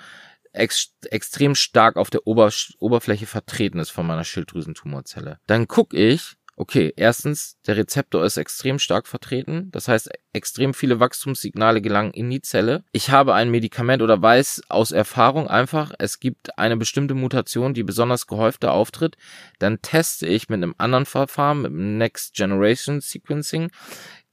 ex 0.53 0.95
extrem 1.11 1.55
stark 1.55 1.97
auf 1.97 2.11
der 2.11 2.27
Ober 2.27 2.51
Oberfläche 2.79 3.27
vertreten 3.27 3.79
ist 3.79 3.91
von 3.91 4.07
meiner 4.07 4.25
Schilddrüsentumorzelle. 4.25 5.39
Dann 5.47 5.69
gucke 5.69 5.97
ich, 5.97 6.35
okay, 6.61 6.93
erstens, 6.95 7.57
der 7.67 7.79
Rezeptor 7.79 8.23
ist 8.23 8.37
extrem 8.37 8.79
stark 8.79 9.07
vertreten. 9.07 9.71
Das 9.73 9.89
heißt, 9.89 10.11
extrem 10.35 10.75
viele 10.75 11.01
Wachstumssignale 11.01 11.81
gelangen 11.81 12.13
in 12.13 12.29
die 12.29 12.43
Zelle. 12.43 12.85
Ich 12.93 13.09
habe 13.09 13.33
ein 13.33 13.51
Medikament 13.51 14.03
oder 14.03 14.21
weiß 14.21 14.65
aus 14.69 14.93
Erfahrung 14.93 15.49
einfach, 15.49 15.93
es 15.99 16.21
gibt 16.21 16.59
eine 16.59 16.77
bestimmte 16.77 17.15
Mutation, 17.15 17.73
die 17.73 17.83
besonders 17.83 18.27
gehäufter 18.27 18.73
auftritt. 18.73 19.17
Dann 19.59 19.81
teste 19.81 20.27
ich 20.27 20.51
mit 20.51 20.59
einem 20.59 20.75
anderen 20.77 21.07
Verfahren, 21.07 21.63
mit 21.63 21.71
dem 21.71 21.97
Next 21.97 22.35
Generation 22.35 23.01
Sequencing, 23.01 23.71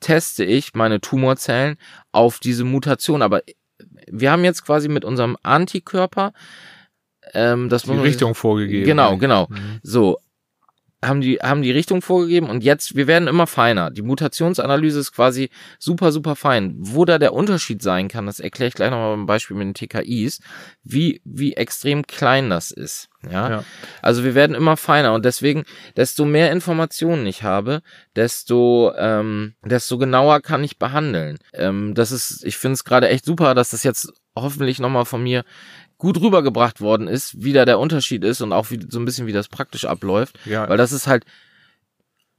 teste 0.01 0.43
ich 0.43 0.73
meine 0.73 0.99
Tumorzellen 0.99 1.77
auf 2.11 2.39
diese 2.39 2.65
Mutation. 2.65 3.21
Aber 3.21 3.41
wir 4.05 4.31
haben 4.31 4.43
jetzt 4.43 4.65
quasi 4.65 4.89
mit 4.89 5.05
unserem 5.05 5.37
Antikörper 5.43 6.33
ähm, 7.33 7.69
das 7.69 7.83
Die 7.83 7.91
Richtung 7.91 8.35
vorgegeben. 8.35 8.85
Genau, 8.85 9.15
genau. 9.15 9.47
Mhm. 9.49 9.79
So, 9.81 10.19
haben 11.03 11.21
die, 11.21 11.38
haben 11.38 11.62
die 11.62 11.71
Richtung 11.71 12.01
vorgegeben 12.01 12.49
und 12.49 12.63
jetzt, 12.63 12.95
wir 12.95 13.05
werden 13.05 13.27
immer 13.27 13.45
feiner. 13.45 13.91
Die 13.91 14.01
Mutationsanalyse 14.01 14.99
ist 14.99 15.12
quasi 15.12 15.49
super, 15.77 16.12
super 16.12 16.36
fein. 16.36 16.75
Wo 16.77 17.05
da 17.05 17.19
der 17.19 17.33
Unterschied 17.33 17.83
sein 17.83 18.07
kann, 18.07 18.25
das 18.25 18.39
erkläre 18.39 18.69
ich 18.69 18.73
gleich 18.73 18.89
nochmal 18.89 19.15
beim 19.15 19.27
Beispiel 19.27 19.55
mit 19.55 19.67
den 19.67 19.73
TKIs, 19.75 20.39
wie, 20.83 21.21
wie 21.23 21.53
extrem 21.53 22.07
klein 22.07 22.49
das 22.49 22.71
ist. 22.71 23.10
Ja? 23.29 23.49
Ja. 23.49 23.63
Also 24.01 24.23
wir 24.23 24.33
werden 24.33 24.55
immer 24.55 24.75
feiner 24.75 25.13
und 25.13 25.23
deswegen, 25.23 25.65
desto 25.95 26.25
mehr 26.25 26.51
Informationen 26.51 27.27
ich 27.27 27.43
habe, 27.43 27.81
desto, 28.15 28.91
ähm, 28.97 29.53
desto 29.63 29.99
genauer 29.99 30.41
kann 30.41 30.63
ich 30.63 30.79
behandeln. 30.79 31.38
Ähm, 31.53 31.93
das 31.93 32.12
ist, 32.12 32.43
ich 32.43 32.57
finde 32.57 32.73
es 32.73 32.83
gerade 32.83 33.10
echt 33.10 33.25
super, 33.25 33.53
dass 33.53 33.69
das 33.69 33.83
jetzt 33.83 34.12
hoffentlich 34.36 34.79
nochmal 34.79 35.05
von 35.05 35.21
mir 35.21 35.43
gut 35.97 36.21
rübergebracht 36.21 36.81
worden 36.81 37.07
ist, 37.07 37.43
wie 37.43 37.53
da 37.53 37.65
der 37.65 37.79
Unterschied 37.79 38.23
ist 38.23 38.41
und 38.41 38.53
auch 38.53 38.69
wie, 38.71 38.79
so 38.88 38.99
ein 38.99 39.05
bisschen, 39.05 39.27
wie 39.27 39.33
das 39.33 39.47
praktisch 39.47 39.86
abläuft. 39.86 40.38
Ja, 40.45 40.69
Weil 40.69 40.77
das 40.77 40.91
ist 40.91 41.07
halt 41.07 41.25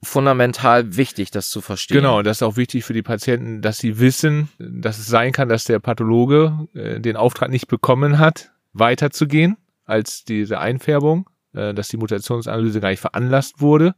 fundamental 0.01 0.95
wichtig, 0.95 1.31
das 1.31 1.49
zu 1.49 1.61
verstehen. 1.61 1.97
Genau, 1.97 2.21
das 2.21 2.37
ist 2.37 2.43
auch 2.43 2.55
wichtig 2.55 2.85
für 2.85 2.93
die 2.93 3.01
Patienten, 3.01 3.61
dass 3.61 3.79
sie 3.79 3.99
wissen, 3.99 4.49
dass 4.57 4.97
es 4.97 5.07
sein 5.07 5.33
kann, 5.33 5.49
dass 5.49 5.65
der 5.65 5.79
Pathologe 5.79 6.67
äh, 6.73 6.99
den 6.99 7.17
Auftrag 7.17 7.49
nicht 7.49 7.67
bekommen 7.67 8.17
hat, 8.17 8.51
weiterzugehen 8.71 9.57
als 9.83 10.23
diese 10.23 10.59
Einfärbung, 10.59 11.29
äh, 11.53 11.73
dass 11.73 11.89
die 11.89 11.97
Mutationsanalyse 11.97 12.79
gar 12.79 12.89
nicht 12.89 13.01
veranlasst 13.01 13.59
wurde. 13.59 13.93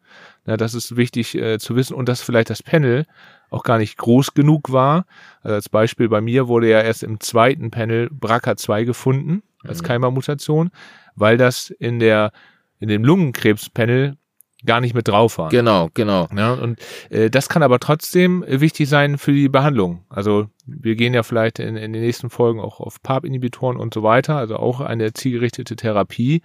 Na, 0.46 0.58
das 0.58 0.74
ist 0.74 0.96
wichtig 0.96 1.36
äh, 1.36 1.60
zu 1.60 1.76
wissen 1.76 1.94
und 1.94 2.10
dass 2.10 2.22
vielleicht 2.22 2.50
das 2.50 2.64
Panel 2.64 3.06
auch 3.52 3.64
gar 3.64 3.78
nicht 3.78 3.98
groß 3.98 4.34
genug 4.34 4.72
war. 4.72 5.06
Also 5.42 5.56
als 5.56 5.70
Beispiel 5.70 6.10
bei 6.10 6.22
mir 6.22 6.48
wurde 6.48 6.70
ja 6.70 6.82
erst 6.82 7.04
im 7.04 7.20
zweiten 7.20 7.70
Panel 7.70 8.08
BRCA2 8.08 8.86
gefunden 8.86 9.44
als 9.66 9.82
Mhm. 9.82 9.86
Keimermutation, 9.88 10.72
weil 11.16 11.38
das 11.38 11.70
in 11.70 12.00
der 12.00 12.32
in 12.80 12.88
dem 12.88 13.04
Lungenkrebspanel 13.04 14.18
gar 14.66 14.80
nicht 14.80 14.94
mit 14.94 15.08
drauf 15.08 15.38
war. 15.38 15.50
Genau, 15.50 15.90
genau. 15.94 16.28
Ja, 16.36 16.54
und 16.54 16.80
äh, 17.10 17.30
das 17.30 17.50
kann 17.50 17.64
aber 17.64 17.80
trotzdem 17.80 18.44
wichtig 18.48 18.90
sein 18.90 19.18
für 19.18 19.32
die 19.32 19.50
Behandlung. 19.50 20.04
Also 20.10 20.48
wir 20.66 20.96
gehen 20.96 21.14
ja 21.14 21.24
vielleicht 21.24 21.60
in, 21.60 21.76
in 21.76 21.94
den 21.94 22.02
nächsten 22.02 22.30
Folgen 22.30 22.60
auch 22.60 22.80
auf 22.80 23.02
PARP-Inhibitoren 23.02 23.78
und 23.78 23.94
so 23.94 24.04
weiter, 24.04 24.38
also 24.38 24.58
auch 24.58 24.80
eine 24.82 25.14
zielgerichtete 25.14 25.76
Therapie. 25.76 26.42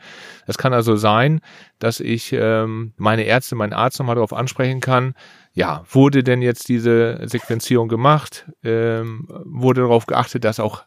Es 0.47 0.57
kann 0.57 0.73
also 0.73 0.97
sein, 0.97 1.41
dass 1.79 2.01
ich 2.01 2.33
ähm, 2.33 2.95
meine 2.97 3.25
Ärzte, 3.25 3.55
meinen 3.55 3.75
Arzt 3.75 3.99
nochmal 3.99 4.17
darauf 4.17 4.33
ansprechen 4.33 4.81
kann, 4.81 5.15
ja, 5.53 5.85
wurde 5.91 6.23
denn 6.23 6.43
jetzt 6.43 6.69
diese 6.69 7.21
Sequenzierung 7.25 7.89
gemacht? 7.89 8.51
Ähm, 8.63 9.27
wurde 9.45 9.83
darauf 9.83 10.07
geachtet, 10.07 10.45
dass 10.45 10.61
auch 10.61 10.85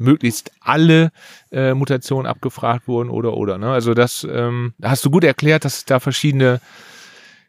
möglichst 0.00 0.50
alle 0.60 1.10
äh, 1.50 1.74
Mutationen 1.74 2.26
abgefragt 2.26 2.88
wurden 2.88 3.10
oder 3.10 3.34
oder. 3.34 3.58
Ne? 3.58 3.70
Also 3.70 3.94
das 3.94 4.26
ähm, 4.30 4.74
hast 4.82 5.04
du 5.04 5.10
gut 5.10 5.24
erklärt, 5.24 5.64
dass 5.64 5.78
es 5.78 5.84
da 5.84 6.00
verschiedene 6.00 6.60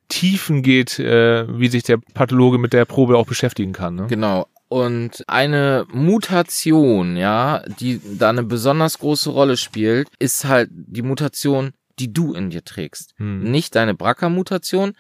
Tiefen 0.10 0.64
geht, 0.64 1.00
äh, 1.00 1.46
wie 1.60 1.68
sich 1.68 1.84
der 1.84 1.98
Pathologe 1.98 2.58
mit 2.58 2.74
der 2.74 2.86
Probe 2.86 3.18
auch 3.18 3.28
beschäftigen 3.28 3.74
kann. 3.74 3.96
Ne? 3.96 4.08
Genau. 4.08 4.48
Und 4.68 5.24
eine 5.28 5.88
Mutation, 5.92 7.18
ja, 7.18 7.64
die 7.80 8.00
da 8.20 8.30
eine 8.30 8.44
besonders 8.44 9.00
große 9.00 9.32
Rolle 9.32 9.58
spielt, 9.58 10.08
ist 10.20 10.46
halt 10.46 10.70
die 10.72 11.02
Mutation, 11.02 11.72
die 12.00 12.12
du 12.14 12.34
in 12.34 12.50
dir 12.50 12.64
trägst. 12.64 13.14
Hm. 13.18 13.44
Nicht 13.52 13.76
deine 13.76 13.94
BRCA-Mutation. 13.94 14.94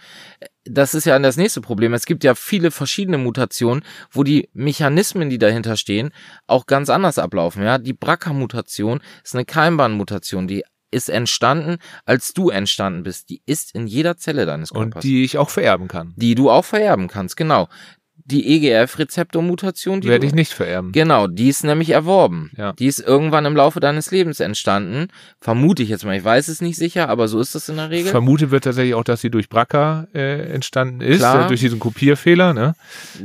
Das 0.65 0.93
ist 0.93 1.05
ja 1.05 1.17
das 1.17 1.37
nächste 1.37 1.61
Problem. 1.61 1.93
Es 1.93 2.05
gibt 2.05 2.23
ja 2.23 2.35
viele 2.35 2.71
verschiedene 2.71 3.17
Mutationen, 3.17 3.83
wo 4.11 4.23
die 4.23 4.49
Mechanismen, 4.53 5.29
die 5.29 5.37
dahinter 5.37 5.77
stehen, 5.77 6.11
auch 6.45 6.65
ganz 6.65 6.89
anders 6.89 7.17
ablaufen. 7.17 7.63
Ja, 7.63 7.77
die 7.77 7.93
BRCA-Mutation 7.93 8.99
ist 9.23 9.35
eine 9.35 9.45
Keimbahnmutation, 9.45 10.47
die 10.47 10.63
ist 10.91 11.09
entstanden, 11.09 11.77
als 12.05 12.33
du 12.33 12.49
entstanden 12.49 13.03
bist. 13.03 13.29
Die 13.29 13.41
ist 13.45 13.75
in 13.75 13.87
jeder 13.87 14.17
Zelle 14.17 14.45
deines 14.45 14.71
Körpers 14.71 14.95
Und 14.95 15.03
die 15.03 15.23
ich 15.23 15.37
auch 15.37 15.49
vererben 15.49 15.87
kann. 15.87 16.13
die 16.17 16.35
du 16.35 16.49
auch 16.49 16.65
vererben 16.65 17.07
kannst, 17.07 17.37
genau. 17.37 17.69
Die 18.29 18.55
EGF-Rezeptormutation, 18.55 20.01
die 20.01 20.07
Werde 20.07 20.25
ich 20.25 20.33
nicht 20.33 20.53
vererben. 20.53 20.91
Genau, 20.91 21.27
die 21.27 21.49
ist 21.49 21.63
nämlich 21.63 21.89
erworben. 21.89 22.51
Ja. 22.57 22.73
Die 22.73 22.85
ist 22.85 22.99
irgendwann 22.99 23.45
im 23.45 23.55
Laufe 23.55 23.79
deines 23.79 24.11
Lebens 24.11 24.39
entstanden. 24.39 25.07
Vermute 25.41 25.83
ich 25.83 25.89
jetzt 25.89 26.05
mal. 26.05 26.15
Ich 26.15 26.23
weiß 26.23 26.47
es 26.47 26.61
nicht 26.61 26.77
sicher, 26.77 27.09
aber 27.09 27.27
so 27.27 27.39
ist 27.39 27.55
das 27.55 27.69
in 27.69 27.77
der 27.77 27.89
Regel. 27.89 28.11
Vermutet 28.11 28.51
wird 28.51 28.63
tatsächlich 28.63 28.93
auch, 28.93 29.03
dass 29.03 29.21
sie 29.21 29.29
durch 29.29 29.49
BRCA 29.49 30.07
äh, 30.13 30.53
entstanden 30.53 31.01
ist, 31.01 31.23
äh, 31.23 31.47
durch 31.47 31.59
diesen 31.59 31.79
Kopierfehler, 31.79 32.53
ne? 32.53 32.75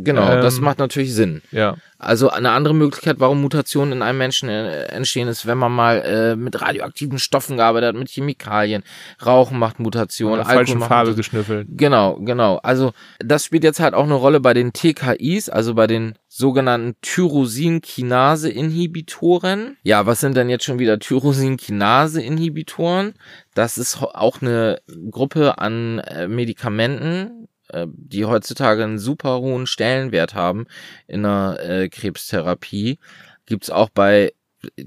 genau, 0.02 0.26
das 0.40 0.58
ähm, 0.58 0.64
macht 0.64 0.78
natürlich 0.78 1.14
Sinn. 1.14 1.42
Ja. 1.50 1.76
Also 2.04 2.30
eine 2.30 2.50
andere 2.50 2.74
Möglichkeit, 2.74 3.16
warum 3.18 3.40
Mutationen 3.40 3.92
in 3.92 4.02
einem 4.02 4.18
Menschen 4.18 4.48
äh, 4.48 4.86
entstehen, 4.86 5.28
ist, 5.28 5.46
wenn 5.46 5.58
man 5.58 5.70
mal 5.72 6.02
äh, 6.02 6.34
mit 6.36 6.60
radioaktiven 6.60 7.18
Stoffen 7.18 7.56
gearbeitet 7.56 7.88
hat, 7.88 7.96
mit 7.96 8.10
Chemikalien. 8.10 8.84
Rauchen 9.24 9.58
macht 9.58 9.80
Mutationen, 9.80 10.40
Alkohol 10.40 10.54
falschen 10.54 10.78
macht 10.78 10.88
Farbe 10.88 11.10
Mutationen. 11.10 11.16
geschnüffelt. 11.16 11.68
Genau, 11.70 12.16
genau. 12.20 12.60
Also 12.62 12.92
das 13.18 13.44
spielt 13.44 13.64
jetzt 13.64 13.80
halt 13.80 13.94
auch 13.94 14.04
eine 14.04 14.14
Rolle 14.14 14.40
bei 14.40 14.54
den 14.54 14.72
TKIs, 14.72 15.48
also 15.48 15.74
bei 15.74 15.86
den 15.86 16.14
sogenannten 16.28 16.96
Tyrosinkinase-Inhibitoren. 17.00 19.76
Ja, 19.82 20.04
was 20.06 20.20
sind 20.20 20.36
denn 20.36 20.50
jetzt 20.50 20.64
schon 20.64 20.78
wieder 20.78 20.98
Tyrosinkinase-Inhibitoren? 20.98 23.14
Das 23.54 23.78
ist 23.78 24.02
auch 24.02 24.42
eine 24.42 24.80
Gruppe 25.10 25.58
an 25.58 26.00
äh, 26.00 26.26
Medikamenten, 26.26 27.46
äh, 27.74 27.86
die 27.88 28.24
heutzutage 28.24 28.84
einen 28.84 28.98
super 28.98 29.38
hohen 29.40 29.66
Stellenwert 29.66 30.34
haben 30.34 30.66
in 31.06 31.24
der 31.24 31.58
äh, 31.60 31.88
Krebstherapie. 31.88 32.98
Gibt's 33.46 33.68
auch 33.70 33.88
bei 33.90 34.32
äh, 34.76 34.84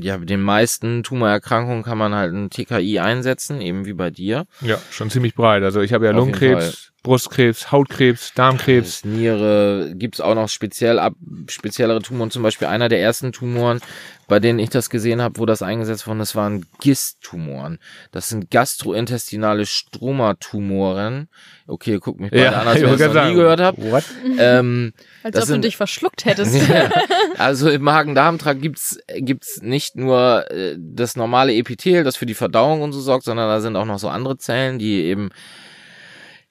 ja, 0.00 0.16
den 0.18 0.40
meisten 0.40 1.02
Tumorerkrankungen 1.02 1.82
kann 1.82 1.98
man 1.98 2.14
halt 2.14 2.32
ein 2.32 2.50
TKI 2.50 2.98
einsetzen, 2.98 3.60
eben 3.60 3.84
wie 3.84 3.92
bei 3.92 4.10
dir. 4.10 4.46
Ja, 4.60 4.78
schon 4.90 5.10
ziemlich 5.10 5.34
breit. 5.34 5.62
Also 5.62 5.80
ich 5.80 5.92
habe 5.92 6.06
ja 6.06 6.12
Auf 6.12 6.16
Lungenkrebs, 6.16 6.93
Brustkrebs, 7.04 7.70
Hautkrebs, 7.70 8.32
Darmkrebs. 8.34 9.04
Niere 9.04 9.92
gibt's 9.94 10.20
auch 10.20 10.34
noch 10.34 10.48
speziell 10.48 10.98
ab, 10.98 11.12
speziellere 11.48 12.00
Tumoren, 12.02 12.30
zum 12.32 12.42
Beispiel 12.42 12.66
einer 12.66 12.88
der 12.88 13.00
ersten 13.00 13.30
Tumoren, 13.30 13.80
bei 14.26 14.40
denen 14.40 14.58
ich 14.58 14.70
das 14.70 14.88
gesehen 14.88 15.20
habe, 15.20 15.38
wo 15.38 15.44
das 15.44 15.60
eingesetzt 15.62 16.06
worden 16.06 16.20
ist, 16.20 16.34
waren 16.34 16.64
GIST-Tumoren. 16.80 17.78
Das 18.10 18.30
sind 18.30 18.50
gastrointestinale 18.50 19.66
Stromatumoren. 19.66 21.28
Okay, 21.66 21.98
guck 22.00 22.18
mich 22.20 22.30
beide 22.30 22.56
an, 22.56 22.66
als 22.68 22.78
ich 22.78 22.84
wenn 22.84 22.92
ich 22.94 22.98
das 22.98 23.12
noch 23.14 23.26
nie 23.28 23.34
gehört 23.34 23.60
habe. 23.60 23.82
What? 23.90 24.04
Ähm, 24.38 24.92
Als 25.22 25.34
Das 25.34 25.42
ob 25.44 25.48
du 25.48 25.52
sind- 25.52 25.64
dich 25.66 25.76
verschluckt 25.76 26.24
hättest. 26.24 26.54
ja. 26.68 26.90
Also 27.36 27.68
im 27.68 27.82
Magen-Darm-Trakt 27.82 28.62
gibt's 28.62 28.98
gibt's 29.18 29.60
nicht 29.60 29.96
nur 29.96 30.50
äh, 30.50 30.76
das 30.78 31.16
normale 31.16 31.52
Epithel, 31.54 32.04
das 32.04 32.16
für 32.16 32.26
die 32.26 32.34
Verdauung 32.34 32.80
und 32.82 32.92
so 32.92 33.00
sorgt, 33.00 33.24
sondern 33.24 33.48
da 33.48 33.60
sind 33.60 33.76
auch 33.76 33.84
noch 33.86 33.98
so 33.98 34.08
andere 34.08 34.38
Zellen, 34.38 34.78
die 34.78 35.02
eben 35.02 35.30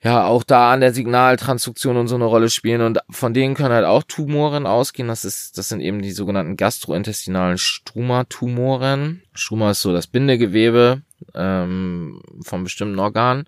ja 0.04 0.26
auch 0.26 0.44
da 0.44 0.72
an 0.72 0.80
der 0.80 0.92
Signaltransduktion 0.92 1.96
und 1.96 2.08
so 2.08 2.14
eine 2.14 2.26
Rolle 2.26 2.50
spielen 2.50 2.82
und 2.82 2.98
von 3.10 3.32
denen 3.32 3.54
können 3.54 3.74
halt 3.74 3.86
auch 3.86 4.02
Tumoren 4.02 4.66
ausgehen. 4.66 5.08
Das 5.08 5.24
ist 5.24 5.56
das 5.56 5.70
sind 5.70 5.80
eben 5.80 6.02
die 6.02 6.12
sogenannten 6.12 6.56
gastrointestinalen 6.56 7.58
Struma-Tumoren. 7.58 9.22
Struma 9.32 9.70
ist 9.70 9.80
so 9.80 9.92
das 9.92 10.06
Bindegewebe 10.06 11.02
ähm, 11.34 12.20
vom 12.42 12.64
bestimmten 12.64 12.98
Organ 12.98 13.46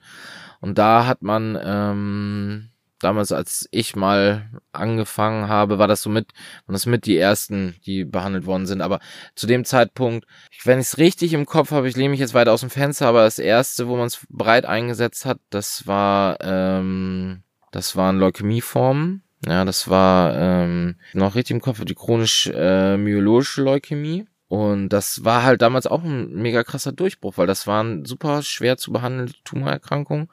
und 0.60 0.78
da 0.78 1.06
hat 1.06 1.22
man 1.22 1.58
ähm, 1.62 2.70
damals, 2.98 3.32
als 3.32 3.68
ich 3.70 3.96
mal 3.96 4.50
angefangen 4.72 5.48
habe, 5.48 5.78
war 5.78 5.88
das 5.88 6.02
so 6.02 6.10
mit, 6.10 6.32
und 6.66 6.72
das 6.72 6.86
mit 6.86 7.06
die 7.06 7.16
ersten, 7.16 7.76
die 7.86 8.04
behandelt 8.04 8.46
worden 8.46 8.66
sind. 8.66 8.80
Aber 8.80 9.00
zu 9.34 9.46
dem 9.46 9.64
Zeitpunkt, 9.64 10.26
wenn 10.64 10.80
ich 10.80 10.86
es 10.86 10.98
richtig 10.98 11.32
im 11.32 11.46
Kopf 11.46 11.70
habe, 11.70 11.88
ich 11.88 11.96
lehne 11.96 12.10
mich 12.10 12.20
jetzt 12.20 12.34
weiter 12.34 12.52
aus 12.52 12.60
dem 12.60 12.70
Fenster, 12.70 13.08
aber 13.08 13.24
das 13.24 13.38
erste, 13.38 13.88
wo 13.88 13.96
man 13.96 14.06
es 14.06 14.26
breit 14.28 14.66
eingesetzt 14.66 15.26
hat, 15.26 15.38
das 15.50 15.86
war, 15.86 16.38
ähm, 16.40 17.42
das 17.72 17.96
waren 17.96 18.18
Leukämieformen. 18.18 19.22
Ja, 19.46 19.64
das 19.64 19.88
war 19.88 20.34
ähm, 20.34 20.96
noch 21.12 21.34
richtig 21.34 21.54
im 21.54 21.60
Kopf, 21.60 21.84
die 21.84 21.94
chronisch 21.94 22.50
äh, 22.52 22.96
myologische 22.96 23.62
Leukämie. 23.62 24.26
Und 24.48 24.90
das 24.90 25.24
war 25.24 25.42
halt 25.42 25.60
damals 25.60 25.86
auch 25.86 26.04
ein 26.04 26.32
mega 26.32 26.62
krasser 26.62 26.92
Durchbruch, 26.92 27.36
weil 27.36 27.48
das 27.48 27.66
waren 27.66 28.04
super 28.04 28.42
schwer 28.42 28.76
zu 28.76 28.92
behandelte 28.92 29.34
Tumorerkrankungen 29.42 30.28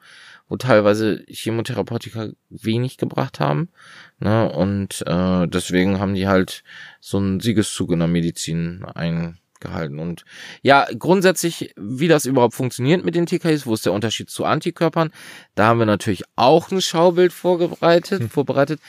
wo 0.48 0.56
teilweise 0.56 1.24
Chemotherapeutika 1.28 2.28
wenig 2.50 2.96
gebracht 2.98 3.40
haben. 3.40 3.70
Ne? 4.18 4.50
Und 4.50 5.02
äh, 5.06 5.46
deswegen 5.48 5.98
haben 5.98 6.14
die 6.14 6.28
halt 6.28 6.62
so 7.00 7.18
einen 7.18 7.40
Siegeszug 7.40 7.92
in 7.92 8.00
der 8.00 8.08
Medizin 8.08 8.84
eingehalten. 8.84 9.98
Und 9.98 10.24
ja, 10.62 10.86
grundsätzlich, 10.98 11.72
wie 11.76 12.08
das 12.08 12.26
überhaupt 12.26 12.54
funktioniert 12.54 13.04
mit 13.04 13.14
den 13.14 13.26
TKIs, 13.26 13.66
wo 13.66 13.74
ist 13.74 13.86
der 13.86 13.92
Unterschied 13.92 14.28
zu 14.28 14.44
Antikörpern, 14.44 15.10
da 15.54 15.66
haben 15.66 15.78
wir 15.78 15.86
natürlich 15.86 16.24
auch 16.36 16.70
ein 16.70 16.82
Schaubild 16.82 17.32
vorbereitet. 17.32 18.24
vorbereitet. 18.30 18.80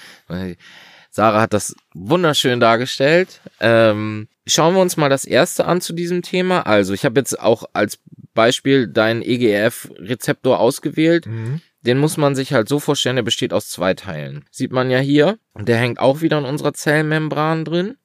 Sarah 1.10 1.42
hat 1.42 1.54
das 1.54 1.76
wunderschön 1.94 2.60
dargestellt. 2.60 3.40
Ähm, 3.62 4.28
schauen 4.48 4.76
wir 4.76 4.82
uns 4.82 4.98
mal 4.98 5.10
das 5.10 5.26
erste 5.26 5.66
an 5.66 5.82
zu 5.82 5.94
diesem 5.94 6.22
Thema. 6.22 6.66
Also, 6.66 6.94
ich 6.94 7.06
habe 7.06 7.20
jetzt 7.20 7.40
auch 7.40 7.66
als 7.74 8.00
Beispiel 8.34 8.88
deinen 8.88 9.22
EGF-Rezeptor 9.22 10.60
ausgewählt. 10.60 11.26
Mhm. 11.26 11.62
Den 11.82 12.00
muss 12.00 12.18
man 12.18 12.36
sich 12.36 12.52
halt 12.52 12.68
so 12.68 12.80
vorstellen, 12.80 13.16
der 13.16 13.24
besteht 13.24 13.54
aus 13.54 13.70
zwei 13.70 13.94
Teilen. 13.94 14.46
Sieht 14.52 14.72
man 14.72 14.90
ja 14.90 15.00
hier. 15.00 15.38
Der 15.56 15.78
hängt 15.78 16.00
auch 16.00 16.22
wieder 16.22 16.40
in 16.40 16.46
unserer 16.46 16.74
Zellmembran 16.74 17.64
drin. 17.64 17.98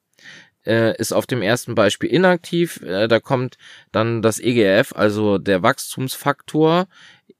Äh, 0.65 0.95
ist 0.97 1.11
auf 1.11 1.25
dem 1.25 1.41
ersten 1.41 1.73
Beispiel 1.73 2.09
inaktiv. 2.09 2.81
Äh, 2.81 3.07
da 3.07 3.19
kommt 3.19 3.57
dann 3.91 4.21
das 4.21 4.39
EGF, 4.39 4.93
also 4.95 5.39
der 5.39 5.63
Wachstumsfaktor, 5.63 6.87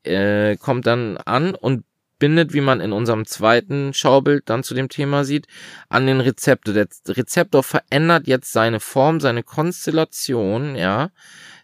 äh, 0.03 0.57
kommt 0.57 0.87
dann 0.87 1.17
an 1.17 1.53
und 1.53 1.83
bindet, 2.21 2.53
wie 2.53 2.61
man 2.61 2.79
in 2.79 2.93
unserem 2.93 3.25
zweiten 3.25 3.93
Schaubild 3.95 4.47
dann 4.47 4.63
zu 4.63 4.75
dem 4.75 4.89
Thema 4.89 5.25
sieht, 5.25 5.47
an 5.89 6.05
den 6.05 6.21
Rezeptor. 6.21 6.73
Der 6.73 6.87
Rezeptor 7.07 7.63
verändert 7.63 8.27
jetzt 8.27 8.53
seine 8.53 8.79
Form, 8.79 9.19
seine 9.19 9.41
Konstellation, 9.41 10.75
ja, 10.75 11.09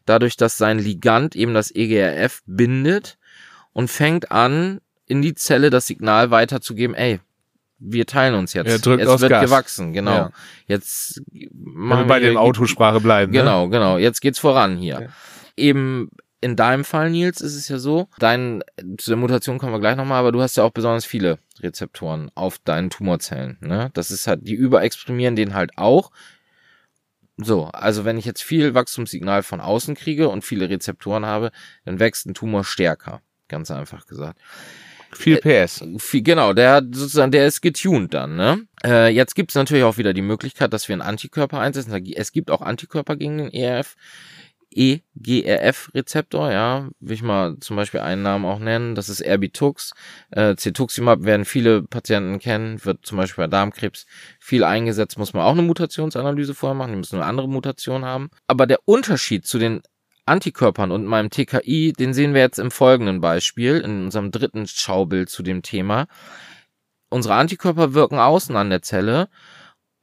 dadurch, 0.06 0.36
dass 0.36 0.58
sein 0.58 0.80
Ligand 0.80 1.36
eben 1.36 1.54
das 1.54 1.74
EGRF 1.74 2.42
bindet 2.48 3.20
und 3.72 3.90
fängt 3.90 4.32
an, 4.32 4.82
in 5.06 5.22
die 5.22 5.36
Zelle 5.36 5.70
das 5.70 5.86
Signal 5.86 6.32
weiterzugeben, 6.32 6.96
ey, 6.96 7.20
wir 7.78 8.08
teilen 8.08 8.34
uns 8.34 8.54
jetzt. 8.54 8.68
Er 8.68 8.80
drückt 8.80 9.04
es 9.04 9.08
aufs 9.08 9.22
wird 9.22 9.30
Gas. 9.30 9.46
gewachsen, 9.46 9.94
genau. 9.94 10.12
Ja. 10.12 10.32
Jetzt 10.66 11.22
Wenn 11.32 11.50
machen 11.54 12.00
wir 12.02 12.08
bei 12.08 12.20
wir 12.20 12.30
dem 12.30 12.38
Autosprache 12.38 13.00
bleiben. 13.00 13.32
Ne? 13.32 13.38
Genau, 13.38 13.70
genau. 13.70 14.00
Jetzt 14.00 14.22
geht's 14.22 14.40
voran 14.40 14.78
hier. 14.78 15.02
Ja. 15.02 15.08
Eben 15.56 16.10
in 16.42 16.56
deinem 16.56 16.84
Fall, 16.84 17.10
Nils, 17.10 17.42
ist 17.42 17.56
es 17.56 17.68
ja 17.68 17.80
so, 17.80 18.08
dein, 18.20 18.64
zu 18.98 19.10
der 19.12 19.18
Mutation 19.18 19.58
kommen 19.58 19.74
wir 19.74 19.80
gleich 19.80 19.96
nochmal, 19.96 20.20
aber 20.20 20.32
du 20.32 20.42
hast 20.42 20.56
ja 20.58 20.64
auch 20.64 20.72
besonders 20.72 21.06
viele 21.06 21.40
Rezeptoren 21.60 22.30
auf 22.36 22.60
deinen 22.60 22.90
Tumorzellen. 22.90 23.58
Ne? 23.62 23.90
Das 23.94 24.12
ist 24.12 24.28
halt, 24.28 24.48
die 24.48 24.54
überexprimieren 24.54 25.36
den 25.36 25.54
halt 25.56 25.72
auch. 25.78 26.12
So, 27.38 27.66
also 27.66 28.04
wenn 28.06 28.18
ich 28.18 28.26
jetzt 28.26 28.42
viel 28.44 28.74
Wachstumssignal 28.74 29.44
von 29.44 29.62
außen 29.62 29.96
kriege 29.96 30.30
und 30.30 30.44
viele 30.44 30.70
Rezeptoren 30.70 31.26
habe, 31.26 31.52
dann 31.86 32.00
wächst 32.00 32.26
ein 32.26 32.34
Tumor 32.34 32.64
stärker. 32.64 33.22
Ganz 33.48 33.70
einfach 33.72 34.08
gesagt. 34.08 34.40
Viel 35.14 35.38
PS. 35.38 35.84
Viel- 36.00 36.22
Genau, 36.24 36.54
der 36.54 36.74
hat 36.74 36.86
sozusagen, 36.92 37.32
der 37.32 37.48
ist 37.48 37.62
getuned 37.62 38.14
dann, 38.14 38.36
ne? 38.36 38.68
Äh, 38.84 39.10
jetzt 39.14 39.36
gibt's 39.36 39.56
natürlich 39.56 39.84
auch 39.86 39.98
wieder 39.98 40.14
die 40.14 40.22
Möglichkeit, 40.22 40.74
dass 40.74 40.88
wir 40.88 40.94
einen 40.94 41.02
Antikörper 41.02 41.60
einsetzen. 41.60 41.94
Es 42.16 42.32
gibt 42.32 42.52
auch 42.52 42.62
Antikörper 42.62 43.16
gegen 43.16 43.38
den 43.38 43.54
ERF, 43.54 43.96
EGRF-Rezeptor, 44.78 46.52
ja, 46.52 46.90
will 47.00 47.16
ich 47.16 47.24
mal 47.24 47.58
zum 47.60 47.76
Beispiel 47.76 48.00
einen 48.02 48.22
Namen 48.22 48.46
auch 48.46 48.60
nennen, 48.60 48.96
das 48.96 49.10
ist 49.10 49.22
Erbitux. 49.22 49.94
Äh, 50.32 50.56
Cetuximab 50.56 51.24
werden 51.24 51.46
viele 51.46 51.82
Patienten 51.82 52.40
kennen, 52.40 52.84
wird 52.86 53.06
zum 53.06 53.18
Beispiel 53.18 53.46
bei 53.46 53.48
Darmkrebs 53.48 54.06
viel 54.40 54.64
eingesetzt, 54.64 55.18
muss 55.18 55.34
man 55.34 55.44
auch 55.44 55.54
eine 55.54 55.64
Mutationsanalyse 55.64 56.54
vorher 56.54 56.76
machen, 56.76 56.92
die 56.92 56.98
müssen 56.98 57.16
eine 57.16 57.26
andere 57.26 57.50
Mutation 57.50 58.06
haben. 58.06 58.30
Aber 58.46 58.68
der 58.68 58.80
Unterschied 58.86 59.48
zu 59.48 59.58
den 59.58 59.82
Antikörpern 60.28 60.92
und 60.92 61.06
meinem 61.06 61.30
TKI, 61.30 61.94
den 61.94 62.14
sehen 62.14 62.34
wir 62.34 62.42
jetzt 62.42 62.60
im 62.60 62.70
folgenden 62.70 63.22
Beispiel, 63.22 63.80
in 63.80 64.06
unserem 64.06 64.32
dritten 64.32 64.68
Schaubild 64.68 65.30
zu 65.30 65.42
dem 65.42 65.62
Thema. 65.62 66.08
Unsere 67.10 67.36
Antikörper 67.36 67.94
wirken 67.94 68.20
außen 68.20 68.56
an 68.56 68.70
der 68.70 68.82
Zelle. 68.82 69.30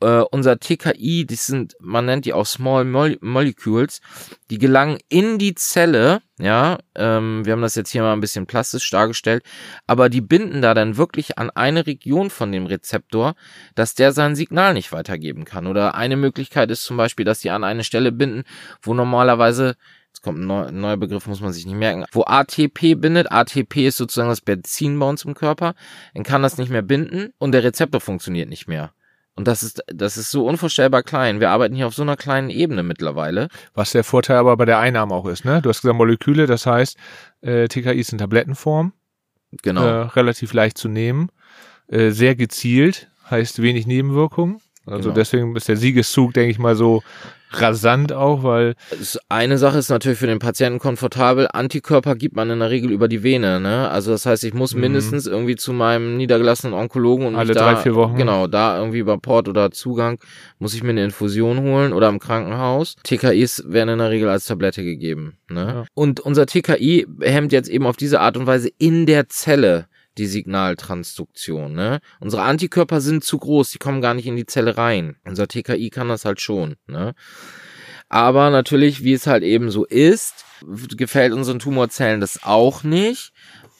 Äh, 0.05 0.27
unser 0.31 0.61
TKI, 0.61 1.25
die 1.25 1.35
sind, 1.35 1.77
man 1.81 2.05
nennt 2.05 2.27
die 2.27 2.35
auch 2.35 2.45
Small 2.45 2.85
Mol 2.85 3.17
Molecules, 3.23 4.03
die 4.51 4.59
gelangen 4.59 4.99
in 5.09 5.39
die 5.39 5.55
Zelle, 5.55 6.21
ja, 6.39 6.77
ähm, 6.95 7.47
wir 7.47 7.55
haben 7.55 7.63
das 7.63 7.75
jetzt 7.75 7.91
hier 7.91 8.03
mal 8.03 8.13
ein 8.13 8.21
bisschen 8.21 8.45
plastisch 8.45 8.91
dargestellt, 8.91 9.43
aber 9.87 10.11
die 10.11 10.21
binden 10.21 10.61
da 10.61 10.75
dann 10.75 10.99
wirklich 10.99 11.39
an 11.39 11.49
eine 11.49 11.87
Region 11.87 12.29
von 12.29 12.53
dem 12.53 12.67
Rezeptor, 12.67 13.35
dass 13.77 13.95
der 13.95 14.13
sein 14.13 14.37
Signal 14.37 14.75
nicht 14.75 14.93
weitergeben 14.93 15.47
kann. 15.47 15.67
Oder 15.67 15.95
eine 15.95 16.19
Möglichkeit 16.19 16.71
ist 16.71 16.85
zum 16.85 16.99
Beispiel, 16.99 17.25
dass 17.25 17.41
die 17.41 17.49
an 17.49 17.65
eine 17.65 17.83
Stelle 17.83 18.13
binden, 18.13 18.45
wo 18.83 18.93
normalerweise 18.93 19.75
Jetzt 20.09 20.23
kommt 20.23 20.39
ein 20.39 20.81
neuer 20.81 20.97
Begriff, 20.97 21.27
muss 21.27 21.41
man 21.41 21.53
sich 21.53 21.67
nicht 21.67 21.75
merken. 21.75 22.05
Wo 22.13 22.23
ATP 22.23 22.95
bindet, 22.95 23.33
ATP 23.33 23.89
ist 23.89 23.97
sozusagen 23.97 24.29
das 24.29 24.43
Benzin 24.43 24.97
bei 24.97 25.09
uns 25.09 25.25
im 25.25 25.35
Körper, 25.35 25.75
dann 26.15 26.23
kann 26.23 26.41
das 26.41 26.57
nicht 26.57 26.71
mehr 26.71 26.83
binden 26.83 27.33
und 27.39 27.51
der 27.51 27.65
Rezeptor 27.65 28.01
funktioniert 28.01 28.49
nicht 28.49 28.69
mehr. 28.69 28.93
Und 29.37 29.49
das 29.49 29.63
ist, 29.65 29.83
das 29.89 30.17
ist 30.17 30.31
so 30.31 30.47
unvorstellbar 30.47 31.03
klein. 31.03 31.41
Wir 31.41 31.51
arbeiten 31.51 31.75
hier 31.75 31.87
auf 31.89 31.95
so 31.95 32.03
einer 32.03 32.17
kleinen 32.17 32.51
Ebene 32.51 32.83
mittlerweile. 32.85 33.49
Was 33.75 33.91
der 33.93 34.05
Vorteil 34.05 34.37
aber 34.37 34.57
bei 34.57 34.65
der 34.65 34.79
Einnahme 34.79 35.13
auch 35.15 35.27
ist. 35.27 35.45
Ne? 35.45 35.61
Du 35.61 35.69
hast 35.71 35.83
gesagt 35.83 35.97
Moleküle, 35.99 36.47
das 36.47 36.67
heißt, 36.67 36.97
äh, 37.41 37.67
TKI 37.67 37.99
ist 37.99 38.13
in 38.13 38.19
Tablettenform, 38.19 38.93
Genau. 39.63 39.85
äh, 39.85 40.03
relativ 40.15 40.53
leicht 40.53 40.79
zu 40.79 40.89
nehmen. 40.89 41.31
äh, 41.89 42.11
sehr 42.11 42.35
gezielt, 42.35 43.09
heißt 43.31 43.61
wenig 43.61 43.87
Nebenwirkungen. 43.87 44.61
Also 44.87 45.05
Genau. 45.11 45.15
deswegen 45.15 45.57
ist 45.57 45.69
der 45.69 45.77
Siegeszug, 45.77 46.35
denke 46.35 46.51
ich 46.51 46.59
mal, 46.59 46.77
so 46.77 47.03
rasant 47.51 48.13
auch, 48.13 48.43
weil 48.43 48.75
Eine 49.29 49.59
Sache 49.59 49.79
ist 49.79 49.89
natürlich 49.89 50.19
für 50.19 50.27
den 50.27 50.41
Patienten 50.41 50.81
komfortabel. 50.81 51.47
Antikörper 51.53 52.17
gibt 52.17 52.35
man 52.35 52.51
in 52.51 52.59
der 52.59 52.71
Regel 52.71 52.91
über 52.91 53.07
die 53.07 53.23
Vene. 53.23 53.61
Ne? 53.61 53.89
Also 53.91 54.11
das 54.11 54.27
heißt, 54.27 54.43
ich 54.45 54.55
muss 54.55 54.75
Mhm. 54.75 54.81
mindestens 54.81 55.27
irgendwie 55.27 55.55
zu 55.57 55.73
meinem 55.73 56.17
niedergelassenen 56.17 56.75
Onkologen 56.75 57.27
und 57.27 57.37
Alle 57.37 57.49
mich 57.49 57.57
da, 57.57 57.73
drei, 57.73 57.77
vier 57.81 57.95
Wochen. 57.95 58.17
Genau, 58.17 58.47
da 58.49 58.79
irgendwie 58.79 58.99
über 58.99 59.19
Port 59.19 59.49
oder 59.49 59.71
Zugang 59.71 60.19
muss 60.59 60.75
ich 60.75 60.83
mir 60.83 60.91
eine 60.91 61.05
Infusion 61.05 61.61
holen 61.61 61.93
oder 61.93 62.09
im 62.09 62.19
Krankenhaus. 62.19 62.97
TKIs 63.05 63.65
werden 63.69 63.91
in 63.91 63.99
der 63.99 64.11
Regel 64.11 64.29
als 64.29 64.47
Tablette 64.47 64.83
gegeben. 64.83 65.37
Ne? 65.49 65.61
Ja. 65.67 65.85
Und 65.95 66.19
unser 66.21 66.47
TKI 66.47 67.07
hemmt 67.21 67.53
jetzt 67.53 67.69
eben 67.69 67.87
auf 67.87 67.97
diese 67.97 68.21
Art 68.21 68.37
und 68.37 68.47
Weise 68.49 68.69
in 68.79 69.07
der 69.07 69.29
Zelle 69.29 69.87
die 70.19 70.27
Signaltransduktion. 70.27 71.73
Ne? 71.73 72.01
Unsere 72.21 72.43
Antikörper 72.43 73.01
sind 73.01 73.25
zu 73.25 73.39
groß, 73.39 73.71
die 73.71 73.79
kommen 73.79 74.01
gar 74.01 74.15
nicht 74.15 74.27
in 74.27 74.37
die 74.37 74.47
Zelle 74.47 74.77
rein. 74.77 75.17
Unser 75.25 75.49
TKI 75.49 75.91
kann 75.91 76.09
das 76.09 76.25
halt 76.25 76.41
schon. 76.41 76.77
Ne? 76.87 77.15
Aber 78.09 78.51
natürlich, 78.51 79.03
wie 79.03 79.13
es 79.15 79.27
halt 79.27 79.43
eben 79.43 79.71
so 79.71 79.85
ist, 79.85 80.45
gefällt 80.97 81.33
unseren 81.33 81.59
Tumorzellen 81.59 82.21
das 82.21 82.45
auch 82.45 82.85
nicht. 82.85 83.33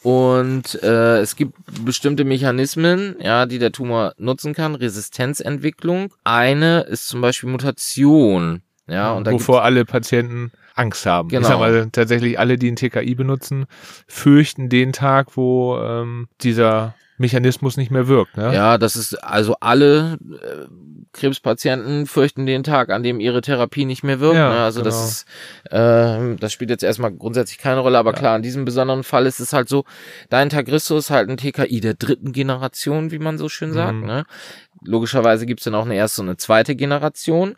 Und 0.03 0.83
äh, 0.83 1.17
es 1.19 1.35
gibt 1.35 1.57
bestimmte 1.83 2.25
Mechanismen, 2.25 3.15
ja, 3.19 3.47
die 3.47 3.57
der 3.57 3.71
Tumor 3.71 4.13
nutzen 4.17 4.53
kann. 4.53 4.75
Resistenzentwicklung. 4.75 6.13
Eine 6.23 6.81
ist 6.81 7.07
zum 7.07 7.21
Beispiel 7.21 7.49
Mutation. 7.49 8.61
Ja, 8.87 9.13
und 9.13 9.25
da 9.25 9.31
gibt's- 9.31 9.47
wovor 9.47 9.63
alle 9.63 9.83
Patienten 9.83 10.51
Angst 10.75 11.05
haben. 11.05 11.29
Genau. 11.29 11.41
Ich 11.41 11.47
sag 11.47 11.59
mal, 11.59 11.89
tatsächlich 11.91 12.37
alle, 12.37 12.57
die 12.57 12.71
ein 12.71 12.75
TKI 12.75 13.15
benutzen, 13.15 13.65
fürchten 14.07 14.69
den 14.69 14.93
Tag, 14.93 15.37
wo 15.37 15.77
ähm, 15.79 16.27
dieser 16.41 16.95
Mechanismus 17.17 17.77
nicht 17.77 17.91
mehr 17.91 18.07
wirkt. 18.07 18.37
Ne? 18.37 18.53
Ja, 18.53 18.77
das 18.77 18.95
ist 18.95 19.15
also 19.23 19.55
alle 19.61 20.17
äh, 20.21 20.65
Krebspatienten 21.13 22.07
fürchten 22.07 22.45
den 22.45 22.63
Tag, 22.63 22.89
an 22.89 23.03
dem 23.03 23.21
ihre 23.21 23.39
Therapie 23.39 23.85
nicht 23.85 24.03
mehr 24.03 24.19
wirkt. 24.19 24.35
Ja, 24.35 24.49
ne? 24.49 24.59
Also 24.59 24.81
genau. 24.81 24.89
das 24.89 25.05
ist, 25.07 25.25
äh, 25.71 26.35
das 26.35 26.51
spielt 26.51 26.69
jetzt 26.69 26.83
erstmal 26.83 27.13
grundsätzlich 27.13 27.57
keine 27.57 27.79
Rolle, 27.79 27.97
aber 27.97 28.11
klar, 28.11 28.35
in 28.35 28.41
diesem 28.41 28.65
besonderen 28.65 29.03
Fall 29.03 29.25
ist 29.25 29.39
es 29.39 29.53
halt 29.53 29.69
so, 29.69 29.85
dein 30.29 30.49
Tagrisso 30.49 30.97
ist 30.97 31.09
halt 31.09 31.29
ein 31.29 31.37
TKI 31.37 31.79
der 31.79 31.93
dritten 31.93 32.33
Generation, 32.33 33.11
wie 33.11 33.19
man 33.19 33.37
so 33.37 33.47
schön 33.47 33.71
sagt. 33.71 33.95
Mhm. 33.95 34.05
Ne? 34.05 34.25
Logischerweise 34.83 35.45
gibt's 35.45 35.63
dann 35.63 35.75
auch 35.75 35.85
eine 35.85 35.95
erste 35.95 36.21
und 36.21 36.27
eine 36.27 36.37
zweite 36.37 36.75
Generation. 36.75 37.55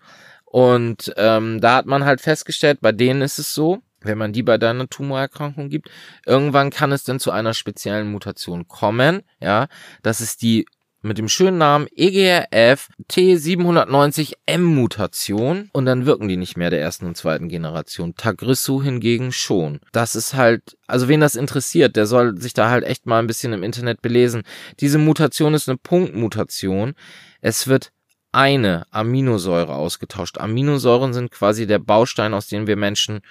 Und 0.57 1.13
ähm, 1.17 1.61
da 1.61 1.75
hat 1.75 1.85
man 1.85 2.03
halt 2.03 2.19
festgestellt, 2.19 2.79
bei 2.81 2.91
denen 2.91 3.21
ist 3.21 3.37
es 3.37 3.53
so, 3.53 3.83
wenn 4.01 4.17
man 4.17 4.33
die 4.33 4.41
bei 4.41 4.57
deiner 4.57 4.89
Tumorerkrankung 4.89 5.69
gibt, 5.69 5.91
irgendwann 6.25 6.71
kann 6.71 6.91
es 6.91 7.03
dann 7.03 7.19
zu 7.19 7.29
einer 7.29 7.53
speziellen 7.53 8.11
Mutation 8.11 8.67
kommen, 8.67 9.21
ja, 9.39 9.67
das 10.01 10.19
ist 10.19 10.41
die 10.41 10.65
mit 11.03 11.19
dem 11.19 11.29
schönen 11.29 11.59
Namen 11.59 11.85
EGRF 11.95 12.89
T790M 13.07 14.57
Mutation 14.57 15.69
und 15.73 15.85
dann 15.85 16.07
wirken 16.07 16.27
die 16.27 16.37
nicht 16.37 16.57
mehr 16.57 16.71
der 16.71 16.81
ersten 16.81 17.05
und 17.05 17.15
zweiten 17.15 17.49
Generation. 17.49 18.15
Tagrisso 18.15 18.81
hingegen 18.81 19.31
schon. 19.31 19.79
Das 19.91 20.15
ist 20.15 20.33
halt, 20.33 20.75
also 20.87 21.07
wen 21.07 21.21
das 21.21 21.35
interessiert, 21.35 21.95
der 21.95 22.07
soll 22.07 22.41
sich 22.41 22.55
da 22.55 22.71
halt 22.71 22.83
echt 22.83 23.05
mal 23.05 23.19
ein 23.19 23.27
bisschen 23.27 23.53
im 23.53 23.61
Internet 23.61 24.01
belesen. 24.01 24.41
Diese 24.79 24.97
Mutation 24.97 25.53
ist 25.53 25.69
eine 25.69 25.77
Punktmutation. 25.77 26.95
Es 27.41 27.67
wird 27.67 27.91
eine 28.37 28.85
Aminosäure 28.91 29.73
ausgetauscht. 29.73 30.37
Aminosäuren 30.37 31.11
sind 31.11 31.31
quasi 31.31 31.65
der 31.65 31.79
Baustein, 31.79 32.35
aus 32.35 32.47
dem 32.47 32.67
wir 32.67 32.75
Menschen 32.75 33.21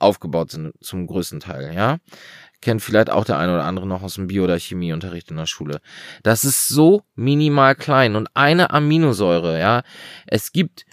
aufgebaut 0.00 0.50
sind, 0.50 0.74
zum 0.80 1.06
größten 1.06 1.38
Teil, 1.38 1.72
ja. 1.74 1.98
Kennt 2.60 2.82
vielleicht 2.82 3.08
auch 3.08 3.24
der 3.24 3.38
eine 3.38 3.54
oder 3.54 3.64
andere 3.64 3.86
noch 3.86 4.02
aus 4.02 4.16
dem 4.16 4.26
Bio- 4.26 4.42
oder 4.42 4.58
Chemieunterricht 4.58 5.30
in 5.30 5.36
der 5.36 5.46
Schule. 5.46 5.80
Das 6.24 6.42
ist 6.42 6.66
so 6.66 7.04
minimal 7.14 7.76
klein 7.76 8.16
und 8.16 8.28
eine 8.34 8.70
Aminosäure, 8.70 9.60
ja. 9.60 9.82
Es 10.26 10.50
gibt 10.50 10.84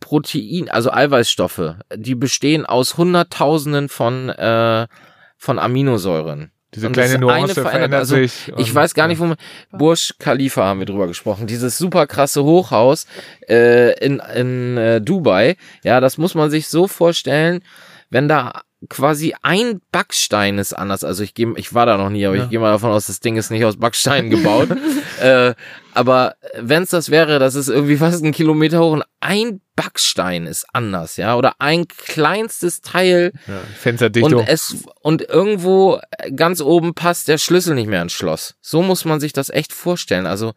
Protein, 0.00 0.68
also 0.68 0.90
Eiweißstoffe, 0.90 1.76
die 1.94 2.16
bestehen 2.16 2.66
aus 2.66 2.96
Hunderttausenden 2.96 3.88
von, 3.88 4.30
äh, 4.30 4.88
von 5.36 5.60
Aminosäuren. 5.60 6.50
Diese 6.74 6.86
Und 6.86 6.92
kleine 6.92 7.18
Nuance 7.18 7.54
verändert, 7.54 7.74
verändert- 7.92 7.98
also 7.98 8.16
sich. 8.16 8.52
Ich 8.56 8.74
weiß 8.74 8.94
gar 8.94 9.08
nicht, 9.08 9.18
wo 9.18 9.26
man. 9.26 9.36
Burj 9.72 10.12
Khalifa 10.18 10.64
haben 10.64 10.78
wir 10.78 10.86
drüber 10.86 11.06
gesprochen. 11.08 11.46
Dieses 11.46 11.76
super 11.78 12.06
krasse 12.06 12.44
Hochhaus 12.44 13.06
äh, 13.48 13.98
in, 14.04 14.20
in 14.34 14.76
äh, 14.76 15.00
Dubai. 15.00 15.56
Ja, 15.82 16.00
das 16.00 16.16
muss 16.18 16.34
man 16.34 16.50
sich 16.50 16.68
so 16.68 16.86
vorstellen, 16.86 17.62
wenn 18.08 18.28
da 18.28 18.62
quasi 18.88 19.34
ein 19.42 19.80
Backstein 19.92 20.58
ist 20.58 20.72
anders. 20.72 21.04
Also 21.04 21.22
ich 21.22 21.34
gehe, 21.34 21.52
ich 21.56 21.74
war 21.74 21.84
da 21.86 21.98
noch 21.98 22.08
nie, 22.08 22.24
aber 22.24 22.36
Ja. 22.36 22.44
ich 22.44 22.50
gehe 22.50 22.60
mal 22.60 22.70
davon 22.72 22.90
aus, 22.92 23.08
das 23.08 23.20
Ding 23.20 23.36
ist 23.36 23.50
nicht 23.50 23.64
aus 23.64 23.76
Backsteinen 23.76 24.30
gebaut. 24.30 24.68
äh, 25.20 25.54
aber 25.92 26.34
wenn 26.58 26.84
es 26.84 26.90
das 26.90 27.10
wäre, 27.10 27.38
das 27.38 27.56
ist 27.56 27.68
irgendwie 27.68 27.96
fast 27.96 28.24
ein 28.24 28.32
Kilometer 28.32 28.78
hoch 28.80 28.92
und 28.92 29.02
ein 29.20 29.60
Backstein 29.82 30.46
ist 30.46 30.66
anders, 30.74 31.16
ja, 31.16 31.36
oder 31.36 31.54
ein 31.58 31.88
kleinstes 31.88 32.82
Teil 32.82 33.32
Ja, 33.46 33.54
Fensterdichtung. 33.78 34.40
und 34.40 34.46
es 34.48 34.84
und 35.00 35.22
irgendwo 35.22 35.98
ganz 36.36 36.60
oben 36.60 36.92
passt 36.94 37.28
der 37.28 37.38
Schlüssel 37.38 37.74
nicht 37.74 37.86
mehr 37.88 38.02
ins 38.02 38.12
Schloss. 38.12 38.56
So 38.60 38.82
muss 38.82 39.06
man 39.06 39.20
sich 39.20 39.32
das 39.32 39.48
echt 39.48 39.72
vorstellen. 39.72 40.26
Also 40.26 40.52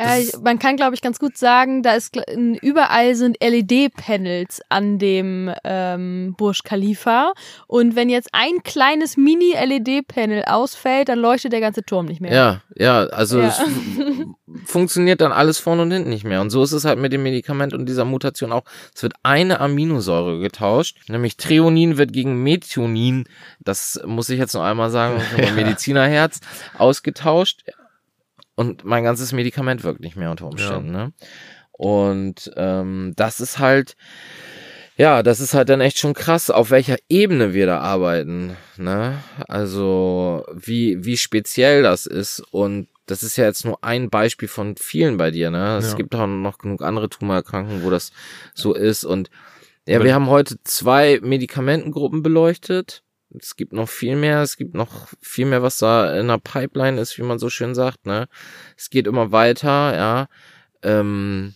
Ja, 0.00 0.16
ich, 0.18 0.32
man 0.42 0.58
kann, 0.58 0.74
glaube 0.76 0.96
ich, 0.96 1.02
ganz 1.02 1.20
gut 1.20 1.36
sagen, 1.38 1.84
da 1.84 1.92
ist 1.94 2.16
überall 2.62 3.14
sind 3.14 3.36
LED-Panels 3.40 4.60
an 4.68 4.98
dem 4.98 5.52
ähm, 5.62 6.34
Burj 6.36 6.58
Khalifa. 6.64 7.32
Und 7.68 7.94
wenn 7.94 8.08
jetzt 8.08 8.30
ein 8.32 8.64
kleines 8.64 9.16
Mini-LED-Panel 9.16 10.44
ausfällt, 10.46 11.08
dann 11.08 11.20
leuchtet 11.20 11.52
der 11.52 11.60
ganze 11.60 11.84
Turm 11.84 12.06
nicht 12.06 12.20
mehr. 12.20 12.32
ja, 12.34 12.62
ja, 12.74 13.04
also 13.06 13.40
Ja. 13.40 13.54
funktioniert 14.66 15.20
dann 15.20 15.32
alles 15.32 15.58
vorne 15.58 15.82
und 15.82 15.90
hinten 15.92 16.10
nicht 16.10 16.24
mehr. 16.24 16.40
Und 16.40 16.50
so 16.50 16.62
ist 16.62 16.72
es 16.72 16.84
halt 16.84 16.98
mit 16.98 17.12
dem 17.12 17.22
Medikament 17.22 17.72
und 17.72 17.86
dieser 17.86 18.04
Mutation 18.04 18.50
auch. 18.52 18.63
Es 18.94 19.02
wird 19.02 19.14
eine 19.22 19.60
Aminosäure 19.60 20.40
getauscht, 20.40 21.08
nämlich 21.08 21.36
Treonin 21.36 21.96
wird 21.96 22.12
gegen 22.12 22.42
Methionin, 22.42 23.24
das 23.60 24.00
muss 24.06 24.28
ich 24.28 24.38
jetzt 24.38 24.54
noch 24.54 24.62
einmal 24.62 24.90
sagen, 24.90 25.20
mein 25.36 25.54
Medizinerherz, 25.56 26.40
ausgetauscht. 26.78 27.64
Und 28.56 28.84
mein 28.84 29.02
ganzes 29.02 29.32
Medikament 29.32 29.82
wirkt 29.82 30.00
nicht 30.00 30.16
mehr 30.16 30.30
unter 30.30 30.46
Umständen. 30.46 30.92
Ne? 30.92 31.12
Und 31.72 32.52
ähm, 32.56 33.14
das 33.16 33.40
ist 33.40 33.58
halt, 33.58 33.96
ja, 34.96 35.24
das 35.24 35.40
ist 35.40 35.54
halt 35.54 35.68
dann 35.68 35.80
echt 35.80 35.98
schon 35.98 36.14
krass, 36.14 36.50
auf 36.50 36.70
welcher 36.70 36.96
Ebene 37.08 37.52
wir 37.52 37.66
da 37.66 37.80
arbeiten. 37.80 38.56
Ne? 38.76 39.18
Also 39.48 40.44
wie, 40.54 41.04
wie 41.04 41.16
speziell 41.16 41.82
das 41.82 42.06
ist. 42.06 42.40
Und 42.52 42.86
das 43.06 43.22
ist 43.22 43.36
ja 43.36 43.44
jetzt 43.44 43.64
nur 43.64 43.82
ein 43.82 44.10
Beispiel 44.10 44.48
von 44.48 44.76
vielen 44.76 45.16
bei 45.16 45.30
dir. 45.30 45.50
Ne? 45.50 45.76
Es 45.76 45.90
Ja. 45.90 45.96
gibt 45.96 46.14
auch 46.14 46.26
noch 46.26 46.58
genug 46.58 46.82
andere 46.82 47.08
Tumorerkrankungen, 47.08 47.82
wo 47.82 47.90
das 47.90 48.12
so 48.54 48.74
ist. 48.74 49.04
Und 49.04 49.30
ja, 49.86 50.02
wir 50.02 50.14
haben 50.14 50.28
heute 50.28 50.56
zwei 50.64 51.20
Medikamentengruppen 51.22 52.22
beleuchtet. 52.22 53.02
Es 53.38 53.56
gibt 53.56 53.72
noch 53.72 53.88
viel 53.88 54.16
mehr, 54.16 54.42
es 54.42 54.56
gibt 54.56 54.74
noch 54.74 55.08
viel 55.20 55.46
mehr, 55.46 55.62
was 55.62 55.78
da 55.78 56.18
in 56.18 56.28
der 56.28 56.38
Pipeline 56.38 57.00
ist, 57.00 57.18
wie 57.18 57.22
man 57.22 57.38
so 57.38 57.50
schön 57.50 57.74
sagt, 57.74 58.06
ne? 58.06 58.28
Es 58.76 58.90
geht 58.90 59.06
immer 59.06 59.32
weiter, 59.32 59.94
ja. 59.94 60.28
Ähm, 60.82 61.54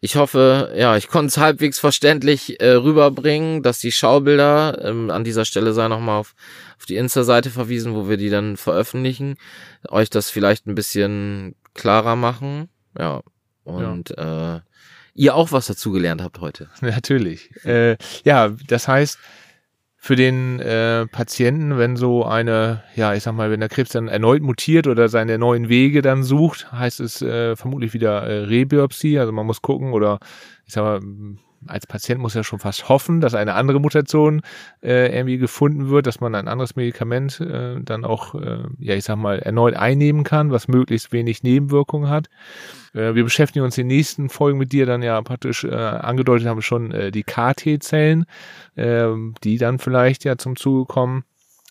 ich 0.00 0.16
hoffe, 0.16 0.74
ja, 0.76 0.96
ich 0.96 1.08
konnte 1.08 1.28
es 1.28 1.38
halbwegs 1.38 1.78
verständlich 1.78 2.60
äh, 2.60 2.70
rüberbringen, 2.70 3.62
dass 3.62 3.80
die 3.80 3.92
Schaubilder, 3.92 4.84
ähm, 4.84 5.10
an 5.10 5.24
dieser 5.24 5.44
Stelle 5.44 5.72
sei 5.72 5.88
nochmal 5.88 6.20
auf, 6.20 6.34
auf 6.78 6.86
die 6.86 6.96
Insta-Seite 6.96 7.50
verwiesen, 7.50 7.94
wo 7.94 8.08
wir 8.08 8.16
die 8.16 8.30
dann 8.30 8.56
veröffentlichen, 8.56 9.36
euch 9.88 10.08
das 10.10 10.30
vielleicht 10.30 10.66
ein 10.66 10.74
bisschen 10.74 11.56
klarer 11.74 12.16
machen, 12.16 12.68
ja. 12.98 13.22
Und 13.64 14.16
äh, 14.16 14.60
ihr 15.14 15.34
auch 15.34 15.52
was 15.52 15.66
dazugelernt 15.66 16.22
habt 16.22 16.40
heute. 16.40 16.70
Natürlich. 16.80 17.50
Äh, 17.66 17.98
ja, 18.24 18.48
das 18.66 18.88
heißt, 18.88 19.18
für 20.00 20.14
den 20.14 20.60
äh, 20.60 21.06
Patienten, 21.08 21.76
wenn 21.76 21.96
so 21.96 22.24
eine, 22.24 22.84
ja, 22.94 23.14
ich 23.14 23.24
sag 23.24 23.32
mal, 23.32 23.50
wenn 23.50 23.58
der 23.60 23.68
Krebs 23.68 23.90
dann 23.90 24.06
erneut 24.06 24.42
mutiert 24.42 24.86
oder 24.86 25.08
seine 25.08 25.38
neuen 25.38 25.68
Wege 25.68 26.02
dann 26.02 26.22
sucht, 26.22 26.70
heißt 26.70 27.00
es 27.00 27.20
äh, 27.20 27.56
vermutlich 27.56 27.94
wieder 27.94 28.22
äh, 28.22 28.44
Rebiopsie. 28.44 29.18
Also 29.18 29.32
man 29.32 29.44
muss 29.44 29.60
gucken 29.60 29.92
oder 29.92 30.20
ich 30.66 30.72
sag 30.72 30.84
mal, 30.84 31.00
als 31.68 31.86
Patient 31.86 32.20
muss 32.20 32.34
ja 32.34 32.44
schon 32.44 32.58
fast 32.58 32.88
hoffen, 32.88 33.20
dass 33.20 33.34
eine 33.34 33.54
andere 33.54 33.80
Mutation 33.80 34.42
äh, 34.82 35.14
irgendwie 35.14 35.38
gefunden 35.38 35.88
wird, 35.88 36.06
dass 36.06 36.20
man 36.20 36.34
ein 36.34 36.48
anderes 36.48 36.76
Medikament 36.76 37.40
äh, 37.40 37.80
dann 37.80 38.04
auch, 38.04 38.34
äh, 38.34 38.64
ja, 38.78 38.94
ich 38.94 39.04
sag 39.04 39.16
mal, 39.16 39.38
erneut 39.38 39.74
einnehmen 39.74 40.24
kann, 40.24 40.50
was 40.50 40.68
möglichst 40.68 41.12
wenig 41.12 41.42
Nebenwirkungen 41.42 42.08
hat. 42.10 42.28
Äh, 42.94 43.14
wir 43.14 43.24
beschäftigen 43.24 43.64
uns 43.64 43.78
in 43.78 43.88
den 43.88 43.96
nächsten 43.96 44.28
Folgen 44.28 44.58
mit 44.58 44.72
dir 44.72 44.86
dann 44.86 45.02
ja 45.02 45.20
praktisch 45.22 45.64
äh, 45.64 45.74
angedeutet 45.74 46.46
haben 46.46 46.58
wir 46.58 46.62
schon 46.62 46.90
äh, 46.92 47.10
die 47.10 47.22
KT-Zellen, 47.22 48.24
ähm, 48.76 49.34
die 49.44 49.58
dann 49.58 49.78
vielleicht 49.78 50.24
ja 50.24 50.36
zum 50.36 50.56
Zuge 50.56 50.86
kommen. 50.86 51.24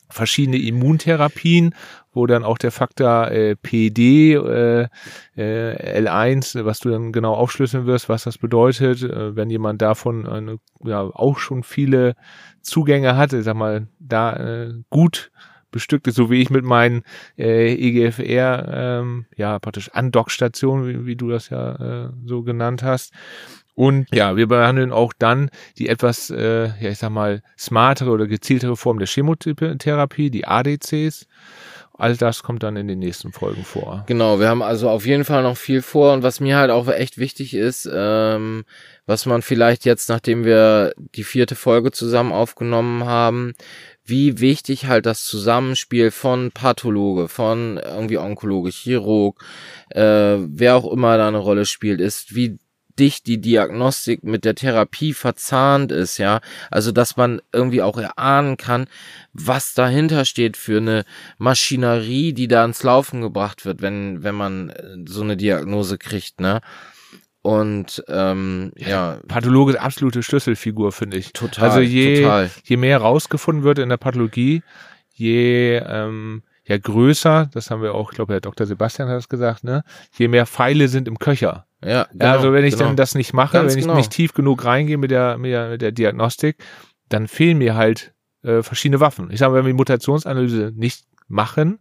Verschiedene 0.09 0.57
Immuntherapien, 0.57 1.73
wo 2.13 2.25
dann 2.25 2.43
auch 2.43 2.57
der 2.57 2.71
Faktor 2.71 3.29
äh, 3.29 3.55
PD, 3.55 4.33
äh, 4.33 4.87
äh, 5.35 6.01
L1, 6.01 6.65
was 6.65 6.79
du 6.79 6.89
dann 6.89 7.11
genau 7.11 7.33
aufschlüsseln 7.33 7.85
wirst, 7.85 8.09
was 8.09 8.23
das 8.23 8.37
bedeutet, 8.37 9.03
äh, 9.03 9.35
wenn 9.35 9.49
jemand 9.49 9.81
davon 9.81 10.25
eine, 10.25 10.57
ja 10.83 11.01
auch 11.01 11.37
schon 11.37 11.63
viele 11.63 12.15
Zugänge 12.61 13.17
hat, 13.17 13.33
ich 13.33 13.43
sag 13.43 13.55
mal, 13.55 13.87
da 13.99 14.33
äh, 14.35 14.73
gut 14.89 15.31
bestückt 15.71 16.07
ist, 16.07 16.15
so 16.15 16.31
wie 16.31 16.41
ich 16.41 16.49
mit 16.49 16.63
meinen 16.63 17.03
äh, 17.37 17.73
EGFR, 17.73 18.67
ähm, 19.01 19.25
ja, 19.35 19.59
praktisch 19.59 19.89
Andockstationen, 19.93 20.87
wie, 20.87 21.05
wie 21.05 21.15
du 21.15 21.29
das 21.29 21.49
ja 21.49 22.05
äh, 22.05 22.09
so 22.25 22.43
genannt 22.43 22.83
hast. 22.83 23.13
Und 23.77 24.07
ja, 24.11 24.35
wir 24.35 24.47
behandeln 24.47 24.91
auch 24.91 25.13
dann 25.19 25.51
die 25.77 25.87
etwas, 25.87 26.31
äh, 26.31 26.69
ja, 26.81 26.89
ich 26.89 26.97
sag 26.97 27.11
mal, 27.11 27.43
smartere 27.59 28.09
oder 28.09 28.25
gezieltere 28.25 28.75
Form 28.75 28.97
der 28.97 29.07
Chemotherapie, 29.07 30.31
die 30.31 30.47
ADCs. 30.47 31.27
All 31.93 32.17
das 32.17 32.41
kommt 32.41 32.63
dann 32.63 32.75
in 32.75 32.87
den 32.87 32.97
nächsten 32.97 33.31
Folgen 33.31 33.63
vor. 33.63 34.03
Genau, 34.07 34.39
wir 34.39 34.49
haben 34.49 34.63
also 34.63 34.89
auf 34.89 35.05
jeden 35.05 35.25
Fall 35.25 35.43
noch 35.43 35.57
viel 35.57 35.83
vor 35.83 36.13
und 36.13 36.23
was 36.23 36.39
mir 36.39 36.57
halt 36.57 36.71
auch 36.71 36.87
echt 36.87 37.19
wichtig 37.19 37.53
ist, 37.53 37.87
ähm, 37.91 38.65
was 39.05 39.27
man 39.27 39.43
vielleicht 39.43 39.85
jetzt, 39.85 40.09
nachdem 40.09 40.43
wir 40.43 40.93
die 40.97 41.23
vierte 41.23 41.53
Folge 41.55 41.91
zusammen 41.91 42.31
aufgenommen 42.31 43.05
haben, 43.05 43.53
wie 44.03 44.39
wichtig 44.39 44.87
halt 44.87 45.05
das 45.05 45.23
Zusammenspiel 45.23 46.09
von 46.09 46.51
Pathologe, 46.51 47.27
von 47.27 47.77
irgendwie 47.77 48.17
Onkologe, 48.17 48.71
Chirurg, 48.71 49.39
äh, 49.89 50.37
wer 50.39 50.77
auch 50.77 50.91
immer 50.91 51.17
da 51.17 51.27
eine 51.27 51.37
Rolle 51.37 51.67
spielt, 51.67 52.01
ist, 52.01 52.33
wie 52.33 52.57
dicht 52.99 53.27
die 53.27 53.39
Diagnostik 53.39 54.23
mit 54.23 54.45
der 54.45 54.55
Therapie 54.55 55.13
verzahnt 55.13 55.91
ist, 55.91 56.17
ja. 56.17 56.41
Also, 56.71 56.91
dass 56.91 57.17
man 57.17 57.41
irgendwie 57.53 57.81
auch 57.81 57.97
erahnen 57.97 58.57
kann, 58.57 58.87
was 59.33 59.73
dahinter 59.73 60.25
steht 60.25 60.57
für 60.57 60.77
eine 60.77 61.05
Maschinerie, 61.37 62.33
die 62.33 62.47
da 62.47 62.65
ins 62.65 62.83
Laufen 62.83 63.21
gebracht 63.21 63.65
wird, 63.65 63.81
wenn, 63.81 64.23
wenn 64.23 64.35
man 64.35 64.69
äh, 64.69 64.97
so 65.07 65.21
eine 65.21 65.37
Diagnose 65.37 65.97
kriegt, 65.97 66.41
ne. 66.41 66.61
Und 67.41 68.03
ähm, 68.09 68.73
ja. 68.75 69.19
Pathologe 69.27 69.71
ist 69.73 69.79
absolute 69.79 70.21
Schlüsselfigur, 70.21 70.91
finde 70.91 71.15
ich. 71.15 71.31
Total. 71.31 71.69
Also 71.69 71.79
je, 71.79 72.23
total. 72.23 72.49
je 72.65 72.75
mehr 72.75 72.97
rausgefunden 72.97 73.63
wird 73.63 73.79
in 73.79 73.87
der 73.87 73.95
Pathologie, 73.95 74.63
je 75.13 75.77
ähm, 75.77 76.43
ja 76.65 76.77
größer, 76.77 77.49
das 77.53 77.71
haben 77.71 77.81
wir 77.81 77.95
auch, 77.95 78.11
ich 78.11 78.15
glaube, 78.15 78.33
Herr 78.33 78.41
Dr. 78.41 78.67
Sebastian 78.67 79.07
hat 79.07 79.15
das 79.15 79.29
gesagt, 79.29 79.63
ne? 79.63 79.83
Je 80.17 80.27
mehr 80.27 80.45
Pfeile 80.45 80.89
sind 80.89 81.07
im 81.07 81.19
Köcher. 81.19 81.66
Ja, 81.83 82.07
genau, 82.11 82.25
also 82.25 82.53
wenn 82.53 82.65
ich 82.65 82.73
genau. 82.73 82.87
dann 82.87 82.95
das 82.95 83.13
nicht 83.15 83.33
mache, 83.33 83.53
Ganz 83.53 83.73
wenn 83.73 83.79
ich 83.79 83.85
genau. 83.85 83.97
nicht 83.97 84.11
tief 84.11 84.33
genug 84.33 84.65
reingehe 84.65 84.97
mit 84.97 85.11
der, 85.11 85.37
mit 85.37 85.51
der, 85.51 85.69
mit 85.69 85.81
der 85.81 85.91
Diagnostik, 85.91 86.57
dann 87.09 87.27
fehlen 87.27 87.59
mir 87.59 87.75
halt 87.75 88.13
äh, 88.43 88.63
verschiedene 88.63 88.99
Waffen. 88.99 89.29
Ich 89.31 89.39
sage, 89.39 89.53
wenn 89.53 89.65
wir 89.65 89.71
die 89.73 89.77
Mutationsanalyse 89.77 90.71
nicht 90.75 91.05
machen, 91.27 91.79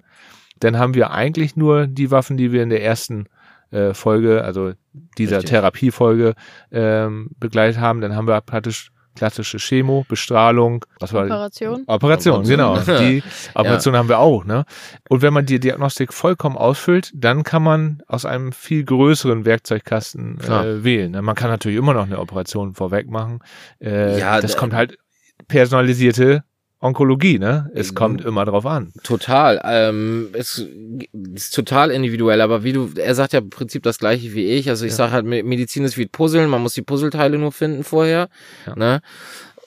dann 0.59 0.79
haben 0.79 0.95
wir 0.95 1.11
eigentlich 1.11 1.57
nur 1.57 1.87
die 1.87 2.11
Waffen, 2.11 2.37
die 2.37 2.53
wir 2.53 2.63
in 2.63 2.71
der 2.71 2.83
ersten 2.83 3.29
äh, 3.71 3.95
Folge, 3.95 4.45
also 4.45 4.73
dieser. 5.19 5.43
Therapiefolge 5.43 6.35
ähm, 6.71 7.31
begleitet 7.39 7.81
haben. 7.81 8.01
Dann 8.01 8.15
haben 8.15 8.29
wir 8.29 8.41
praktisch 8.41 8.91
klassische 9.17 9.59
Chemo, 9.59 10.05
Bestrahlung, 10.09 10.85
was 11.01 11.13
war 11.13 11.25
Operation? 11.25 11.85
Operation, 11.87 12.45
genau. 12.45 12.79
Die 13.01 13.23
Operation 13.55 13.95
ja. 13.95 13.99
haben 13.99 14.09
wir 14.09 14.19
auch, 14.19 14.45
ne? 14.45 14.65
Und 15.09 15.23
wenn 15.23 15.33
man 15.33 15.47
die 15.47 15.59
Diagnostik 15.59 16.13
vollkommen 16.13 16.57
ausfüllt, 16.57 17.11
dann 17.15 17.43
kann 17.43 17.63
man 17.63 18.03
aus 18.07 18.25
einem 18.25 18.53
viel 18.53 18.85
größeren 18.85 19.45
Werkzeugkasten 19.45 20.39
äh, 20.41 20.85
wählen. 20.85 21.13
Ne? 21.13 21.23
Man 21.23 21.35
kann 21.35 21.51
natürlich 21.51 21.79
immer 21.79 21.95
noch 21.95 22.05
eine 22.05 22.19
Operation 22.19 22.75
vorweg 22.75 23.09
machen. 23.11 23.41
Äh, 23.81 24.19
ja, 24.19 24.41
das 24.41 24.57
kommt 24.57 24.75
halt 24.75 24.99
personalisierte 25.49 26.45
Onkologie, 26.79 27.39
ne? 27.39 27.71
Es 27.75 27.95
kommt 27.95 28.23
immer 28.23 28.45
drauf 28.45 28.67
an. 28.67 28.93
Total. 29.03 29.61
Ähm, 29.65 30.29
es 30.35 30.65
ist 31.35 31.55
total 31.55 31.91
individuell, 31.91 32.43
aber 32.43 32.65
wie 32.65 32.75
du, 32.75 32.91
er 32.97 33.15
sagt 33.15 33.33
ja 33.33 33.39
im 33.39 33.49
Prinzip 33.49 33.83
das 33.83 33.99
gleiche 33.99 34.35
wie 34.35 34.47
ich. 34.47 34.69
Also 34.69 34.85
ich 34.85 34.93
ja. 34.93 34.97
sage 34.97 35.13
halt, 35.13 35.25
Medizin 35.25 35.85
ist 35.85 35.97
wie 35.97 36.07
Puzzeln, 36.07 36.51
man 36.51 36.63
muss 36.63 36.75
die 36.75 36.83
Puzzleteile 36.83 37.39
nur 37.39 37.53
finden 37.53 37.83
vorher. 37.83 38.29
Ja. 38.67 38.77
Ne? 38.77 39.01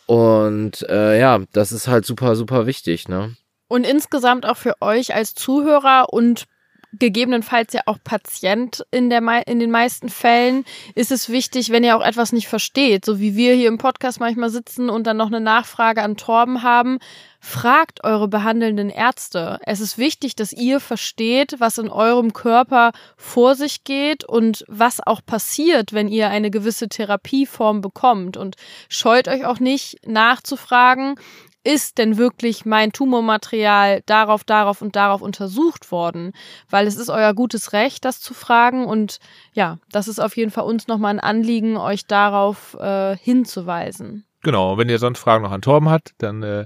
Und 0.06 0.88
äh, 0.90 1.20
ja, 1.20 1.40
das 1.52 1.72
ist 1.72 1.88
halt 1.88 2.06
super, 2.06 2.36
super 2.36 2.68
wichtig, 2.68 3.08
ne? 3.08 3.36
Und 3.68 3.86
insgesamt 3.86 4.48
auch 4.48 4.58
für 4.58 4.76
euch 4.82 5.14
als 5.14 5.36
Zuhörer 5.36 6.08
und 6.12 6.46
gegebenenfalls 6.94 7.74
ja 7.74 7.82
auch 7.86 7.98
Patient 8.04 8.86
in, 8.92 9.10
der, 9.10 9.48
in 9.48 9.60
den 9.60 9.72
meisten 9.72 10.10
Fällen, 10.10 10.66
ist 10.96 11.12
es 11.12 11.30
wichtig, 11.30 11.70
wenn 11.70 11.84
ihr 11.84 11.96
auch 11.96 12.06
etwas 12.06 12.32
nicht 12.32 12.48
versteht, 12.48 13.06
so 13.06 13.20
wie 13.20 13.36
wir 13.36 13.54
hier 13.54 13.68
im 13.68 13.78
Podcast 13.78 14.20
manchmal 14.20 14.50
sitzen 14.50 14.90
und 14.90 15.06
dann 15.06 15.18
noch 15.18 15.28
eine 15.28 15.40
Nachfrage 15.40 16.02
an 16.02 16.18
Torben 16.18 16.64
haben, 16.64 17.00
fragt 17.40 18.04
eure 18.04 18.28
behandelnden 18.28 18.90
Ärzte. 18.90 19.60
Es 19.66 19.80
ist 19.80 19.98
wichtig, 19.98 20.36
dass 20.36 20.52
ihr 20.52 20.80
versteht, 20.80 21.56
was 21.60 21.78
in 21.78 21.90
eurem 21.90 22.34
Körper 22.34 22.92
vor 23.16 23.56
sich 23.56 23.84
geht 23.84 24.26
und 24.26 24.66
was 24.68 25.00
auch 25.06 25.22
passiert, 25.26 25.94
wenn 25.94 26.10
ihr 26.10 26.30
eine 26.30 26.52
gewisse 26.52 26.90
Therapieform 26.90 27.82
bekommt. 27.82 28.36
Und 28.36 28.56
scheut 28.90 29.28
euch 29.28 29.46
auch 29.46 29.60
nicht 29.60 30.06
nachzufragen, 30.06 31.16
ist 31.70 32.00
denn 32.00 32.18
wirklich 32.18 32.66
mein 32.66 32.92
Tumormaterial 32.92 34.02
darauf, 34.08 34.44
darauf 34.44 34.82
und 34.82 34.96
darauf 34.96 35.22
untersucht 35.22 35.92
worden? 35.92 36.34
Weil 36.68 36.88
es 36.88 36.96
ist 36.96 37.10
euer 37.10 37.36
gutes 37.36 37.74
Recht, 37.74 38.06
das 38.06 38.20
zu 38.20 38.34
fragen 38.34 38.86
und 38.86 39.20
ja, 39.54 39.78
das 39.92 40.08
ist 40.08 40.20
auf 40.20 40.36
jeden 40.36 40.50
Fall 40.50 40.64
uns 40.64 40.88
nochmal 40.88 41.14
ein 41.14 41.20
Anliegen, 41.20 41.78
euch 41.78 42.08
darauf 42.08 42.76
äh, 42.80 43.16
hinzuweisen. 43.18 44.26
Genau, 44.42 44.80
wenn 44.80 44.90
ihr 44.90 44.98
sonst 44.98 45.20
Fragen 45.20 45.44
noch 45.44 45.52
an 45.52 45.62
Torben 45.62 45.90
habt, 45.90 46.14
dann 46.18 46.42
äh, 46.42 46.66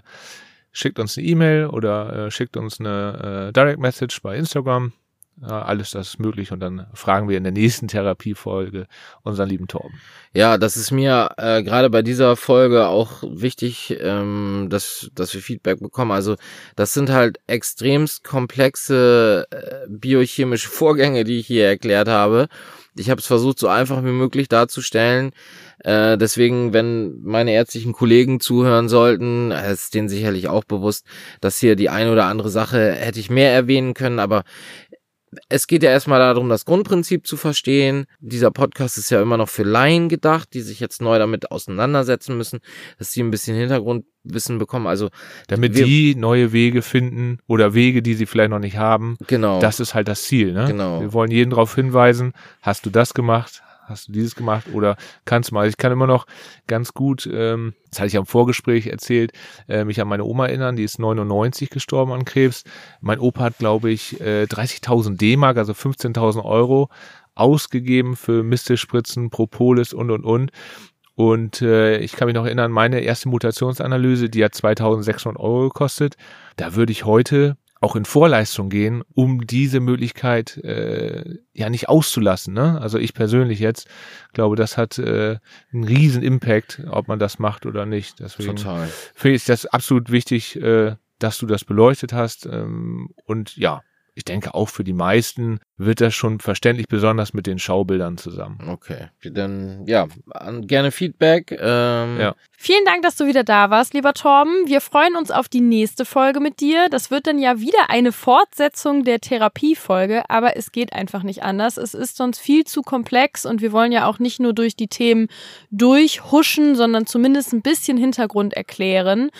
schickt 0.72 1.00
uns 1.00 1.18
eine 1.18 1.28
E-Mail 1.28 1.68
oder 1.68 2.28
äh, 2.28 2.32
schickt 2.32 2.56
uns 2.56 2.80
eine 2.80 3.50
äh, 3.50 3.52
Direct 3.52 3.80
Message 3.80 4.22
bei 4.22 4.38
Instagram. 4.38 4.94
Ja, 5.42 5.64
alles 5.64 5.92
das 5.92 6.10
ist 6.10 6.20
möglich 6.20 6.52
und 6.52 6.60
dann 6.60 6.86
fragen 6.94 7.28
wir 7.28 7.38
in 7.38 7.44
der 7.44 7.52
nächsten 7.52 7.88
Therapiefolge 7.88 8.86
unseren 9.24 9.50
lieben 9.50 9.68
Torben. 9.68 10.00
Ja, 10.34 10.58
das 10.58 10.78
ist 10.78 10.92
mir 10.92 11.32
äh, 11.38 11.64
gerade 11.64 11.90
bei 11.90 12.02
dieser 12.02 12.36
Folge 12.36 12.88
auch 12.88 13.24
wichtig, 13.24 13.98
ähm, 14.00 14.68
dass, 14.70 15.10
dass 15.16 15.34
wir 15.34 15.42
Feedback 15.42 15.80
bekommen. 15.80 16.12
Also 16.12 16.36
das 16.76 16.94
sind 16.94 17.10
halt 17.10 17.40
extremst 17.48 18.24
komplexe 18.24 19.48
äh, 19.50 19.88
biochemische 19.90 20.70
Vorgänge, 20.70 21.24
die 21.24 21.40
ich 21.40 21.48
hier 21.48 21.68
erklärt 21.68 22.08
habe. 22.08 22.48
Ich 22.96 23.10
habe 23.10 23.20
es 23.20 23.26
versucht, 23.26 23.58
so 23.58 23.68
einfach 23.68 24.04
wie 24.04 24.12
möglich 24.12 24.50
darzustellen. 24.50 25.32
Äh, 25.80 26.18
deswegen, 26.18 26.74
wenn 26.74 27.22
meine 27.24 27.52
ärztlichen 27.52 27.92
Kollegen 27.92 28.40
zuhören 28.40 28.88
sollten, 28.88 29.52
ist 29.52 29.96
denen 29.96 30.10
sicherlich 30.10 30.48
auch 30.48 30.64
bewusst, 30.64 31.06
dass 31.42 31.58
hier 31.58 31.76
die 31.76 31.90
eine 31.90 32.12
oder 32.12 32.26
andere 32.26 32.50
Sache 32.50 32.94
hätte 32.94 33.20
ich 33.20 33.30
mehr 33.30 33.52
erwähnen 33.52 33.94
können, 33.94 34.20
aber 34.20 34.44
es 35.50 35.68
geht 35.68 35.84
ja 35.84 35.92
erstmal 35.92 36.20
darum, 36.20 36.50
das 36.50 36.66
Grundprinzip 36.66 37.28
zu 37.28 37.38
verstehen. 37.38 38.06
Dieser 38.20 38.52
Podcast 38.52 38.98
ist 38.98 39.10
ja 39.10 39.22
immer 39.22 39.38
noch 39.38 39.50
für 39.50 39.64
Laien 39.64 40.10
gedacht, 40.10 40.50
die 40.54 40.62
sich 40.62 40.80
jetzt 40.80 41.02
neu 41.02 41.18
damit 41.20 41.52
auseinandersetzen 41.52 42.38
müssen, 42.38 42.60
dass 42.98 43.12
sie 43.12 43.22
ein 43.22 43.32
bisschen 43.32 43.56
Hintergrundwissen 43.56 44.58
bekommen. 44.58 44.88
Also 44.88 45.10
damit 45.48 45.76
wir, 45.76 45.86
die 45.86 46.16
neue 46.16 46.52
Wege 46.54 46.82
finden 46.82 47.40
oder 47.48 47.74
Wege, 47.74 48.02
die 48.02 48.14
sie 48.14 48.26
vielleicht 48.26 48.52
noch 48.52 48.60
nicht 48.60 48.78
haben. 48.78 49.18
Genau. 49.28 49.60
Das 49.60 49.80
ist 49.80 49.94
halt 49.94 50.08
das 50.08 50.24
Ziel. 50.24 50.54
Ne? 50.54 50.66
Genau. 50.68 51.02
Wir 51.02 51.14
wollen 51.14 51.32
jeden 51.32 51.52
darauf 51.52 51.76
hinweisen. 51.76 52.34
Hast 52.62 52.86
du 52.86 52.90
das 52.90 53.14
gemacht? 53.14 53.64
Hast 53.94 54.08
du 54.08 54.12
dieses 54.12 54.36
gemacht 54.36 54.66
oder 54.74 54.98
kannst 55.26 55.52
mal. 55.52 55.68
Ich 55.68 55.78
kann 55.78 55.92
immer 55.92 56.08
noch 56.08 56.26
ganz 56.68 56.94
gut, 56.94 57.30
ähm, 57.32 57.74
das 57.90 58.00
hatte 58.00 58.08
ich 58.08 58.18
am 58.18 58.26
Vorgespräch 58.26 58.88
erzählt, 58.88 59.32
äh, 59.68 59.86
mich 59.86 60.02
an 60.02 60.08
meine 60.08 60.26
Oma 60.26 60.48
erinnern, 60.48 60.76
die 60.76 60.84
ist 60.84 61.00
99 61.00 61.70
gestorben 61.70 62.12
an 62.12 62.26
Krebs. 62.26 62.64
Mein 63.02 63.20
Opa 63.20 63.44
hat, 63.46 63.58
glaube 63.58 63.92
ich, 63.92 64.20
äh, 64.20 64.46
30.000 64.46 65.18
D-Mark, 65.18 65.58
also 65.58 65.74
15.000 65.74 66.44
Euro 66.44 66.90
ausgegeben 67.36 68.16
für 68.16 68.44
Mistespritzen, 68.44 69.30
Propolis 69.30 69.94
und, 69.94 70.12
und, 70.12 70.24
und. 70.26 70.52
Und 71.16 71.62
äh, 71.62 72.00
ich 72.00 72.14
kann 72.14 72.26
mich 72.26 72.36
noch 72.36 72.46
erinnern, 72.46 72.72
meine 72.72 73.02
erste 73.02 73.30
Mutationsanalyse, 73.30 74.30
die 74.30 74.44
hat 74.44 74.56
2600 74.56 75.40
Euro 75.40 75.70
gekostet. 75.70 76.16
Da 76.56 76.76
würde 76.76 76.92
ich 76.92 77.06
heute 77.06 77.56
auch 77.84 77.96
in 77.98 78.06
Vorleistung 78.06 78.70
gehen, 78.70 79.04
um 79.14 79.46
diese 79.46 79.82
Möglichkeit 79.82 80.58
äh, 80.58 81.38
ja 81.52 81.70
nicht 81.70 81.90
auszulassen. 81.90 82.54
Ne? 82.54 82.80
Also 82.80 82.98
ich 82.98 83.14
persönlich 83.14 83.60
jetzt 83.60 83.88
glaube, 84.32 84.56
das 84.56 84.78
hat 84.78 84.98
äh, 84.98 85.38
einen 85.74 85.84
riesen 85.84 86.24
Impact, 86.24 86.82
ob 86.90 87.10
man 87.10 87.20
das 87.20 87.40
macht 87.40 87.66
oder 87.66 87.86
nicht. 87.86 88.22
Deswegen 88.22 88.56
Total. 88.56 88.88
finde 89.14 89.36
ich 89.36 89.46
das 89.46 89.66
absolut 89.66 90.12
wichtig, 90.12 90.56
äh, 90.56 90.96
dass 91.20 91.38
du 91.38 91.46
das 91.46 91.66
beleuchtet 91.66 92.14
hast. 92.14 92.46
Ähm, 92.46 93.10
und 93.26 93.58
ja, 93.58 93.82
ich 94.16 94.26
denke 94.26 94.54
auch 94.54 94.70
für 94.70 94.84
die 94.84 94.94
meisten 94.94 95.60
wird 95.78 96.02
das 96.02 96.14
schon 96.14 96.40
verständlich, 96.40 96.88
besonders 96.88 97.34
mit 97.34 97.48
den 97.48 97.58
Schaubildern 97.58 98.18
zusammen. 98.18 98.70
Okay, 98.70 99.08
dann 99.24 99.86
ja, 99.88 100.08
gerne 100.62 100.92
Feedback. 100.92 101.52
Ähm. 101.52 102.20
Ja. 102.20 102.36
Vielen 102.56 102.86
Dank, 102.86 103.02
dass 103.02 103.16
du 103.16 103.26
wieder 103.26 103.44
da 103.44 103.70
warst, 103.70 103.94
lieber 103.94 104.14
Torben. 104.14 104.68
Wir 104.68 104.82
freuen 104.82 105.16
uns 105.16 105.32
auf 105.32 105.50
die 105.50 105.62
nächste 105.62 106.06
Folge 106.06 106.40
mit 106.40 106.62
dir. 106.62 106.88
Das 106.90 107.12
wird 107.12 107.28
dann 107.28 107.40
ja 107.40 107.60
wieder 107.60 107.90
eine 107.90 108.12
Fortsetzung 108.12 109.04
der 109.04 109.20
Therapiefolge, 109.20 110.30
aber 110.30 110.56
es 110.56 110.72
geht 110.72 110.94
einfach 110.94 111.24
nicht 111.24 111.44
anders. 111.44 111.78
Es 111.78 111.94
ist 111.94 112.16
sonst 112.16 112.40
viel 112.40 112.64
zu 112.66 112.82
komplex 112.82 113.46
und 113.46 113.62
wir 113.62 113.72
wollen 113.72 113.92
ja 113.92 114.06
auch 114.06 114.20
nicht 114.20 114.40
nur 114.40 114.54
durch 114.54 114.76
die 114.76 114.88
Themen 114.88 115.28
durchhuschen, 115.72 116.76
sondern 116.76 117.06
zumindest 117.08 117.52
ein 117.52 117.62
bisschen 117.62 117.98
Hintergrund 117.98 118.54
erklären. 118.54 119.32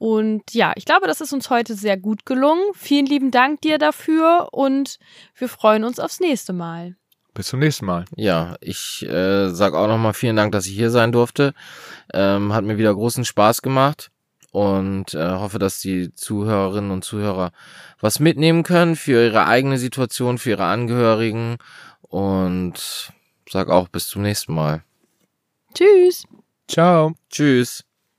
Und 0.00 0.54
ja, 0.54 0.72
ich 0.76 0.86
glaube, 0.86 1.06
das 1.06 1.20
ist 1.20 1.34
uns 1.34 1.50
heute 1.50 1.74
sehr 1.74 1.98
gut 1.98 2.24
gelungen. 2.24 2.62
Vielen 2.72 3.04
lieben 3.04 3.30
Dank 3.30 3.60
dir 3.60 3.76
dafür 3.76 4.48
und 4.50 4.98
wir 5.36 5.46
freuen 5.46 5.84
uns 5.84 6.00
aufs 6.00 6.20
nächste 6.20 6.54
Mal. 6.54 6.96
Bis 7.34 7.48
zum 7.48 7.60
nächsten 7.60 7.84
Mal. 7.84 8.06
Ja, 8.16 8.56
ich 8.62 9.06
äh, 9.06 9.50
sag 9.50 9.74
auch 9.74 9.88
nochmal 9.88 10.14
vielen 10.14 10.36
Dank, 10.36 10.52
dass 10.52 10.66
ich 10.66 10.72
hier 10.72 10.88
sein 10.88 11.12
durfte. 11.12 11.52
Ähm, 12.14 12.54
hat 12.54 12.64
mir 12.64 12.78
wieder 12.78 12.94
großen 12.94 13.26
Spaß 13.26 13.60
gemacht. 13.60 14.10
und 14.52 15.12
äh, 15.12 15.32
hoffe, 15.32 15.58
dass 15.58 15.80
die 15.80 16.12
Zuhörerinnen 16.12 16.90
und 16.90 17.04
Zuhörer 17.04 17.52
was 18.00 18.20
mitnehmen 18.20 18.62
können 18.62 18.96
für 18.96 19.22
ihre 19.26 19.46
eigene 19.46 19.76
Situation, 19.76 20.38
für 20.38 20.50
ihre 20.50 20.64
Angehörigen 20.64 21.58
und 22.00 23.12
sag 23.48 23.68
auch 23.68 23.88
bis 23.88 24.08
zum 24.08 24.22
nächsten 24.22 24.54
Mal. 24.54 24.82
Tschüss. 25.74 26.24
Ciao. 26.66 27.12
Tschüss. 27.28 27.84